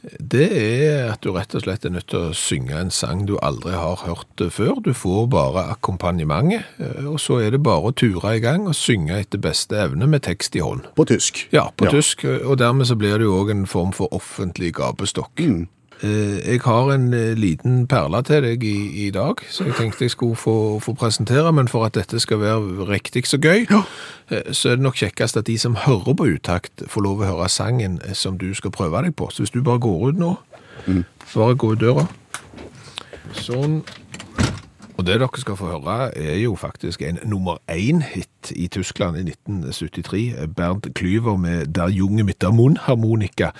Det 0.00 0.46
er 0.56 1.10
at 1.10 1.20
du 1.20 1.34
rett 1.34 1.52
og 1.54 1.66
slett 1.66 1.84
er 1.84 1.92
nødt 1.92 2.06
til 2.08 2.30
å 2.30 2.36
synge 2.36 2.78
en 2.78 2.92
sang 2.94 3.26
du 3.28 3.34
aldri 3.44 3.74
har 3.76 4.00
hørt 4.06 4.44
før. 4.54 4.78
Du 4.80 4.94
får 4.96 5.26
bare 5.32 5.66
akkompagnementet, 5.74 6.64
eh, 6.80 7.04
og 7.04 7.20
så 7.20 7.42
er 7.44 7.52
det 7.52 7.62
bare 7.66 7.90
å 7.90 7.94
ture 7.94 8.32
i 8.36 8.40
gang 8.40 8.64
og 8.70 8.78
synge 8.78 9.18
etter 9.20 9.42
beste 9.42 9.76
evne 9.76 10.08
med 10.08 10.24
tekst 10.24 10.56
i 10.56 10.64
hånd. 10.64 10.88
På 10.96 11.04
tysk. 11.08 11.44
Ja, 11.52 11.68
på 11.76 11.90
tysk, 11.92 12.24
og 12.24 12.56
dermed 12.62 12.88
så 12.88 12.96
blir 12.96 13.20
det 13.20 13.28
jo 13.28 13.36
òg 13.42 13.52
en 13.52 13.66
form 13.68 13.92
for 13.92 14.08
offentlig 14.16 14.72
gapestokk. 14.80 15.44
Eh, 15.44 15.68
Jeg 16.02 16.60
har 16.64 16.92
en 16.94 17.14
eh, 17.14 17.34
liten 17.36 17.86
perle 17.86 18.22
til 18.24 18.40
deg 18.44 18.64
i, 18.64 19.06
i 19.06 19.10
dag, 19.12 19.42
som 19.52 19.66
jeg 19.68 19.76
tenkte 19.76 20.06
jeg 20.06 20.14
skulle 20.14 20.36
få, 20.36 20.78
få 20.80 20.94
presentere, 20.96 21.52
men 21.52 21.68
for 21.68 21.84
at 21.84 21.94
dette 21.98 22.20
skal 22.20 22.40
være 22.40 22.88
riktig 22.88 23.26
så 23.28 23.36
gøy, 23.36 23.66
ja. 23.70 23.82
så 24.52 24.72
er 24.72 24.80
det 24.80 24.86
nok 24.86 24.96
kjekkest 24.96 25.36
at 25.36 25.46
de 25.46 25.58
som 25.58 25.76
hører 25.76 26.16
på 26.16 26.30
utakt, 26.32 26.86
får 26.88 27.04
lov 27.04 27.20
å 27.20 27.28
høre 27.28 27.48
sangen 27.52 28.00
eh, 28.06 28.16
som 28.16 28.38
du 28.40 28.48
skal 28.56 28.72
prøve 28.72 29.04
deg 29.04 29.16
på. 29.16 29.28
Så 29.28 29.44
hvis 29.44 29.52
du 29.52 29.60
bare 29.62 29.82
går 29.82 30.08
ut 30.08 30.22
nå, 30.22 30.34
bare 31.34 31.58
gå 31.60 31.74
ut 31.74 31.84
døra. 31.84 32.06
Sånn. 33.36 33.82
Og 35.00 35.06
det 35.08 35.16
dere 35.16 35.40
skal 35.40 35.56
få 35.56 35.70
høre 35.70 36.10
er 36.12 36.34
jo 36.42 36.56
faktisk 36.60 37.00
en 37.06 37.20
nummer 37.24 37.60
én-hit 37.72 38.50
i 38.52 38.66
Tyskland 38.68 39.16
i 39.16 39.22
1973. 39.30 40.48
Bernt 40.56 40.88
Klyver 40.94 41.36
med 41.40 41.72
Der 41.76 41.88
junge 41.88 42.24
mit 42.24 42.44
munn 42.44 42.56
Mundharmonika. 42.56 43.52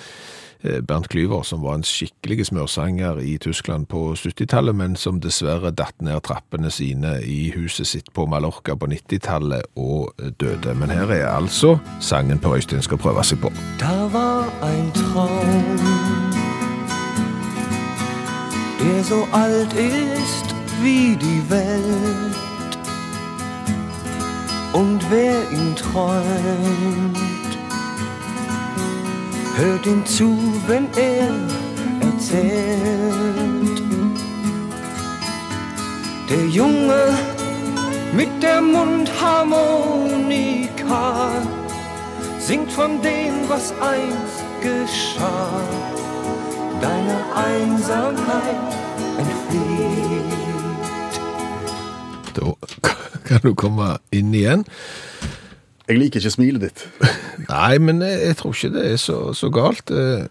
Eh, 0.63 0.81
Bernt 0.81 1.09
Klyver, 1.09 1.43
som 1.43 1.63
var 1.63 1.79
en 1.79 1.85
skikkelig 1.85 2.47
smørsanger 2.51 3.21
i 3.25 3.39
Tyskland 3.41 3.87
på 3.89 4.13
70-tallet, 4.13 4.77
men 4.77 4.97
som 4.97 5.21
dessverre 5.21 5.71
datt 5.73 5.97
ned 6.05 6.21
trappene 6.27 6.69
sine 6.71 7.15
i 7.25 7.49
huset 7.55 7.89
sitt 7.89 8.13
på 8.13 8.27
Mallorca 8.29 8.77
på 8.77 8.91
90-tallet 8.93 9.71
og 9.81 10.13
eh, 10.21 10.29
døde. 10.41 10.75
Men 10.77 10.93
her 10.93 11.09
er 11.17 11.29
altså 11.33 11.79
sangen 12.01 12.39
Per 12.39 12.59
Øystein 12.59 12.85
skal 12.85 13.01
prøve 13.01 13.25
seg 13.25 13.41
på. 13.41 13.53
Da 13.81 14.05
var 14.13 14.53
ein 14.69 14.93
Traum, 14.93 15.81
der 18.81 19.03
so 19.03 19.25
alt 19.33 19.73
ist 19.73 20.55
wie 20.83 21.17
die 21.17 21.43
Welt. 21.49 22.37
Und 24.73 25.01
wer 25.11 25.41
ihn 25.51 25.75
träumt, 25.75 27.39
hört 29.61 29.87
ihm 29.87 30.05
zu, 30.07 30.39
wenn 30.67 30.89
er 30.97 31.29
erzählt. 32.01 33.83
Der 36.31 36.47
Junge 36.47 37.19
mit 38.13 38.43
der 38.43 38.63
Mundharmonika 38.63 41.33
singt 42.39 42.73
von 42.73 43.03
dem, 43.03 43.47
was 43.49 43.75
einst 43.81 44.45
geschah. 44.63 45.61
Deine 46.81 47.19
Einsamkeit 47.35 48.75
entflieht. 49.19 50.41
Da 52.35 52.55
kan 53.25 53.41
du 53.43 53.55
komme 53.55 54.01
inn 54.11 54.33
igjen. 54.33 54.65
Jeg 55.91 55.99
liker 55.99 56.20
ikke 56.22 56.30
smilet 56.30 56.62
ditt. 56.62 56.82
Nei, 57.51 57.78
men 57.82 57.99
jeg, 58.05 58.36
tror 58.38 58.55
ikke 58.55 58.68
det 58.76 58.82
er 58.93 58.99
så, 59.03 59.32
så 59.34 59.49
galt. 59.51 59.91
Eh, 59.91 60.28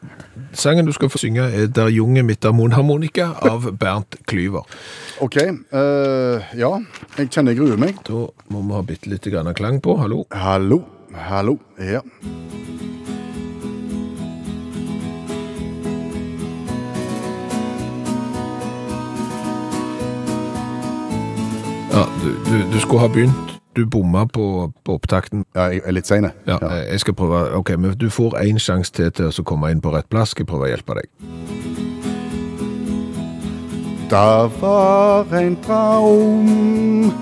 Sangen 0.55 0.87
du 0.87 0.93
skal 0.95 1.11
få 1.11 1.19
synge 1.19 1.43
er 1.43 1.67
Der 1.67 1.91
junge 1.91 2.23
mitt 2.23 2.45
er 2.47 2.55
monharmonika' 2.55 3.33
av 3.49 3.67
Bernt 3.81 4.15
Klyver. 4.25 4.63
OK. 5.19 5.35
Uh, 5.75 6.39
ja, 6.55 6.71
jeg 7.17 7.27
kjenner 7.27 7.51
jeg 7.51 7.59
gruer 7.59 7.81
meg. 7.81 7.99
Da 8.07 8.29
må 8.47 8.63
vi 8.63 8.77
ha 8.77 8.85
bitte 8.87 9.11
litt 9.11 9.27
grann 9.27 9.51
klang 9.53 9.83
på. 9.83 9.97
Hallo. 9.99 10.23
Hallo. 10.31 10.79
Hallo. 11.27 11.59
Ja. 11.75 12.05
Ja, 21.91 22.07
du, 22.23 22.29
du, 22.47 22.57
du 22.71 22.79
skulle 22.79 23.03
ha 23.03 23.11
begynt. 23.11 23.58
Du 23.75 23.85
bomma 23.85 24.25
på, 24.25 24.71
på 24.83 24.93
opptakten. 24.97 25.45
ja 25.55 25.67
jeg 25.69 25.81
er 25.85 25.91
litt 25.91 26.07
sein. 26.07 26.25
Ja, 26.47 26.57
eh, 26.57 26.91
Jeg 26.91 26.99
skal 26.99 27.13
prøve. 27.13 27.53
Ok, 27.55 27.69
men 27.77 27.93
Du 27.97 28.09
får 28.09 28.35
én 28.41 28.57
sjanse 28.59 28.91
til 28.91 29.11
til 29.11 29.29
å 29.29 29.43
komme 29.43 29.69
inn 29.71 29.81
på 29.81 29.93
rett 29.93 30.09
plass. 30.09 30.29
Skal 30.33 30.43
jeg 30.45 30.47
prøve 30.47 30.65
å 30.67 30.71
hjelpe 30.73 30.95
deg. 30.99 31.07
Da 34.09 34.49
war 34.61 35.25
ein 35.31 35.55
Traum, 35.61 37.13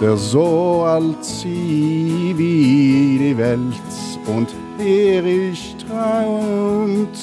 der 0.00 0.16
so 0.16 0.82
alt 0.84 1.24
sie 1.24 2.34
wie 2.36 3.18
die 3.18 3.36
Welt 3.38 3.94
und 4.26 4.48
ich 4.80 5.76
traumt, 5.86 7.16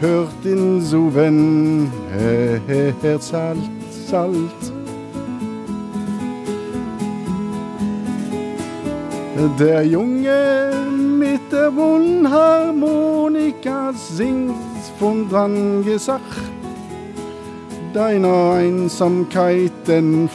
hört 0.00 0.44
den 0.44 0.82
Suven 0.82 1.90
Herz 3.02 3.32
alt, 3.32 3.70
salt. 4.10 4.75
Der 9.58 9.84
Junge 9.84 10.72
mit 11.18 11.52
der 11.52 11.70
Mundharmonika 11.70 13.92
singt 13.92 14.54
von 14.98 15.28
Drangesach. 15.28 16.20
deiner 17.96 18.52
Einsamkeit 18.52 19.88
en 19.88 20.28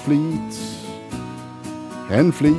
entflieht. 2.10 2.50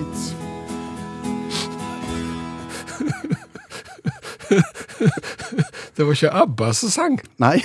Det 5.97 6.07
var 6.07 6.13
ikke 6.13 6.33
ABBA 6.33 6.73
som 6.73 6.89
sang. 6.89 7.21
Nei, 7.39 7.63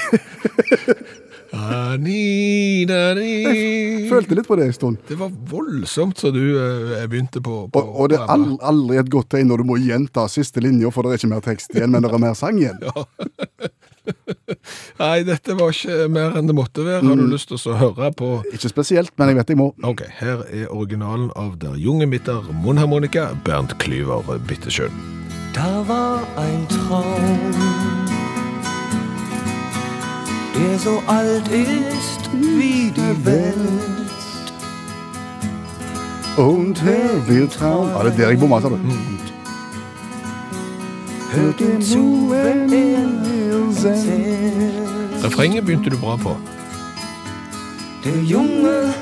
Nani. 1.58 2.86
følte 4.10 4.36
litt 4.38 4.48
på 4.48 4.56
det 4.60 4.68
en 4.70 4.76
stund. 4.76 4.98
Det 5.10 5.18
var 5.20 5.32
voldsomt 5.52 6.18
så 6.22 6.32
du 6.34 6.42
eh, 6.58 7.08
begynte 7.10 7.42
på, 7.44 7.64
på 7.74 7.82
Og, 7.82 7.96
og 8.04 8.10
det 8.14 8.20
er 8.22 8.28
på 8.30 8.58
aldri 8.72 9.00
et 9.02 9.10
godt 9.14 9.30
tegn 9.34 9.50
når 9.52 9.64
du 9.64 9.70
må 9.72 9.78
gjenta 9.82 10.28
siste 10.32 10.62
linja, 10.64 10.92
for 10.94 11.04
det 11.04 11.16
er 11.16 11.22
ikke 11.22 11.32
mer 11.34 11.44
tekst 11.46 11.74
igjen, 11.76 11.92
men 11.94 12.06
det 12.06 12.12
er 12.14 12.24
mer 12.24 12.38
sang 12.38 12.60
igjen. 12.62 12.80
Nei, 15.02 15.18
dette 15.28 15.56
var 15.60 15.74
ikke 15.76 16.08
mer 16.14 16.38
enn 16.40 16.48
det 16.48 16.56
måtte 16.56 16.86
være. 16.86 17.02
Har 17.04 17.16
Mm. 17.18 17.26
du 17.28 17.34
lyst 17.34 17.50
til 17.52 17.60
å 17.60 17.76
høre 17.76 18.12
på 18.16 18.30
Ikke 18.56 18.70
spesielt, 18.72 19.12
men 19.20 19.28
jeg 19.34 19.38
vet 19.42 19.50
jeg 19.52 19.58
må. 19.60 19.68
Ok, 19.84 20.02
her 20.22 20.46
er 20.48 20.68
originalen 20.72 21.30
av 21.36 21.58
Der 21.60 21.76
junge 21.76 22.08
mitter 22.08 22.42
Mundharmonika, 22.64 23.30
Bernt 23.44 23.76
Klyver, 23.84 24.24
bitteschön. 24.48 24.92
Da 25.54 25.82
var 25.88 26.24
ein 26.38 26.68
Traum, 26.70 27.52
der 30.58 30.80
so 30.80 31.02
alt 31.08 31.48
ist 31.48 32.30
wie 32.34 32.92
die 32.92 33.26
Welt. 33.26 34.54
Und 36.38 36.84
her 36.84 37.28
wir 37.28 37.50
trauen 37.50 37.90
er 37.96 38.30
jeg 38.30 38.40
bomma, 38.40 38.62
sa 38.62 38.70
du. 38.70 38.78
Hört 41.32 41.62
ihm 41.62 41.82
zu, 41.82 42.30
wenn 42.30 42.72
er 42.72 43.18
erzählt. 43.88 45.24
Refrenget 45.24 45.66
begynte 45.66 45.90
du 45.90 45.98
bra 45.98 46.16
på. 46.16 46.38
Der 48.06 48.24
Junge 48.24 48.94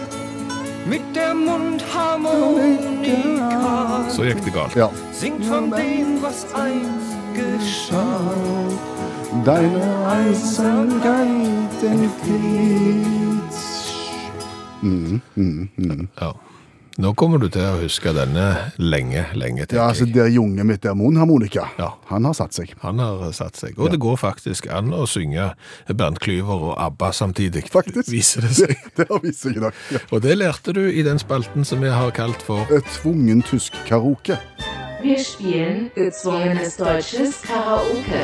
mit 0.86 1.16
der 1.16 1.34
Mundharmonika 1.34 4.06
Så 4.10 4.24
gikk 4.24 4.46
det 4.46 4.54
galt. 4.54 4.76
Ja. 4.76 4.90
singt 5.12 5.46
von 5.46 5.72
dem, 5.72 6.22
was 6.22 6.46
einst 6.54 7.18
geschah. 7.34 8.95
Deine 9.44 10.08
Einsamkeit 10.08 11.84
entflieht. 11.84 13.56
Mm, 14.82 15.22
mm, 15.36 15.70
mm. 15.78 16.08
Ja. 16.22 16.34
Nå 16.98 17.12
kommer 17.20 17.42
du 17.44 17.50
til 17.52 17.66
å 17.68 17.74
huske 17.82 18.14
denne 18.16 18.72
lenge, 18.80 19.26
lenge 19.36 19.66
til. 19.68 19.76
Ja, 19.82 19.90
altså 19.92 20.06
Der 20.08 20.30
junge 20.32 20.64
mitt 20.64 20.82
der 20.86 20.94
monharmonika. 20.96 21.66
Ja. 21.78 21.90
han 22.08 22.24
har 22.24 22.34
satt 22.34 22.54
seg. 22.56 22.72
Han 22.82 23.00
har 23.00 23.32
satt 23.36 23.58
seg. 23.60 23.76
Og 23.78 23.92
det 23.92 24.00
går 24.00 24.16
faktisk 24.16 24.70
an 24.72 24.94
å 24.96 25.04
synge 25.10 25.50
Bernt 25.92 26.22
Klyver 26.24 26.70
og 26.70 26.76
ABBA 26.80 27.12
samtidig. 27.12 27.66
Faktisk. 27.74 28.08
Viser 28.14 28.42
det 28.48 28.54
seg. 28.62 28.68
Det, 28.70 28.94
det 29.02 29.08
har 29.10 29.20
vist 29.26 29.44
seg 29.44 29.58
i 29.60 29.66
dag. 29.66 29.74
Ja. 29.92 30.00
Og 30.12 30.24
det 30.24 30.38
lærte 30.40 30.72
du 30.78 30.86
i 30.88 31.04
den 31.04 31.20
spalten 31.20 31.68
som 31.68 31.84
vi 31.84 31.92
har 31.92 32.16
kalt 32.16 32.42
for 32.46 32.64
Et 32.72 32.88
Tvungen 33.02 33.44
tysk 33.44 33.76
karaoke. 33.90 34.40
Wir 35.04 35.20
spielen 35.22 35.90
gezwungenes 35.98 36.78
deutsches 36.80 37.42
Karaoke. 37.46 38.24